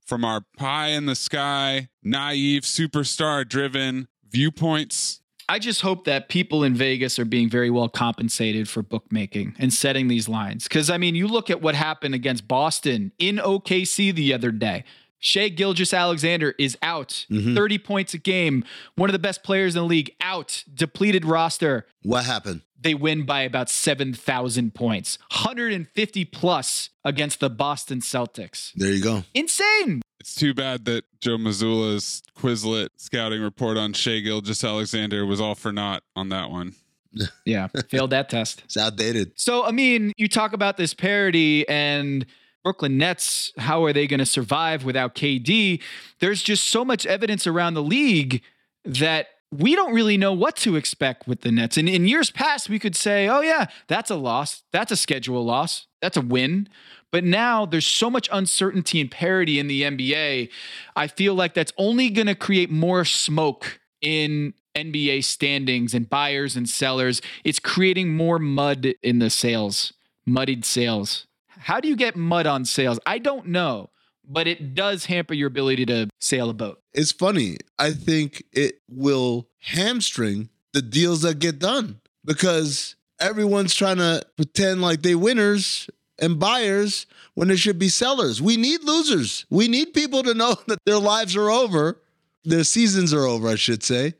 from 0.06 0.26
our 0.26 0.42
pie 0.58 0.88
in 0.88 1.06
the 1.06 1.16
sky, 1.16 1.88
naive, 2.04 2.64
superstar 2.64 3.48
driven 3.48 4.08
viewpoints. 4.28 5.22
I 5.48 5.58
just 5.58 5.82
hope 5.82 6.06
that 6.06 6.30
people 6.30 6.64
in 6.64 6.76
Vegas 6.76 7.18
are 7.18 7.26
being 7.26 7.50
very 7.50 7.70
well 7.70 7.90
compensated 7.90 8.68
for 8.68 8.84
bookmaking 8.84 9.56
and 9.58 9.74
setting 9.74 10.08
these 10.08 10.28
lines. 10.30 10.66
Because, 10.66 10.90
I 10.90 10.98
mean, 10.98 11.16
you 11.16 11.28
look 11.28 11.50
at 11.50 11.62
what 11.62 11.76
happened 11.76 12.14
against 12.14 12.48
Boston 12.48 13.12
in 13.18 13.38
OKC 13.38 14.14
the 14.14 14.34
other 14.34 14.52
day. 14.52 14.84
Shai 15.20 15.50
Gilgeous 15.50 15.94
Alexander 15.94 16.56
is 16.58 16.78
out. 16.82 17.26
Mhm. 17.30 17.56
30 17.56 17.78
points 17.78 18.14
a 18.14 18.18
game. 18.18 18.64
One 18.96 19.10
of 19.10 19.14
the 19.14 19.20
best 19.20 19.44
players 19.44 19.76
in 19.76 19.82
the 19.82 19.88
league 19.88 20.12
out. 20.22 20.64
Depleted 20.74 21.26
roster. 21.26 21.86
What 22.04 22.26
happened? 22.26 22.62
They 22.82 22.94
win 22.94 23.24
by 23.26 23.42
about 23.42 23.70
7,000 23.70 24.74
points. 24.74 25.18
150 25.32 26.24
plus 26.26 26.90
against 27.04 27.42
the 27.42 27.50
Boston 27.50 28.00
Celtics. 28.00 28.72
There 28.76 28.92
you 28.94 29.04
go. 29.04 29.24
Insane. 29.34 30.02
It's 30.22 30.36
too 30.36 30.54
bad 30.54 30.86
that 30.86 31.04
Joe 31.22 31.38
Mazzulla's 31.38 32.24
Quizlet 32.38 32.90
scouting 32.98 33.42
report 33.42 33.78
on 33.78 33.94
Shai 33.94 34.20
Gilgeous 34.20 34.64
Alexander 34.64 35.26
was 35.26 35.42
all 35.42 35.56
for 35.56 35.72
naught 35.72 36.04
on 36.16 36.30
that 36.30 36.50
one. 36.52 36.76
Yeah, 37.44 37.68
failed 37.90 38.12
that 38.12 38.30
test. 38.30 38.62
It's 38.66 38.78
outdated. 38.78 39.32
So, 39.36 39.66
I 39.66 39.72
mean, 39.72 40.14
you 40.18 40.28
talk 40.28 40.54
about 40.54 40.78
this 40.78 40.94
parody 40.94 41.68
and 41.68 42.24
Brooklyn 42.70 43.00
Nets, 43.00 43.52
how 43.58 43.84
are 43.84 43.92
they 43.92 44.06
going 44.06 44.20
to 44.20 44.28
survive 44.28 44.86
without 44.86 45.16
KD? 45.16 45.82
There's 46.20 46.44
just 46.44 46.66
so 46.66 46.86
much 46.86 47.04
evidence 47.08 47.48
around 47.48 47.74
the 47.74 47.82
league 47.82 48.44
that 48.86 49.30
we 49.52 49.74
don't 49.74 49.92
really 49.92 50.18
know 50.18 50.34
what 50.34 50.56
to 50.58 50.76
expect 50.76 51.28
with 51.28 51.42
the 51.42 51.52
Nets. 51.52 51.78
And 51.78 51.90
in 51.90 52.08
years 52.08 52.30
past, 52.30 52.70
we 52.70 52.78
could 52.78 52.96
say, 52.96 53.28
oh, 53.28 53.42
yeah, 53.42 53.66
that's 53.88 54.12
a 54.12 54.16
loss. 54.16 54.62
That's 54.72 54.92
a 54.92 54.96
schedule 54.96 55.44
loss. 55.44 55.88
That's 56.00 56.16
a 56.16 56.22
win. 56.22 56.70
But 57.12 57.24
now 57.24 57.66
there's 57.66 57.88
so 57.88 58.12
much 58.12 58.30
uncertainty 58.32 59.02
and 59.02 59.10
parity 59.10 59.58
in 59.58 59.66
the 59.66 59.82
NBA. 59.82 60.52
I 60.96 61.08
feel 61.08 61.34
like 61.34 61.56
that's 61.56 61.74
only 61.76 62.12
going 62.12 62.28
to 62.28 62.36
create 62.36 62.70
more 62.70 63.04
smoke 63.04 63.80
in 64.00 64.54
NBA 64.76 65.24
standings 65.24 65.96
and 65.96 66.08
buyers 66.08 66.56
and 66.56 66.70
sellers. 66.70 67.20
It's 67.44 67.58
creating 67.58 68.16
more 68.16 68.38
mud 68.38 68.94
in 69.02 69.18
the 69.18 69.32
sales, 69.32 69.92
muddied 70.28 70.66
sales. 70.66 71.26
How 71.60 71.80
do 71.80 71.88
you 71.88 71.96
get 71.96 72.16
mud 72.16 72.48
on 72.48 72.64
sales? 72.66 73.00
I 73.06 73.18
don't 73.18 73.48
know, 73.48 73.90
but 74.26 74.48
it 74.48 74.74
does 74.74 75.06
hamper 75.06 75.34
your 75.34 75.48
ability 75.48 75.86
to 75.88 76.10
sail 76.20 76.50
a 76.50 76.54
boat. 76.54 76.82
It's 76.94 77.12
funny. 77.12 77.58
I 77.78 77.92
think 77.92 78.44
it 78.54 78.82
will 78.90 79.48
hamstring 79.60 80.50
the 80.74 80.82
deals 80.82 81.22
that 81.24 81.40
get 81.40 81.60
done 81.60 82.00
because 82.24 82.96
everyone's 83.20 83.76
trying 83.76 83.98
to 83.98 84.24
pretend 84.38 84.82
like 84.82 85.02
they 85.02 85.16
winners 85.16 85.90
and 86.18 86.40
buyers 86.40 87.06
when 87.34 87.50
there 87.50 87.58
should 87.58 87.78
be 87.78 87.90
sellers. 87.90 88.42
We 88.42 88.56
need 88.56 88.84
losers. 88.84 89.46
We 89.50 89.68
need 89.68 89.94
people 89.94 90.24
to 90.24 90.34
know 90.34 90.56
that 90.68 90.80
their 90.86 91.00
lives 91.00 91.36
are 91.36 91.50
over, 91.50 92.02
their 92.46 92.64
seasons 92.64 93.14
are 93.14 93.26
over, 93.26 93.50
I 93.50 93.56
should 93.56 93.84
say, 93.84 94.14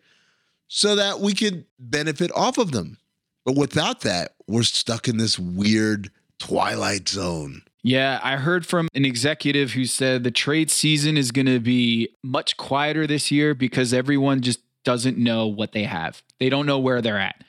so 0.68 0.96
that 0.98 1.22
we 1.22 1.34
can 1.34 1.66
benefit 1.80 2.32
off 2.36 2.58
of 2.58 2.72
them. 2.72 2.98
But 3.46 3.56
without 3.56 4.02
that, 4.02 4.34
we're 4.48 4.64
stuck 4.64 5.08
in 5.08 5.18
this 5.18 5.40
weird 5.40 6.12
twilight 6.40 7.08
zone. 7.10 7.64
Yeah, 7.82 8.20
I 8.24 8.38
heard 8.38 8.66
from 8.66 8.90
an 8.94 9.06
executive 9.06 9.72
who 9.72 9.86
said 9.86 10.24
the 10.24 10.32
trade 10.32 10.70
season 10.70 11.16
is 11.16 11.32
going 11.32 11.46
to 11.46 11.60
be 11.60 12.10
much 12.24 12.58
quieter 12.58 13.08
this 13.08 13.32
year 13.32 13.54
because 13.54 13.94
everyone 13.94 14.42
just 14.42 14.60
doesn't 14.84 15.18
know 15.18 15.48
what 15.48 15.72
they 15.72 15.84
have. 15.84 16.22
They 16.40 16.50
don't 16.50 16.66
know 16.66 16.80
where 16.80 17.02
they're 17.02 17.20
at. 17.20 17.44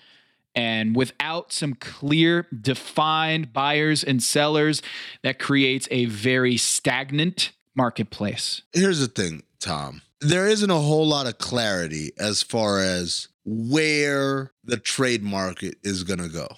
And 0.54 0.96
without 0.96 1.52
some 1.52 1.74
clear, 1.74 2.46
defined 2.60 3.52
buyers 3.52 4.02
and 4.02 4.22
sellers, 4.22 4.82
that 5.22 5.38
creates 5.38 5.86
a 5.90 6.06
very 6.06 6.56
stagnant 6.56 7.52
marketplace. 7.74 8.62
Here's 8.72 9.00
the 9.00 9.06
thing, 9.08 9.42
Tom. 9.60 10.02
There 10.20 10.46
isn't 10.46 10.70
a 10.70 10.78
whole 10.78 11.06
lot 11.06 11.26
of 11.26 11.38
clarity 11.38 12.12
as 12.18 12.42
far 12.42 12.80
as 12.80 13.28
where 13.44 14.52
the 14.64 14.76
trade 14.76 15.22
market 15.22 15.76
is 15.82 16.04
going 16.04 16.18
to 16.18 16.28
go. 16.28 16.48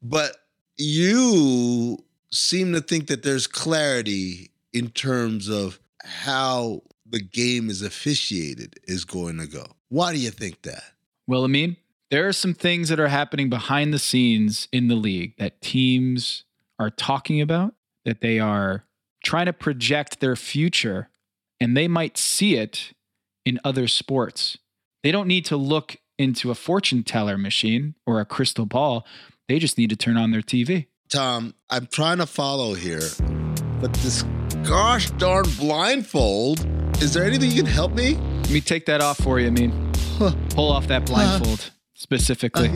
But 0.00 0.36
you 0.76 1.98
seem 2.30 2.72
to 2.72 2.80
think 2.80 3.06
that 3.06 3.22
there's 3.22 3.46
clarity 3.46 4.50
in 4.72 4.90
terms 4.90 5.48
of 5.48 5.78
how 6.04 6.82
the 7.06 7.20
game 7.20 7.70
is 7.70 7.82
officiated 7.82 8.78
is 8.84 9.04
going 9.04 9.38
to 9.38 9.46
go. 9.46 9.64
Why 9.88 10.12
do 10.12 10.18
you 10.18 10.30
think 10.30 10.62
that? 10.62 10.82
Well, 11.26 11.44
I 11.44 11.46
mean, 11.46 11.76
there 12.10 12.28
are 12.28 12.32
some 12.32 12.54
things 12.54 12.88
that 12.88 13.00
are 13.00 13.08
happening 13.08 13.48
behind 13.48 13.94
the 13.94 13.98
scenes 13.98 14.68
in 14.72 14.88
the 14.88 14.94
league 14.94 15.36
that 15.38 15.60
teams 15.60 16.44
are 16.78 16.90
talking 16.90 17.40
about, 17.40 17.74
that 18.04 18.20
they 18.20 18.38
are 18.38 18.84
trying 19.24 19.46
to 19.46 19.52
project 19.52 20.20
their 20.20 20.36
future, 20.36 21.08
and 21.60 21.76
they 21.76 21.88
might 21.88 22.18
see 22.18 22.56
it 22.56 22.92
in 23.44 23.60
other 23.64 23.86
sports. 23.86 24.58
They 25.02 25.12
don't 25.12 25.28
need 25.28 25.44
to 25.46 25.56
look 25.56 25.96
into 26.18 26.50
a 26.50 26.54
fortune 26.54 27.02
teller 27.02 27.38
machine 27.38 27.94
or 28.06 28.20
a 28.20 28.24
crystal 28.24 28.66
ball. 28.66 29.06
They 29.46 29.58
just 29.58 29.76
need 29.76 29.90
to 29.90 29.96
turn 29.96 30.16
on 30.16 30.30
their 30.30 30.40
TV. 30.40 30.86
Tom, 31.10 31.54
I'm 31.68 31.86
trying 31.86 32.16
to 32.16 32.24
follow 32.24 32.72
here, 32.72 33.02
but 33.78 33.92
this 33.94 34.22
gosh 34.62 35.10
darn 35.10 35.44
blindfold, 35.58 36.66
is 37.02 37.12
there 37.12 37.24
anything 37.24 37.50
you 37.50 37.62
can 37.62 37.66
help 37.70 37.92
me? 37.92 38.14
Let 38.14 38.50
me 38.50 38.62
take 38.62 38.86
that 38.86 39.02
off 39.02 39.18
for 39.18 39.38
you, 39.38 39.48
I 39.48 39.50
mean. 39.50 39.92
Pull 40.50 40.72
off 40.72 40.86
that 40.86 41.04
blindfold 41.04 41.72
specifically. 41.92 42.70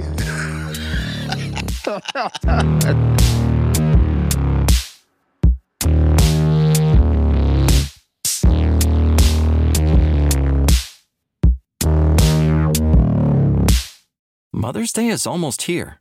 Mother's 14.53 14.93
Day 14.93 15.09
is 15.09 15.27
almost 15.27 15.63
here, 15.63 16.01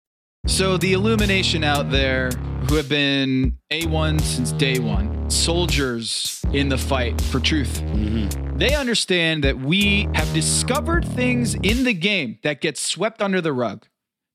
So 0.47 0.77
the 0.77 0.93
illumination 0.93 1.63
out 1.63 1.91
there 1.91 2.31
who 2.67 2.75
have 2.75 2.89
been 2.89 3.57
A1 3.71 4.19
since 4.21 4.51
day 4.51 4.79
one, 4.79 5.29
soldiers 5.29 6.43
in 6.51 6.67
the 6.67 6.77
fight 6.77 7.21
for 7.21 7.39
truth. 7.39 7.81
Mm-hmm. 7.81 8.57
They 8.57 8.73
understand 8.73 9.43
that 9.43 9.59
we 9.59 10.09
have 10.13 10.33
discovered 10.33 11.05
things 11.05 11.53
in 11.55 11.83
the 11.83 11.93
game 11.93 12.39
that 12.43 12.59
get 12.59 12.77
swept 12.77 13.21
under 13.21 13.39
the 13.39 13.53
rug, 13.53 13.85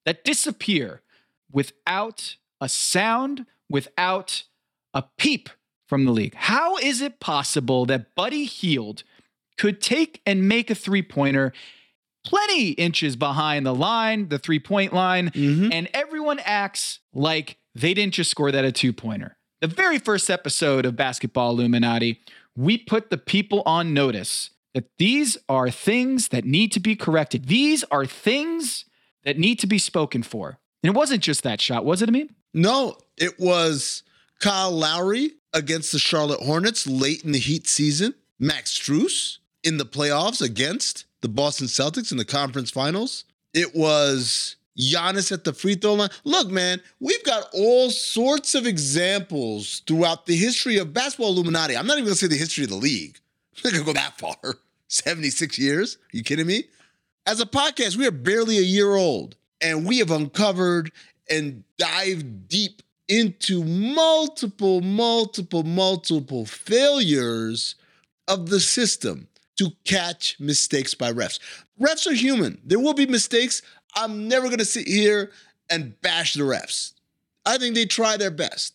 that 0.04 0.24
disappear 0.24 1.02
without 1.50 2.36
a 2.60 2.68
sound, 2.68 3.46
without 3.68 4.44
a 4.94 5.04
peep 5.18 5.48
from 5.88 6.04
the 6.04 6.12
league. 6.12 6.34
How 6.34 6.76
is 6.76 7.00
it 7.00 7.18
possible 7.20 7.84
that 7.86 8.14
Buddy 8.14 8.44
Hield 8.44 9.02
could 9.58 9.80
take 9.80 10.22
and 10.24 10.48
make 10.48 10.70
a 10.70 10.74
three 10.74 11.02
pointer 11.02 11.52
plenty 12.26 12.70
inches 12.72 13.16
behind 13.16 13.64
the 13.64 13.74
line, 13.74 14.28
the 14.28 14.38
three 14.38 14.58
point 14.58 14.92
line, 14.92 15.30
mm-hmm. 15.30 15.72
and 15.72 15.88
everyone 15.94 16.40
acts 16.44 16.98
like 17.14 17.56
they 17.74 17.94
didn't 17.94 18.14
just 18.14 18.30
score 18.30 18.52
that 18.52 18.64
a 18.64 18.72
two 18.72 18.92
pointer. 18.92 19.36
The 19.60 19.68
very 19.68 19.98
first 19.98 20.28
episode 20.28 20.84
of 20.84 20.96
Basketball 20.96 21.52
Illuminati, 21.52 22.20
we 22.54 22.76
put 22.76 23.08
the 23.08 23.16
people 23.16 23.62
on 23.64 23.94
notice 23.94 24.50
that 24.74 24.84
these 24.98 25.38
are 25.48 25.70
things 25.70 26.28
that 26.28 26.44
need 26.44 26.72
to 26.72 26.80
be 26.80 26.94
corrected. 26.94 27.46
These 27.46 27.82
are 27.84 28.04
things 28.04 28.84
that 29.24 29.38
need 29.38 29.58
to 29.60 29.66
be 29.66 29.78
spoken 29.78 30.22
for. 30.22 30.58
And 30.82 30.94
it 30.94 30.96
wasn't 30.96 31.22
just 31.22 31.42
that 31.44 31.60
shot, 31.60 31.84
was 31.84 32.02
it, 32.02 32.08
Amin? 32.08 32.34
No, 32.52 32.98
it 33.16 33.40
was 33.40 34.02
Kyle 34.40 34.70
Lowry 34.70 35.32
against 35.54 35.92
the 35.92 35.98
Charlotte 35.98 36.40
Hornets 36.40 36.86
late 36.86 37.24
in 37.24 37.32
the 37.32 37.38
Heat 37.38 37.66
season. 37.66 38.14
Max 38.38 38.78
Strus 38.78 39.38
in 39.64 39.78
the 39.78 39.86
playoffs 39.86 40.42
against 40.42 41.06
the 41.26 41.32
Boston 41.32 41.66
Celtics 41.66 42.12
in 42.12 42.18
the 42.18 42.24
conference 42.24 42.70
finals. 42.70 43.24
It 43.52 43.74
was 43.74 44.54
Giannis 44.78 45.32
at 45.32 45.42
the 45.42 45.52
free 45.52 45.74
throw 45.74 45.94
line. 45.94 46.10
Look, 46.22 46.50
man, 46.50 46.80
we've 47.00 47.24
got 47.24 47.48
all 47.52 47.90
sorts 47.90 48.54
of 48.54 48.64
examples 48.64 49.82
throughout 49.88 50.26
the 50.26 50.36
history 50.36 50.76
of 50.76 50.94
basketball 50.94 51.30
Illuminati. 51.30 51.76
I'm 51.76 51.84
not 51.88 51.94
even 51.94 52.04
going 52.04 52.14
to 52.14 52.18
say 52.18 52.28
the 52.28 52.36
history 52.36 52.62
of 52.62 52.70
the 52.70 52.76
league. 52.76 53.18
I'm 53.56 53.62
not 53.64 53.72
going 53.72 53.84
to 53.84 53.92
go 53.92 54.00
that 54.00 54.18
far. 54.18 54.54
76 54.88 55.58
years? 55.58 55.96
Are 55.96 56.16
you 56.16 56.22
kidding 56.22 56.46
me? 56.46 56.66
As 57.26 57.40
a 57.40 57.46
podcast, 57.46 57.96
we 57.96 58.06
are 58.06 58.12
barely 58.12 58.58
a 58.58 58.62
year 58.62 58.94
old, 58.94 59.34
and 59.60 59.84
we 59.84 59.98
have 59.98 60.12
uncovered 60.12 60.92
and 61.28 61.64
dived 61.76 62.46
deep 62.46 62.82
into 63.08 63.64
multiple, 63.64 64.80
multiple, 64.80 65.64
multiple 65.64 66.46
failures 66.46 67.74
of 68.28 68.48
the 68.48 68.60
system 68.60 69.26
to 69.56 69.70
catch 69.84 70.36
mistakes 70.38 70.94
by 70.94 71.12
refs. 71.12 71.38
Refs 71.80 72.06
are 72.06 72.14
human. 72.14 72.60
There 72.64 72.78
will 72.78 72.94
be 72.94 73.06
mistakes. 73.06 73.62
I'm 73.94 74.28
never 74.28 74.46
going 74.46 74.58
to 74.58 74.64
sit 74.64 74.86
here 74.86 75.32
and 75.70 76.00
bash 76.02 76.34
the 76.34 76.42
refs. 76.42 76.92
I 77.44 77.58
think 77.58 77.74
they 77.74 77.86
try 77.86 78.16
their 78.16 78.30
best. 78.30 78.74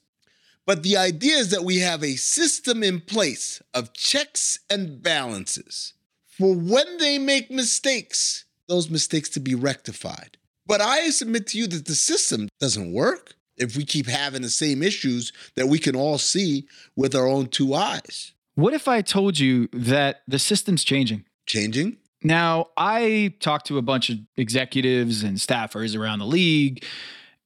But 0.65 0.84
the 0.84 0.98
idea 0.98 1.38
is 1.38 1.50
that 1.50 1.63
we 1.63 1.80
have 1.80 2.04
a 2.04 2.15
system 2.15 2.84
in 2.84 3.02
place 3.02 3.62
of 3.74 3.94
checks 3.94 4.60
and 4.70 5.02
balances 5.02 5.94
for 6.28 6.56
when 6.56 6.98
they 6.98 7.20
make 7.20 7.52
mistakes, 7.52 8.46
those 8.67 8.89
mistakes 8.89 9.30
to 9.30 9.39
be 9.39 9.54
rectified. 9.54 10.38
But 10.65 10.82
I 10.82 11.10
submit 11.10 11.48
to 11.48 11.58
you 11.58 11.67
that 11.67 11.86
the 11.86 11.96
system 11.96 12.48
doesn't 12.60 12.94
work 12.94 13.36
if 13.58 13.76
we 13.76 13.84
keep 13.84 14.08
having 14.08 14.41
the 14.41 14.50
same 14.50 14.82
issues 14.82 15.34
that 15.56 15.67
we 15.67 15.78
can 15.78 15.96
all 15.96 16.17
see 16.17 16.67
with 16.96 17.15
our 17.15 17.28
own 17.28 17.48
two 17.48 17.74
eyes. 17.74 18.34
What 18.56 18.74
if 18.74 18.88
I 18.88 19.02
told 19.02 19.40
you 19.40 19.70
that 19.74 20.24
the 20.28 20.40
system's 20.40 20.84
changing? 20.84 21.26
Changing? 21.46 21.98
Now, 22.24 22.68
I 22.78 23.34
talked 23.40 23.66
to 23.68 23.78
a 23.78 23.82
bunch 23.82 24.10
of 24.10 24.18
executives 24.38 25.24
and 25.24 25.38
staffers 25.38 25.98
around 25.98 26.20
the 26.20 26.26
league, 26.26 26.86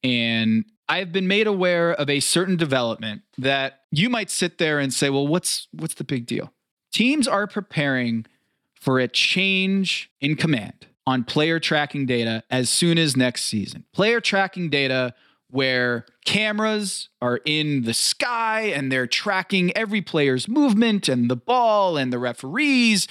and 0.02 0.64
I've 0.88 1.12
been 1.12 1.26
made 1.26 1.46
aware 1.46 1.92
of 1.92 2.10
a 2.10 2.20
certain 2.20 2.56
development 2.56 3.22
that 3.38 3.80
you 3.90 4.10
might 4.10 4.30
sit 4.30 4.58
there 4.58 4.78
and 4.78 4.92
say, 4.92 5.10
well, 5.10 5.26
what's 5.26 5.68
what's 5.72 5.94
the 5.94 6.04
big 6.04 6.26
deal? 6.26 6.52
Teams 6.92 7.26
are 7.26 7.46
preparing 7.46 8.26
for 8.74 8.98
a 8.98 9.08
change 9.08 10.10
in 10.20 10.36
command 10.36 10.86
on 11.06 11.24
player 11.24 11.58
tracking 11.58 12.04
data 12.04 12.42
as 12.50 12.68
soon 12.68 12.98
as 12.98 13.16
next 13.16 13.44
season. 13.44 13.84
Player 13.92 14.20
tracking 14.20 14.68
data 14.68 15.14
where 15.50 16.06
cameras 16.24 17.08
are 17.22 17.40
in 17.44 17.82
the 17.82 17.94
sky 17.94 18.62
and 18.62 18.90
they're 18.90 19.06
tracking 19.06 19.76
every 19.76 20.02
player's 20.02 20.48
movement 20.48 21.08
and 21.08 21.30
the 21.30 21.36
ball 21.36 21.96
and 21.96 22.12
the 22.12 22.18
referees. 22.18 23.06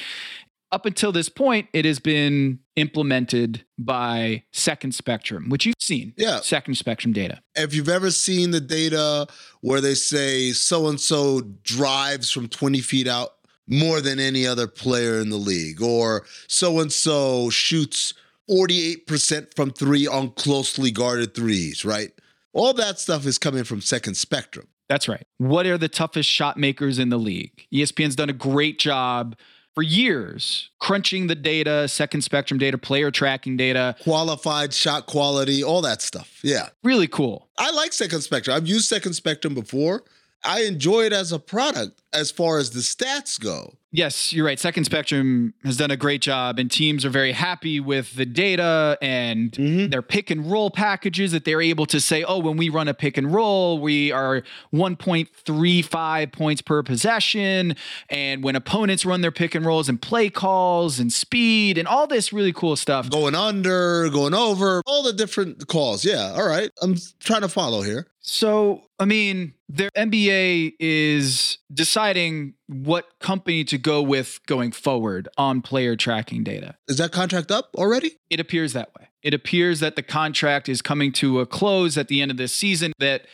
Up 0.72 0.86
until 0.86 1.12
this 1.12 1.30
point, 1.30 1.70
it 1.74 1.86
has 1.86 2.00
been 2.00 2.60
implemented 2.76 3.64
by 3.78 4.44
Second 4.52 4.94
Spectrum, 4.94 5.50
which 5.50 5.66
you've 5.66 5.76
seen. 5.80 6.14
Yeah. 6.18 6.42
Second 6.42 6.76
Spectrum 6.76 7.14
data. 7.14 7.42
If 7.56 7.74
you've 7.74 7.88
ever 7.88 8.12
seen 8.12 8.52
the 8.52 8.60
data 8.60 9.28
where 9.62 9.80
they 9.80 9.94
say 9.94 10.52
so 10.52 10.88
and 10.88 11.00
so 11.00 11.42
drives 11.64 12.30
from 12.32 12.50
20 12.50 12.82
feet 12.82 13.08
out 13.08 13.30
more 13.68 14.02
than 14.02 14.20
any 14.20 14.46
other 14.46 14.68
player 14.68 15.20
in 15.20 15.30
the 15.30 15.38
league, 15.38 15.82
or 15.82 16.26
so 16.48 16.80
and 16.80 16.92
so 16.92 17.50
shoots 17.50 18.14
48% 18.50 19.56
from 19.56 19.72
three 19.72 20.06
on 20.06 20.32
closely 20.32 20.92
guarded 20.92 21.34
threes, 21.34 21.84
right? 21.84 22.12
All 22.56 22.74
that 22.76 23.00
stuff 23.00 23.26
is 23.26 23.38
coming 23.38 23.66
from 23.66 23.82
Second 23.82 24.16
Spectrum. 24.16 24.68
That's 24.88 25.10
right. 25.10 25.28
What 25.40 25.66
are 25.66 25.78
the 25.78 25.90
toughest 25.90 26.30
shot 26.30 26.56
makers 26.56 27.00
in 27.00 27.10
the 27.10 27.18
league? 27.18 27.68
ESPN's 27.74 28.16
done 28.16 28.30
a 28.30 28.34
great 28.34 28.80
job 28.80 29.36
for 29.74 29.82
years 29.82 30.70
crunching 30.80 31.28
the 31.28 31.36
data, 31.36 31.86
second 31.90 32.22
spectrum 32.22 32.58
data, 32.58 32.78
player 32.78 33.12
tracking 33.12 33.58
data, 33.58 33.98
qualified 34.02 34.74
shot 34.74 35.06
quality, 35.06 35.66
all 35.66 35.82
that 35.82 36.02
stuff. 36.02 36.40
Yeah. 36.44 36.70
Really 36.82 37.08
cool. 37.10 37.50
I 37.58 37.72
like 37.72 37.92
Second 37.92 38.22
Spectrum. 38.22 38.56
I've 38.56 38.68
used 38.68 38.86
Second 38.86 39.14
Spectrum 39.14 39.54
before. 39.54 40.04
I 40.46 40.62
enjoy 40.64 41.06
it 41.06 41.14
as 41.14 41.32
a 41.32 41.40
product 41.40 42.02
as 42.14 42.32
far 42.32 42.58
as 42.60 42.70
the 42.72 42.80
stats 42.80 43.40
go. 43.40 43.74
Yes, 43.92 44.34
you're 44.34 44.46
right. 44.46 44.60
Second 44.60 44.84
Spectrum 44.84 45.54
has 45.64 45.78
done 45.78 45.90
a 45.90 45.96
great 45.96 46.22
job, 46.22 46.60
and 46.60 46.70
teams 46.70 47.06
are 47.06 47.10
very 47.10 47.32
happy 47.32 47.80
with 47.80 48.14
the 48.16 48.26
data 48.26 48.98
and 49.02 49.52
Mm-hmm. 49.54 49.90
their 49.90 50.02
pick 50.02 50.30
and 50.30 50.52
roll 50.52 50.70
packages 50.70 51.32
that 51.32 51.46
they're 51.46 51.62
able 51.62 51.86
to 51.86 52.02
say, 52.02 52.24
oh, 52.24 52.40
when 52.40 52.58
we 52.58 52.68
run 52.68 52.88
a 52.90 52.94
pick 52.94 53.18
and 53.18 53.34
roll, 53.34 53.80
we 53.80 54.12
are 54.12 54.44
1.35 54.74 56.32
points 56.32 56.62
per 56.62 56.84
possession. 56.84 57.76
And 58.10 58.44
when 58.44 58.56
opponents 58.56 59.06
run 59.06 59.22
their 59.22 59.32
pick 59.32 59.56
and 59.56 59.66
rolls 59.66 59.90
and 59.90 60.02
play 60.02 60.30
calls 60.30 61.00
and 61.00 61.12
speed 61.12 61.78
and 61.78 61.88
all 61.88 62.08
this 62.08 62.34
really 62.34 62.54
cool 62.54 62.76
stuff. 62.76 63.10
Going 63.10 63.36
under, 63.36 64.10
going 64.10 64.34
over, 64.34 64.82
all 64.86 65.04
the 65.04 65.14
different 65.14 65.68
calls. 65.68 66.04
Yeah. 66.06 66.34
All 66.36 66.48
right. 66.48 66.70
I'm 66.82 66.96
trying 67.20 67.42
to 67.42 67.50
follow 67.50 67.82
here. 67.82 68.08
So, 68.28 68.82
I 69.00 69.06
mean, 69.06 69.54
their 69.70 69.92
NBA 69.96 70.74
is 70.80 71.60
deciding 71.72 72.56
what 72.66 73.06
company 73.20 73.64
to 73.66 73.78
go 73.78 74.02
with 74.02 74.40
going 74.48 74.72
forward 74.72 75.30
on 75.38 75.62
player 75.62 75.96
tracking 75.96 76.44
data. 76.44 76.76
Is 76.88 76.98
that 76.98 77.12
contract 77.12 77.52
up 77.52 77.70
already? 77.76 78.18
It 78.32 78.40
appears 78.40 78.74
that 78.74 78.90
way. 79.00 79.10
It 79.22 79.36
appears 79.36 79.80
that 79.82 79.96
the 79.96 80.02
contract 80.02 80.68
is 80.68 80.82
coming 80.82 81.12
to 81.14 81.40
a 81.40 81.46
close 81.46 82.00
at 82.00 82.08
the 82.08 82.20
end 82.20 82.32
of 82.32 82.38
this 82.38 82.52
season, 82.52 82.94
that 82.98 83.28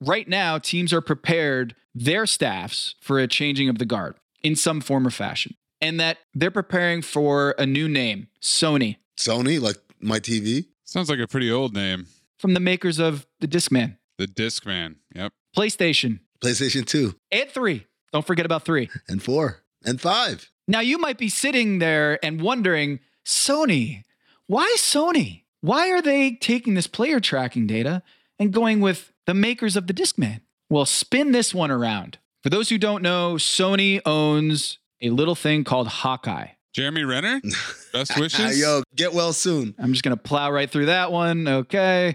right 0.00 0.26
now 0.26 0.56
teams 0.56 0.94
are 0.94 1.02
prepared, 1.02 1.76
their 1.94 2.24
staffs, 2.24 2.94
for 3.02 3.18
a 3.18 3.28
changing 3.28 3.68
of 3.68 3.76
the 3.76 3.84
guard 3.84 4.16
in 4.42 4.56
some 4.56 4.80
form 4.80 5.06
or 5.06 5.10
fashion, 5.10 5.56
and 5.82 6.00
that 6.00 6.18
they're 6.32 6.50
preparing 6.50 7.02
for 7.02 7.54
a 7.58 7.66
new 7.66 7.86
name 7.86 8.28
Sony. 8.40 8.96
Sony, 9.18 9.60
like 9.60 9.76
my 10.00 10.20
TV? 10.20 10.64
Sounds 10.84 11.10
like 11.10 11.18
a 11.18 11.28
pretty 11.28 11.50
old 11.50 11.74
name. 11.74 12.06
From 12.38 12.54
the 12.54 12.60
makers 12.60 12.98
of 12.98 13.26
the 13.40 13.48
Discman, 13.48 13.97
The 14.18 14.26
Discman. 14.26 14.96
Yep. 15.14 15.32
PlayStation, 15.56 16.20
PlayStation 16.42 16.84
2 16.84 17.14
and 17.32 17.50
3. 17.50 17.86
Don't 18.12 18.26
forget 18.26 18.44
about 18.46 18.64
3. 18.64 18.90
and 19.08 19.22
4 19.22 19.62
and 19.84 20.00
5. 20.00 20.50
Now 20.66 20.80
you 20.80 20.98
might 20.98 21.18
be 21.18 21.28
sitting 21.28 21.78
there 21.78 22.18
and 22.24 22.40
wondering, 22.42 23.00
Sony, 23.24 24.02
why 24.46 24.74
Sony? 24.78 25.44
Why 25.60 25.90
are 25.90 26.02
they 26.02 26.32
taking 26.32 26.74
this 26.74 26.86
player 26.86 27.20
tracking 27.20 27.66
data 27.66 28.02
and 28.38 28.52
going 28.52 28.80
with 28.80 29.12
the 29.26 29.34
makers 29.34 29.76
of 29.76 29.86
the 29.86 29.94
Discman? 29.94 30.40
Well, 30.70 30.84
spin 30.86 31.32
this 31.32 31.54
one 31.54 31.70
around. 31.70 32.18
For 32.42 32.50
those 32.50 32.68
who 32.68 32.78
don't 32.78 33.02
know, 33.02 33.34
Sony 33.34 34.00
owns 34.06 34.78
a 35.00 35.10
little 35.10 35.34
thing 35.34 35.64
called 35.64 35.88
Hawkeye. 35.88 36.48
Jeremy 36.74 37.02
Renner? 37.04 37.40
Best 37.92 38.18
wishes? 38.18 38.60
Yo, 38.60 38.82
get 38.94 39.12
well 39.12 39.32
soon. 39.32 39.74
I'm 39.78 39.92
just 39.92 40.04
going 40.04 40.16
to 40.16 40.22
plow 40.22 40.50
right 40.52 40.70
through 40.70 40.86
that 40.86 41.10
one. 41.10 41.48
Okay. 41.48 42.14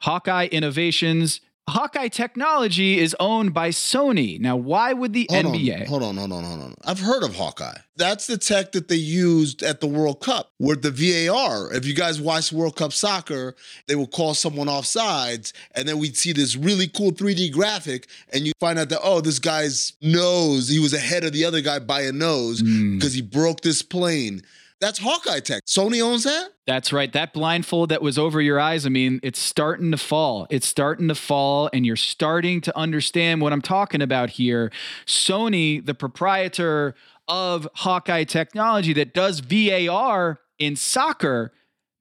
Hawkeye 0.00 0.46
Innovations. 0.46 1.40
Hawkeye 1.68 2.08
technology 2.08 2.98
is 2.98 3.14
owned 3.20 3.52
by 3.52 3.68
Sony. 3.68 4.40
Now, 4.40 4.56
why 4.56 4.94
would 4.94 5.12
the 5.12 5.26
Hold 5.30 5.46
NBA? 5.46 5.82
On, 5.82 5.86
hold 5.86 6.02
on, 6.02 6.16
hold 6.16 6.32
on, 6.32 6.44
hold 6.44 6.60
on. 6.62 6.74
I've 6.86 7.00
heard 7.00 7.22
of 7.22 7.34
Hawkeye. 7.34 7.76
That's 7.96 8.26
the 8.26 8.38
tech 8.38 8.72
that 8.72 8.88
they 8.88 8.96
used 8.96 9.62
at 9.62 9.80
the 9.80 9.86
World 9.86 10.20
Cup 10.20 10.52
with 10.58 10.80
the 10.80 10.90
VAR. 10.90 11.70
If 11.74 11.84
you 11.84 11.94
guys 11.94 12.22
watch 12.22 12.52
World 12.52 12.76
Cup 12.76 12.92
soccer, 12.92 13.54
they 13.86 13.96
will 13.96 14.06
call 14.06 14.32
someone 14.32 14.68
off 14.68 14.86
sides, 14.86 15.52
and 15.74 15.86
then 15.86 15.98
we'd 15.98 16.16
see 16.16 16.32
this 16.32 16.56
really 16.56 16.88
cool 16.88 17.12
3D 17.12 17.52
graphic, 17.52 18.08
and 18.32 18.46
you 18.46 18.52
find 18.60 18.78
out 18.78 18.88
that, 18.88 19.00
oh, 19.02 19.20
this 19.20 19.38
guy's 19.38 19.92
nose, 20.00 20.68
he 20.68 20.78
was 20.78 20.94
ahead 20.94 21.24
of 21.24 21.32
the 21.32 21.44
other 21.44 21.60
guy 21.60 21.78
by 21.80 22.02
a 22.02 22.12
nose 22.12 22.60
hmm. 22.60 22.94
because 22.94 23.12
he 23.12 23.20
broke 23.20 23.60
this 23.60 23.82
plane. 23.82 24.42
That's 24.80 25.00
Hawkeye 25.00 25.40
tech. 25.40 25.64
Sony 25.66 26.00
owns 26.00 26.24
that? 26.24 26.50
That's 26.66 26.92
right. 26.92 27.12
That 27.12 27.32
blindfold 27.32 27.88
that 27.88 28.00
was 28.00 28.16
over 28.18 28.40
your 28.40 28.60
eyes, 28.60 28.86
I 28.86 28.90
mean, 28.90 29.18
it's 29.22 29.40
starting 29.40 29.90
to 29.90 29.96
fall. 29.96 30.46
It's 30.50 30.68
starting 30.68 31.08
to 31.08 31.14
fall, 31.14 31.68
and 31.72 31.84
you're 31.84 31.96
starting 31.96 32.60
to 32.62 32.78
understand 32.78 33.40
what 33.40 33.52
I'm 33.52 33.62
talking 33.62 34.02
about 34.02 34.30
here. 34.30 34.70
Sony, 35.06 35.84
the 35.84 35.94
proprietor 35.94 36.94
of 37.26 37.68
Hawkeye 37.74 38.24
Technology 38.24 38.92
that 38.92 39.14
does 39.14 39.40
VAR 39.40 40.40
in 40.58 40.76
soccer, 40.76 41.52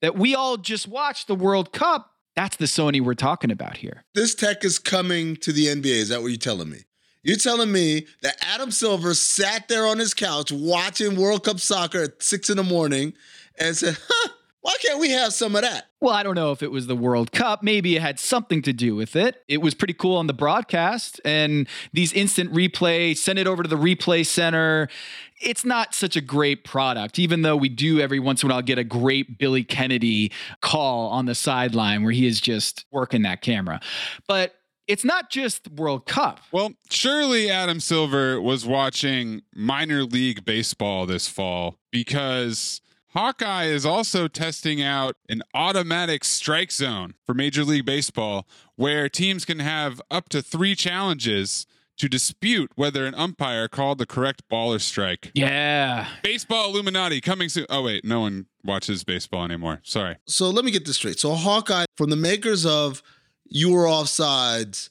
that 0.02 0.16
we 0.16 0.36
all 0.36 0.58
just 0.58 0.88
watched 0.88 1.28
the 1.28 1.36
World 1.36 1.74
Cup, 1.74 2.12
that's 2.36 2.58
the 2.58 2.66
Sony 2.66 3.02
we're 3.02 3.16
talking 3.16 3.50
about 3.50 3.78
here. 3.78 4.06
This 4.14 4.36
tech 4.36 4.64
is 4.64 4.78
coming 4.78 5.36
to 5.38 5.52
the 5.52 5.66
NBA. 5.66 5.86
Is 5.86 6.10
that 6.10 6.22
what 6.22 6.28
you're 6.28 6.38
telling 6.38 6.70
me? 6.70 6.84
You're 7.28 7.36
telling 7.36 7.74
me 7.74 8.08
that 8.22 8.38
Adam 8.42 8.72
Silver 8.72 9.14
sat 9.14 9.68
there 9.68 9.86
on 9.86 10.00
his 10.00 10.14
couch 10.14 10.50
watching 10.50 11.18
World 11.18 11.44
Cup 11.44 11.60
soccer 11.60 12.04
at 12.04 12.24
six 12.24 12.50
in 12.50 12.56
the 12.56 12.64
morning 12.64 13.12
and 13.60 13.76
said, 13.76 13.98
huh, 14.08 14.30
why 14.62 14.74
can't 14.82 14.98
we 15.02 15.10
have 15.12 15.34
some 15.34 15.54
of 15.58 15.62
that? 15.62 15.88
Well, 16.00 16.14
I 16.14 16.24
don't 16.24 16.36
know 16.36 16.54
if 16.54 16.64
it 16.64 16.72
was 16.72 16.88
the 16.88 16.96
World 16.96 17.34
Cup. 17.34 17.64
Maybe 17.64 17.98
it 17.98 18.02
had 18.02 18.18
something 18.18 18.62
to 18.62 18.72
do 18.72 18.96
with 18.96 19.18
it. 19.18 19.44
It 19.50 19.58
was 19.58 19.74
pretty 19.74 19.94
cool 19.94 20.16
on 20.16 20.28
the 20.28 20.34
broadcast. 20.34 21.20
And 21.26 21.68
these 21.92 22.14
instant 22.14 22.54
replay, 22.54 23.18
send 23.18 23.40
it 23.40 23.46
over 23.46 23.62
to 23.62 23.68
the 23.68 23.76
replay 23.76 24.26
center. 24.26 24.88
It's 25.42 25.66
not 25.66 25.94
such 25.94 26.16
a 26.16 26.22
great 26.22 26.64
product, 26.64 27.20
even 27.20 27.42
though 27.42 27.58
we 27.58 27.68
do 27.68 28.00
every 28.00 28.20
once 28.20 28.42
in 28.42 28.50
a 28.50 28.54
while 28.54 28.62
get 28.62 28.78
a 28.78 28.86
great 28.86 29.38
Billy 29.38 29.66
Kennedy 29.66 30.32
call 30.62 31.10
on 31.10 31.26
the 31.26 31.36
sideline 31.36 32.04
where 32.04 32.14
he 32.14 32.26
is 32.26 32.40
just 32.40 32.86
working 32.90 33.24
that 33.24 33.42
camera. 33.42 33.82
But 34.30 34.57
it's 34.88 35.04
not 35.04 35.30
just 35.30 35.70
World 35.70 36.06
Cup. 36.06 36.40
Well, 36.52 36.74
surely 36.90 37.50
Adam 37.50 37.80
Silver 37.80 38.42
was 38.42 38.66
watching 38.66 39.42
minor 39.54 40.04
league 40.04 40.46
baseball 40.46 41.06
this 41.06 41.28
fall 41.28 41.78
because 41.92 42.82
Hawkeye 43.10 43.66
is 43.66 43.86
also 43.86 44.28
testing 44.28 44.82
out 44.82 45.16
an 45.30 45.42
automatic 45.54 46.24
strike 46.24 46.72
zone 46.72 47.16
for 47.26 47.34
Major 47.34 47.64
League 47.64 47.86
Baseball 47.86 48.48
where 48.76 49.10
teams 49.10 49.44
can 49.44 49.60
have 49.60 50.02
up 50.12 50.30
to 50.30 50.42
three 50.42 50.76
challenges 50.76 51.66
to 51.98 52.08
dispute 52.08 52.72
whether 52.76 53.06
an 53.06 53.16
umpire 53.16 53.68
called 53.68 53.98
the 53.98 54.06
correct 54.06 54.44
ball 54.50 54.72
or 54.72 54.80
strike. 54.80 55.32
Yeah. 55.34 56.08
Baseball 56.22 56.70
Illuminati 56.70 57.20
coming 57.22 57.50
soon. 57.50 57.66
Oh, 57.70 57.82
wait, 57.82 58.06
no 58.06 58.22
one 58.22 58.46
watches 58.64 59.04
baseball 59.04 59.44
anymore. 59.44 59.80
Sorry. 59.84 60.18
So 60.28 60.50
let 60.52 60.64
me 60.64 60.72
get 60.72 60.86
this 60.86 60.98
straight. 60.98 61.20
So 61.20 61.34
Hawkeye, 61.34 61.86
from 61.96 62.12
the 62.12 62.16
makers 62.16 62.66
of 62.66 63.02
You 63.50 63.72
Were 63.74 63.86
Offsides 63.86 64.90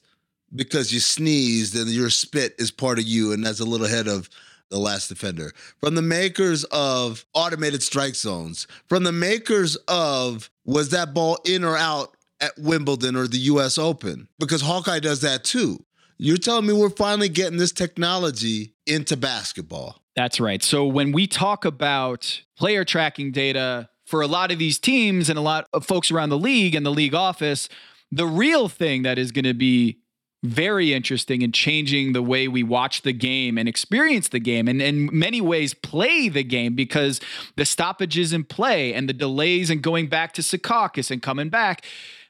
because 0.55 0.93
you 0.93 0.99
sneezed 0.99 1.75
and 1.75 1.89
your 1.89 2.09
spit 2.09 2.55
is 2.57 2.71
part 2.71 2.99
of 2.99 3.05
you, 3.05 3.33
and 3.33 3.45
that's 3.45 3.59
a 3.59 3.65
little 3.65 3.85
ahead 3.85 4.07
of 4.07 4.29
the 4.69 4.77
last 4.77 5.07
defender. 5.07 5.51
From 5.79 5.95
the 5.95 6.01
makers 6.01 6.63
of 6.65 7.25
automated 7.33 7.83
strike 7.83 8.15
zones. 8.15 8.67
From 8.87 9.03
the 9.03 9.11
makers 9.11 9.75
of 9.87 10.49
was 10.65 10.89
that 10.89 11.13
ball 11.13 11.39
in 11.45 11.63
or 11.63 11.77
out 11.77 12.15
at 12.41 12.57
Wimbledon 12.57 13.15
or 13.15 13.27
the 13.27 13.37
US 13.39 13.77
Open? 13.77 14.27
Because 14.39 14.61
Hawkeye 14.61 14.99
does 14.99 15.21
that 15.21 15.43
too. 15.43 15.83
You're 16.17 16.37
telling 16.37 16.65
me 16.65 16.73
we're 16.73 16.89
finally 16.89 17.29
getting 17.29 17.57
this 17.57 17.71
technology 17.71 18.73
into 18.85 19.15
basketball. 19.15 20.01
That's 20.15 20.39
right. 20.39 20.63
So 20.63 20.85
when 20.85 21.11
we 21.11 21.27
talk 21.27 21.63
about 21.63 22.41
player 22.57 22.83
tracking 22.83 23.31
data 23.31 23.89
for 24.05 24.21
a 24.21 24.27
lot 24.27 24.51
of 24.51 24.57
these 24.57 24.79
teams 24.79 25.29
and 25.29 25.37
a 25.37 25.43
lot 25.43 25.67
of 25.73 25.85
folks 25.85 26.09
around 26.09 26.29
the 26.29 26.37
league 26.37 26.73
and 26.73 26.85
the 26.85 26.91
league 26.91 27.13
office, 27.13 27.69
the 28.11 28.27
real 28.27 28.69
thing 28.69 29.03
that 29.03 29.17
is 29.17 29.31
going 29.31 29.45
to 29.45 29.53
be 29.53 29.99
very 30.43 30.93
interesting 30.93 31.41
in 31.41 31.51
changing 31.51 32.13
the 32.13 32.21
way 32.21 32.47
we 32.47 32.63
watch 32.63 33.01
the 33.01 33.11
game 33.11 33.57
and 33.57 33.67
experience 33.67 34.29
the 34.29 34.39
game 34.39 34.67
and 34.67 34.81
in 34.81 35.09
many 35.11 35.41
ways 35.41 35.73
play 35.73 36.29
the 36.29 36.43
game 36.43 36.75
because 36.75 37.19
the 37.55 37.65
stoppages 37.65 38.33
in 38.33 38.43
play 38.43 38.93
and 38.93 39.09
the 39.09 39.13
delays 39.13 39.69
and 39.69 39.81
going 39.81 40.07
back 40.07 40.33
to 40.33 40.41
Secaucus 40.41 41.09
and 41.09 41.21
coming 41.21 41.49
back, 41.49 41.83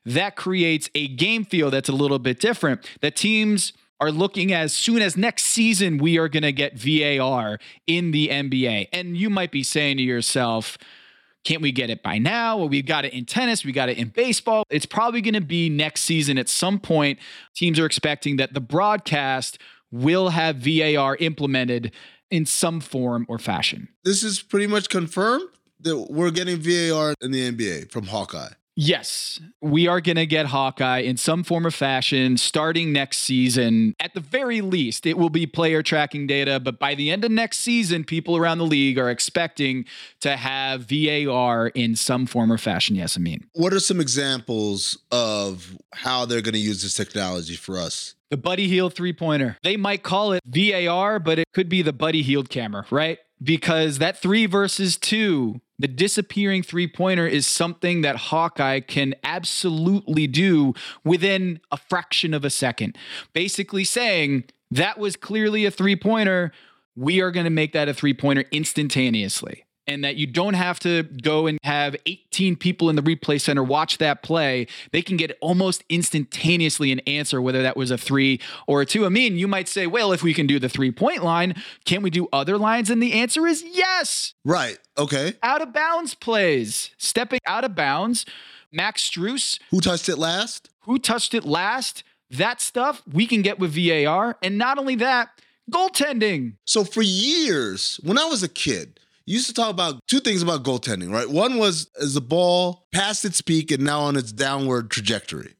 that 0.05 0.38
creates 0.38 0.89
a 0.95 1.09
game 1.09 1.43
feel 1.43 1.69
that's 1.69 1.89
a 1.89 1.93
little 1.93 2.19
bit 2.19 2.39
different. 2.39 2.89
That 3.01 3.17
teams 3.17 3.73
are 3.99 4.11
looking 4.11 4.53
as 4.53 4.73
soon 4.73 5.01
as 5.01 5.17
next 5.17 5.43
season 5.45 5.97
we 5.97 6.17
are 6.17 6.30
going 6.30 6.43
to 6.43 6.53
get 6.53 6.78
VAR 6.78 7.59
in 7.88 8.11
the 8.11 8.30
NBA. 8.30 8.88
And 8.93 9.17
you 9.17 9.30
might 9.30 9.51
be 9.51 9.63
saying 9.63 9.97
to 9.97 10.03
yourself, 10.03 10.78
can't 11.48 11.62
we 11.62 11.72
get 11.72 11.89
it 11.89 12.04
by 12.04 12.18
now? 12.18 12.58
Well, 12.58 12.68
we've 12.68 12.86
got 12.86 13.06
it 13.06 13.14
in 13.14 13.24
tennis, 13.24 13.64
we 13.64 13.72
got 13.72 13.88
it 13.88 13.98
in 13.98 14.10
baseball. 14.10 14.66
It's 14.70 14.86
probably 14.86 15.22
going 15.22 15.34
to 15.34 15.39
be 15.39 15.70
next 15.70 16.02
season 16.02 16.38
at 16.38 16.50
some 16.50 16.78
point. 16.78 17.20
Teams 17.56 17.80
are 17.80 17.86
expecting 17.86 18.36
that 18.36 18.54
the 18.54 18.60
broadcast 18.60 19.58
will 19.89 20.30
have 20.30 20.58
VAR 20.58 21.16
implemented 21.16 21.93
in 22.30 22.45
some 22.45 22.82
form 22.82 23.26
or 23.30 23.39
fashion. 23.39 23.88
This 24.04 24.24
is 24.24 24.41
pretty 24.41 24.68
much 24.68 24.89
confirmed 24.89 25.48
that 25.80 26.08
we're 26.10 26.32
getting 26.32 26.58
VAR 26.58 27.14
in 27.22 27.32
the 27.32 27.50
NBA 27.50 27.91
from 27.91 28.08
Hawkeye. 28.08 28.50
Yes, 28.80 29.39
we 29.59 29.88
are 29.88 29.99
going 29.99 30.17
to 30.17 30.28
get 30.28 30.45
Hawkeye 30.45 30.99
in 30.99 31.17
some 31.17 31.43
form 31.43 31.65
or 31.65 31.71
fashion 31.71 32.38
starting 32.38 32.93
next 32.93 33.17
season. 33.17 33.95
At 33.99 34.13
the 34.13 34.19
very 34.19 34.61
least, 34.61 35.07
it 35.07 35.17
will 35.17 35.32
be 35.32 35.47
player 35.47 35.82
tracking 35.82 36.28
data, 36.28 36.59
but 36.59 36.78
by 36.78 36.93
the 36.93 37.09
end 37.09 37.25
of 37.25 37.32
next 37.32 37.57
season, 37.57 38.03
people 38.03 38.38
around 38.38 38.59
the 38.59 38.67
league 38.67 38.99
are 38.99 39.09
expecting 39.09 39.86
to 40.19 40.38
have 40.38 40.82
VAR 40.88 41.69
in 41.69 41.95
some 41.95 42.28
form 42.28 42.51
or 42.51 42.59
fashion. 42.59 42.95
Yes, 42.95 43.17
I 43.17 43.19
mean. 43.19 43.47
What 43.53 43.73
are 43.73 43.80
some 43.80 43.99
examples 43.99 44.95
of 45.11 45.75
how 45.95 46.25
they're 46.25 46.43
going 46.43 46.53
to 46.53 46.59
use 46.59 46.84
this 46.84 46.93
technology 46.93 47.55
for 47.55 47.80
us? 47.80 48.13
The 48.30 48.38
Buddy 48.38 48.67
Hield 48.67 48.93
three 48.93 49.13
pointer. 49.13 49.57
They 49.63 49.78
might 49.78 50.03
call 50.03 50.34
it 50.34 50.43
VAR, 50.45 51.17
but 51.17 51.39
it 51.39 51.47
could 51.51 51.67
be 51.67 51.82
the 51.82 51.93
Buddy 51.93 52.21
Hield 52.21 52.51
camera, 52.51 52.86
right? 52.91 53.17
Because 53.41 53.97
that 53.97 54.21
three 54.21 54.45
versus 54.45 54.97
two 54.97 55.61
the 55.80 55.88
disappearing 55.88 56.63
three 56.63 56.88
pointer 56.88 57.28
is 57.28 57.45
something 57.45 58.01
that 58.01 58.15
Hawkeye 58.15 58.80
can 58.80 59.13
absolutely 59.23 60.28
do 60.28 60.73
within 61.03 61.59
a 61.71 61.78
fraction 61.78 62.34
of 62.34 62.43
a 62.43 62.49
second. 62.49 62.97
Basically 63.34 63.84
saying 63.84 64.45
that 64.71 64.97
was 64.97 65.15
clearly 65.15 65.65
a 65.65 65.71
three 65.71 65.95
pointer. 65.95 66.51
We 66.95 67.21
are 67.21 67.32
going 67.32 67.43
to 67.43 67.51
make 67.51 67.73
that 67.73 67.88
a 67.88 67.93
three 67.93 68.13
pointer 68.13 68.45
instantaneously. 68.51 69.66
And 69.88 70.04
that 70.04 70.18
you 70.18 70.28
don't 70.28 70.56
have 70.56 70.80
to 70.82 71.04
go 71.04 71.48
and 71.48 71.60
have 71.64 71.96
18 72.06 72.58
people 72.58 72.90
in 72.90 72.98
the 72.98 73.02
replay 73.02 73.40
center 73.40 73.64
watch 73.64 74.00
that 74.00 74.22
play. 74.22 74.68
They 74.92 75.02
can 75.02 75.16
get 75.16 75.38
almost 75.40 75.84
instantaneously 75.90 76.92
an 76.92 77.00
answer, 77.02 77.42
whether 77.42 77.62
that 77.62 77.78
was 77.78 77.90
a 77.90 77.98
three 77.98 78.42
or 78.68 78.82
a 78.82 78.86
two. 78.86 79.06
I 79.06 79.10
mean, 79.10 79.38
you 79.38 79.48
might 79.48 79.70
say, 79.70 79.88
well, 79.88 80.12
if 80.12 80.24
we 80.24 80.34
can 80.34 80.46
do 80.46 80.60
the 80.60 80.70
three 80.70 80.92
point 80.92 81.24
line, 81.24 81.56
can't 81.86 82.04
we 82.04 82.10
do 82.10 82.28
other 82.34 82.58
lines? 82.58 82.90
And 82.90 83.02
the 83.02 83.14
answer 83.14 83.48
is 83.48 83.64
yes. 83.66 84.34
Right. 84.44 84.78
Okay. 84.98 85.34
Out 85.42 85.62
of 85.62 85.72
bounds 85.74 86.16
plays, 86.16 86.92
stepping 86.98 87.40
out 87.46 87.64
of 87.64 87.76
bounds. 87.76 88.26
Max 88.72 89.10
Strus. 89.10 89.60
Who 89.72 89.80
touched 89.80 90.10
it 90.10 90.18
last? 90.18 90.70
Who 90.82 91.00
touched 91.00 91.34
it 91.34 91.46
last? 91.46 92.04
That 92.30 92.62
stuff 92.62 93.02
we 93.12 93.26
can 93.26 93.42
get 93.42 93.60
with 93.60 93.74
VAR. 93.74 94.38
And 94.44 94.58
not 94.58 94.78
only 94.78 94.96
that, 94.96 95.30
goaltending. 95.72 96.54
So 96.66 96.84
for 96.84 97.02
years, 97.02 98.00
when 98.04 98.18
I 98.18 98.26
was 98.26 98.44
a 98.44 98.50
kid, 98.50 99.00
used 99.34 99.47
to 99.47 99.53
talk 99.53 99.69
about 99.69 99.99
two 100.07 100.19
things 100.19 100.41
about 100.41 100.63
goaltending, 100.63 101.11
right? 101.11 101.30
One 101.30 101.57
was 101.57 101.89
is 101.97 102.13
the 102.13 102.21
ball 102.21 102.88
past 102.91 103.25
its 103.25 103.41
peak 103.41 103.71
and 103.71 103.84
now 103.84 104.01
on 104.01 104.15
its 104.15 104.32
downward 104.32 104.89
trajectory. 104.89 105.53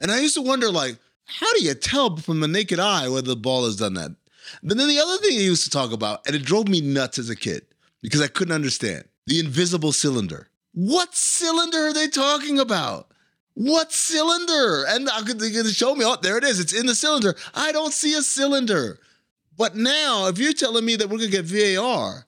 And 0.00 0.10
I 0.10 0.20
used 0.20 0.34
to 0.34 0.42
wonder, 0.42 0.70
like, 0.70 0.98
how 1.24 1.52
do 1.54 1.64
you 1.64 1.74
tell 1.74 2.16
from 2.16 2.40
the 2.40 2.48
naked 2.48 2.78
eye 2.78 3.08
whether 3.08 3.28
the 3.28 3.36
ball 3.36 3.64
has 3.64 3.76
done 3.76 3.94
that? 3.94 4.14
But 4.62 4.76
then 4.76 4.88
the 4.88 5.00
other 5.00 5.16
thing 5.18 5.32
he 5.32 5.44
used 5.44 5.64
to 5.64 5.70
talk 5.70 5.92
about, 5.92 6.26
and 6.26 6.36
it 6.36 6.44
drove 6.44 6.68
me 6.68 6.80
nuts 6.80 7.18
as 7.18 7.30
a 7.30 7.36
kid 7.36 7.66
because 8.02 8.22
I 8.22 8.28
couldn't 8.28 8.54
understand 8.54 9.04
the 9.26 9.40
invisible 9.40 9.92
cylinder. 9.92 10.48
What 10.72 11.14
cylinder 11.14 11.88
are 11.88 11.94
they 11.94 12.08
talking 12.08 12.58
about? 12.58 13.08
What 13.54 13.90
cylinder? 13.92 14.84
And 14.88 15.08
I 15.08 15.22
could, 15.22 15.40
could 15.40 15.66
show 15.74 15.94
me, 15.94 16.04
oh, 16.04 16.16
there 16.20 16.36
it 16.36 16.44
is. 16.44 16.60
It's 16.60 16.74
in 16.74 16.86
the 16.86 16.94
cylinder. 16.94 17.34
I 17.54 17.72
don't 17.72 17.92
see 17.92 18.14
a 18.14 18.22
cylinder. 18.22 19.00
But 19.56 19.74
now, 19.74 20.26
if 20.26 20.38
you're 20.38 20.52
telling 20.52 20.84
me 20.84 20.96
that 20.96 21.08
we're 21.08 21.18
going 21.18 21.30
to 21.30 21.42
get 21.42 21.76
VAR, 21.76 22.25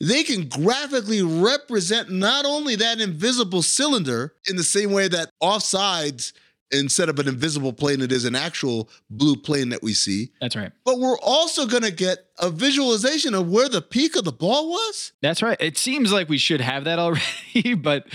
they 0.00 0.22
can 0.22 0.48
graphically 0.48 1.22
represent 1.22 2.10
not 2.10 2.44
only 2.44 2.76
that 2.76 3.00
invisible 3.00 3.62
cylinder 3.62 4.34
in 4.48 4.56
the 4.56 4.64
same 4.64 4.92
way 4.92 5.08
that 5.08 5.30
offsides 5.42 6.32
instead 6.72 7.08
of 7.08 7.18
an 7.18 7.26
invisible 7.26 7.72
plane 7.72 8.00
it 8.00 8.12
is 8.12 8.24
an 8.24 8.36
actual 8.36 8.88
blue 9.10 9.34
plane 9.34 9.70
that 9.70 9.82
we 9.82 9.92
see. 9.92 10.30
That's 10.40 10.54
right. 10.54 10.70
But 10.84 11.00
we're 11.00 11.18
also 11.18 11.66
going 11.66 11.82
to 11.82 11.90
get 11.90 12.26
a 12.38 12.48
visualization 12.48 13.34
of 13.34 13.50
where 13.50 13.68
the 13.68 13.82
peak 13.82 14.14
of 14.16 14.24
the 14.24 14.32
ball 14.32 14.70
was. 14.70 15.12
That's 15.20 15.42
right. 15.42 15.56
It 15.60 15.76
seems 15.76 16.12
like 16.12 16.28
we 16.28 16.38
should 16.38 16.60
have 16.60 16.84
that 16.84 16.98
already 16.98 17.74
but 17.76 18.06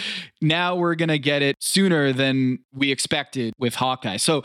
now 0.42 0.76
we're 0.76 0.96
going 0.96 1.10
to 1.10 1.20
get 1.20 1.42
it 1.42 1.58
sooner 1.60 2.14
than 2.14 2.60
we 2.74 2.92
expected 2.92 3.54
with 3.60 3.76
hawkeye. 3.76 4.18
So 4.18 4.44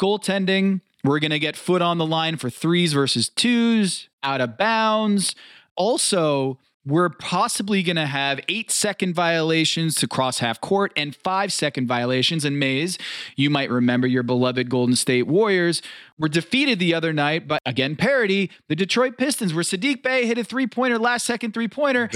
goaltending 0.00 0.80
we're 1.04 1.20
going 1.20 1.30
to 1.32 1.38
get 1.38 1.54
foot 1.54 1.82
on 1.82 1.98
the 1.98 2.06
line 2.06 2.38
for 2.38 2.48
threes 2.48 2.94
versus 2.94 3.28
twos 3.28 4.08
out 4.22 4.40
of 4.40 4.56
bounds. 4.56 5.34
Also 5.76 6.58
we're 6.86 7.08
possibly 7.08 7.82
going 7.82 7.96
to 7.96 8.06
have 8.06 8.40
eight 8.48 8.70
second 8.70 9.14
violations 9.14 9.94
to 9.96 10.08
cross 10.08 10.38
half 10.38 10.60
court 10.60 10.92
and 10.96 11.16
five 11.16 11.52
second 11.52 11.86
violations. 11.86 12.44
And 12.44 12.58
Mays, 12.58 12.98
you 13.36 13.48
might 13.48 13.70
remember 13.70 14.06
your 14.06 14.22
beloved 14.22 14.68
Golden 14.68 14.96
State 14.96 15.26
Warriors 15.26 15.80
were 16.18 16.28
defeated 16.28 16.78
the 16.78 16.94
other 16.94 17.12
night, 17.12 17.48
but 17.48 17.60
again, 17.66 17.96
parody 17.96 18.50
the 18.68 18.76
Detroit 18.76 19.18
Pistons, 19.18 19.52
where 19.52 19.64
Saddiq 19.64 20.02
Bey 20.02 20.26
hit 20.26 20.38
a 20.38 20.44
three 20.44 20.66
pointer, 20.66 20.98
last 20.98 21.26
second 21.26 21.52
three 21.54 21.68
pointer. 21.68 22.08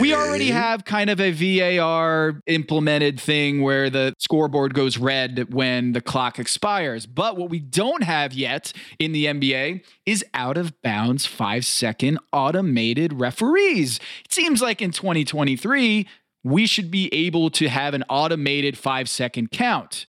We 0.00 0.14
already 0.14 0.50
have 0.50 0.84
kind 0.84 1.10
of 1.10 1.20
a 1.20 1.32
VAR 1.32 2.40
implemented 2.46 3.18
thing 3.18 3.62
where 3.62 3.88
the 3.90 4.14
scoreboard 4.18 4.74
goes 4.74 4.98
red 4.98 5.52
when 5.52 5.92
the 5.92 6.00
clock 6.00 6.38
expires. 6.38 7.06
But 7.06 7.36
what 7.36 7.50
we 7.50 7.58
don't 7.58 8.02
have 8.02 8.32
yet 8.32 8.72
in 8.98 9.12
the 9.12 9.26
NBA 9.26 9.84
is 10.06 10.24
out 10.34 10.56
of 10.56 10.80
bounds 10.82 11.26
five 11.26 11.64
second 11.64 12.18
automated 12.32 13.18
referees. 13.18 13.98
It 14.24 14.32
seems 14.32 14.60
like 14.60 14.82
in 14.82 14.90
2023, 14.90 16.06
we 16.44 16.66
should 16.66 16.90
be 16.90 17.12
able 17.12 17.50
to 17.50 17.68
have 17.68 17.94
an 17.94 18.04
automated 18.08 18.76
five 18.78 19.08
second 19.08 19.50
count. 19.50 20.06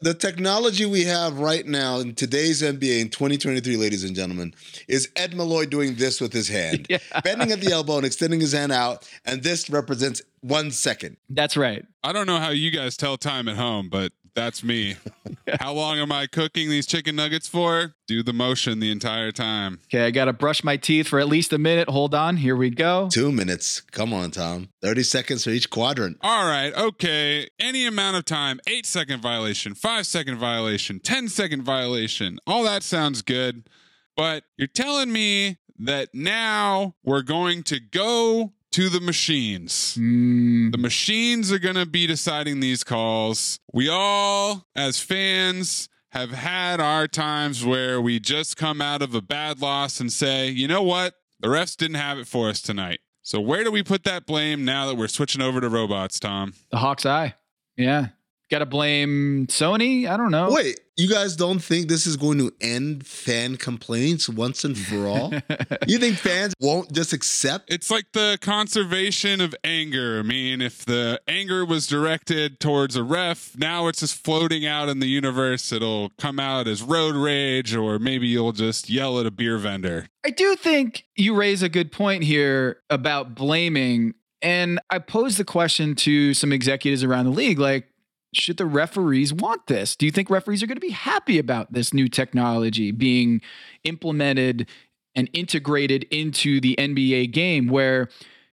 The 0.00 0.14
technology 0.14 0.86
we 0.86 1.02
have 1.04 1.40
right 1.40 1.66
now 1.66 1.98
in 1.98 2.14
today's 2.14 2.62
NBA 2.62 3.00
in 3.00 3.08
2023, 3.08 3.76
ladies 3.76 4.04
and 4.04 4.14
gentlemen, 4.14 4.54
is 4.86 5.08
Ed 5.16 5.34
Malloy 5.34 5.66
doing 5.66 5.96
this 5.96 6.20
with 6.20 6.32
his 6.32 6.46
hand, 6.46 6.86
yeah. 6.90 6.98
bending 7.24 7.50
at 7.50 7.60
the 7.60 7.72
elbow 7.72 7.96
and 7.96 8.06
extending 8.06 8.38
his 8.38 8.52
hand 8.52 8.70
out, 8.70 9.10
and 9.24 9.42
this 9.42 9.68
represents 9.68 10.22
one 10.40 10.70
second. 10.70 11.16
That's 11.28 11.56
right. 11.56 11.84
I 12.04 12.12
don't 12.12 12.28
know 12.28 12.38
how 12.38 12.50
you 12.50 12.70
guys 12.70 12.96
tell 12.96 13.16
time 13.16 13.48
at 13.48 13.56
home, 13.56 13.88
but 13.88 14.12
that's 14.34 14.62
me. 14.62 14.96
How 15.60 15.72
long 15.72 15.98
am 15.98 16.12
I 16.12 16.26
cooking 16.26 16.70
these 16.70 16.86
chicken 16.86 17.16
nuggets 17.16 17.48
for? 17.48 17.94
Do 18.06 18.22
the 18.22 18.32
motion 18.32 18.80
the 18.80 18.90
entire 18.90 19.30
time. 19.30 19.80
Okay, 19.86 20.04
I 20.06 20.10
got 20.10 20.26
to 20.26 20.32
brush 20.32 20.64
my 20.64 20.76
teeth 20.76 21.08
for 21.08 21.18
at 21.18 21.28
least 21.28 21.52
a 21.52 21.58
minute. 21.58 21.88
Hold 21.88 22.14
on. 22.14 22.36
Here 22.38 22.56
we 22.56 22.70
go. 22.70 23.08
Two 23.10 23.32
minutes. 23.32 23.80
Come 23.80 24.12
on, 24.12 24.30
Tom. 24.30 24.68
30 24.82 25.02
seconds 25.02 25.44
for 25.44 25.50
each 25.50 25.70
quadrant. 25.70 26.18
All 26.22 26.46
right. 26.46 26.74
Okay. 26.74 27.48
Any 27.58 27.86
amount 27.86 28.16
of 28.16 28.24
time. 28.24 28.60
Eight 28.66 28.86
second 28.86 29.20
violation, 29.20 29.74
five 29.74 30.06
second 30.06 30.38
violation, 30.38 31.00
10 31.00 31.28
second 31.28 31.62
violation. 31.62 32.38
All 32.46 32.62
that 32.64 32.82
sounds 32.82 33.22
good. 33.22 33.68
But 34.16 34.44
you're 34.56 34.66
telling 34.68 35.12
me 35.12 35.58
that 35.78 36.08
now 36.12 36.94
we're 37.04 37.22
going 37.22 37.62
to 37.64 37.78
go 37.78 38.52
to 38.72 38.88
the 38.88 39.00
machines. 39.00 39.96
Mm. 39.98 40.72
The 40.72 40.78
machines 40.78 41.50
are 41.52 41.58
going 41.58 41.76
to 41.76 41.86
be 41.86 42.06
deciding 42.06 42.60
these 42.60 42.84
calls. 42.84 43.58
We 43.72 43.88
all, 43.88 44.66
as 44.76 45.00
fans, 45.00 45.88
have 46.12 46.30
had 46.30 46.80
our 46.80 47.06
times 47.06 47.64
where 47.64 48.00
we 48.00 48.18
just 48.18 48.56
come 48.56 48.80
out 48.80 49.02
of 49.02 49.14
a 49.14 49.22
bad 49.22 49.60
loss 49.60 50.00
and 50.00 50.12
say, 50.12 50.48
you 50.48 50.68
know 50.68 50.82
what? 50.82 51.14
The 51.40 51.48
refs 51.48 51.76
didn't 51.76 51.96
have 51.96 52.18
it 52.18 52.26
for 52.26 52.48
us 52.48 52.60
tonight. 52.60 53.00
So 53.22 53.40
where 53.40 53.62
do 53.62 53.70
we 53.70 53.82
put 53.82 54.04
that 54.04 54.26
blame 54.26 54.64
now 54.64 54.86
that 54.86 54.94
we're 54.94 55.08
switching 55.08 55.42
over 55.42 55.60
to 55.60 55.68
robots, 55.68 56.18
Tom? 56.18 56.54
The 56.70 56.78
Hawk's 56.78 57.04
Eye. 57.04 57.34
Yeah. 57.76 58.08
Got 58.50 58.60
to 58.60 58.66
blame 58.66 59.46
Sony? 59.48 60.08
I 60.08 60.16
don't 60.16 60.30
know. 60.30 60.50
Wait, 60.50 60.80
you 60.96 61.06
guys 61.06 61.36
don't 61.36 61.58
think 61.58 61.88
this 61.88 62.06
is 62.06 62.16
going 62.16 62.38
to 62.38 62.50
end 62.62 63.06
fan 63.06 63.56
complaints 63.56 64.26
once 64.26 64.64
and 64.64 64.76
for 64.76 65.06
all? 65.06 65.32
you 65.86 65.98
think 65.98 66.16
fans 66.16 66.54
won't 66.58 66.90
just 66.90 67.12
accept? 67.12 67.70
It's 67.70 67.90
like 67.90 68.06
the 68.12 68.38
conservation 68.40 69.42
of 69.42 69.54
anger. 69.62 70.18
I 70.18 70.22
mean, 70.22 70.62
if 70.62 70.84
the 70.86 71.20
anger 71.28 71.64
was 71.66 71.86
directed 71.86 72.58
towards 72.58 72.96
a 72.96 73.04
ref, 73.04 73.56
now 73.58 73.86
it's 73.86 74.00
just 74.00 74.24
floating 74.24 74.64
out 74.64 74.88
in 74.88 75.00
the 75.00 75.08
universe. 75.08 75.70
It'll 75.70 76.10
come 76.18 76.40
out 76.40 76.66
as 76.66 76.82
road 76.82 77.16
rage, 77.16 77.76
or 77.76 77.98
maybe 77.98 78.28
you'll 78.28 78.52
just 78.52 78.88
yell 78.88 79.20
at 79.20 79.26
a 79.26 79.30
beer 79.30 79.58
vendor. 79.58 80.06
I 80.24 80.30
do 80.30 80.56
think 80.56 81.04
you 81.16 81.34
raise 81.34 81.62
a 81.62 81.68
good 81.68 81.92
point 81.92 82.24
here 82.24 82.78
about 82.88 83.34
blaming. 83.34 84.14
And 84.40 84.80
I 84.88 85.00
posed 85.00 85.36
the 85.36 85.44
question 85.44 85.94
to 85.96 86.32
some 86.32 86.52
executives 86.52 87.04
around 87.04 87.26
the 87.26 87.32
league 87.32 87.58
like, 87.58 87.88
should 88.32 88.56
the 88.56 88.66
referees 88.66 89.32
want 89.32 89.66
this? 89.66 89.96
Do 89.96 90.06
you 90.06 90.12
think 90.12 90.30
referees 90.30 90.62
are 90.62 90.66
going 90.66 90.76
to 90.76 90.80
be 90.80 90.90
happy 90.90 91.38
about 91.38 91.72
this 91.72 91.94
new 91.94 92.08
technology 92.08 92.90
being 92.90 93.40
implemented 93.84 94.68
and 95.14 95.28
integrated 95.32 96.04
into 96.10 96.60
the 96.60 96.76
NBA 96.78 97.32
game 97.32 97.68
where 97.68 98.08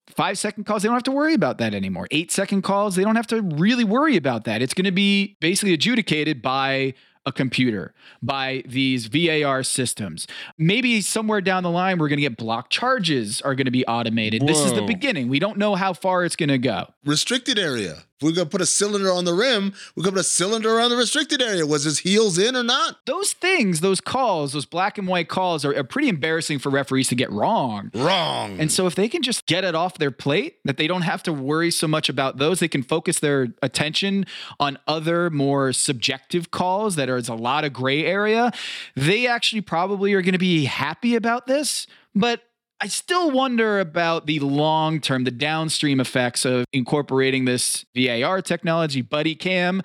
five 0.08 0.38
second 0.38 0.66
calls, 0.66 0.84
they 0.84 0.88
don't 0.88 0.96
have 0.96 1.04
to 1.04 1.12
worry 1.12 1.34
about 1.34 1.58
that 1.60 1.74
anymore. 1.74 2.08
Eight 2.12 2.32
second 2.32 2.62
calls, 2.64 2.96
they 2.96 3.04
don't 3.04 3.16
have 3.16 3.28
to 3.28 3.42
really 3.42 3.84
worry 3.84 4.18
about 4.18 4.44
that. 4.44 4.62
It's 4.62 4.74
going 4.74 4.86
to 4.86 4.92
be 4.92 5.38
basically 5.40 5.74
adjudicated 5.74 6.42
by 6.42 6.94
a 7.26 7.32
computer 7.32 7.94
by 8.22 8.64
these 8.66 9.06
VAR 9.06 9.64
systems. 9.64 10.28
Maybe 10.58 11.02
somewhere 11.02 11.40
down 11.40 11.64
the 11.64 11.70
line, 11.70 12.00
we're 12.00 12.10
going 12.10 12.18
to 12.18 12.24
get 12.24 12.38
block 12.38 12.70
charges 12.70 13.42
are 13.42 13.54
going 13.54 13.66
to 13.66 13.72
be 13.72 13.86
automated. 13.86 14.48
This 14.48 14.60
is 14.60 14.74
the 14.74 14.82
beginning. 14.82 15.30
We 15.30 15.40
don't 15.40 15.58
know 15.58 15.76
how 15.76 15.94
far 15.94 16.26
it's 16.26 16.36
going 16.36 16.50
to 16.50 16.58
go. 16.58 16.92
Restricted 17.06 17.60
area. 17.60 18.04
We're 18.22 18.32
gonna 18.32 18.50
put 18.50 18.62
a 18.62 18.66
cylinder 18.66 19.12
on 19.12 19.26
the 19.26 19.34
rim, 19.34 19.74
we're 19.96 20.04
gonna 20.04 20.18
put 20.18 20.22
a 20.22 20.24
cylinder 20.24 20.76
around 20.76 20.92
the 20.92 20.98
restricted 20.98 21.42
area. 21.42 21.66
Was 21.66 21.84
his 21.84 22.00
heels 22.00 22.38
in 22.38 22.56
or 22.56 22.64
not? 22.64 22.98
Those 23.06 23.34
things, 23.34 23.82
those 23.82 24.02
calls, 24.02 24.54
those 24.54 24.66
black 24.66 24.98
and 24.98 25.08
white 25.08 25.30
calls 25.30 25.66
are, 25.66 25.76
are 25.76 25.84
pretty 25.84 26.10
embarrassing 26.10 26.60
for 26.60 26.70
referees 26.70 27.08
to 27.10 27.16
get 27.16 27.32
wrong. 27.32 27.92
Wrong. 27.94 28.60
And 28.60 28.72
so 28.72 28.88
if 28.88 28.96
they 28.96 29.08
can 29.08 29.22
just 29.22 29.46
get 29.46 29.64
it 29.64 29.76
off 29.76 29.98
their 29.98 30.12
plate, 30.12 30.58
that 30.66 30.78
they 30.78 30.88
don't 30.88 31.02
have 31.02 31.24
to 31.24 31.34
worry 31.34 31.72
so 31.72 31.88
much 31.88 32.10
about 32.10 32.38
those, 32.38 32.60
they 32.60 32.68
can 32.68 32.84
focus 32.84 33.20
their 33.20 33.48
attention 33.62 34.26
on 34.60 34.78
other 34.88 35.30
more 35.30 35.74
subjective 35.74 36.52
calls 36.52 36.96
that 36.96 37.10
are 37.10 37.18
a 37.18 37.36
lot 37.36 37.64
of 37.64 37.74
gray 37.74 38.06
area. 38.06 38.52
They 38.96 39.28
actually 39.28 39.62
probably 39.62 40.14
are 40.14 40.22
going 40.22 40.34
to 40.34 40.40
be 40.40 40.66
happy 40.66 41.16
about 41.16 41.48
this, 41.48 41.88
but 42.16 42.42
I 42.84 42.88
still 42.88 43.30
wonder 43.30 43.80
about 43.80 44.26
the 44.26 44.40
long 44.40 45.00
term, 45.02 45.24
the 45.24 45.32
downstream 45.32 46.00
effects 46.00 46.46
of 46.46 46.66
incorporating 46.74 47.46
this 47.46 47.86
VAR 47.96 48.42
technology, 48.42 49.04
buddy 49.04 49.36
cam. 49.36 49.84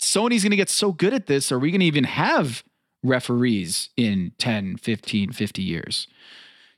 Sony's 0.00 0.44
going 0.44 0.52
to 0.52 0.56
get 0.56 0.70
so 0.70 0.92
good 0.92 1.12
at 1.12 1.26
this. 1.26 1.52
Are 1.52 1.58
we 1.58 1.70
going 1.70 1.80
to 1.80 1.86
even 1.86 2.04
have 2.04 2.64
referees 3.04 3.90
in 3.98 4.32
10, 4.38 4.78
15, 4.78 5.32
50 5.32 5.62
years? 5.62 6.08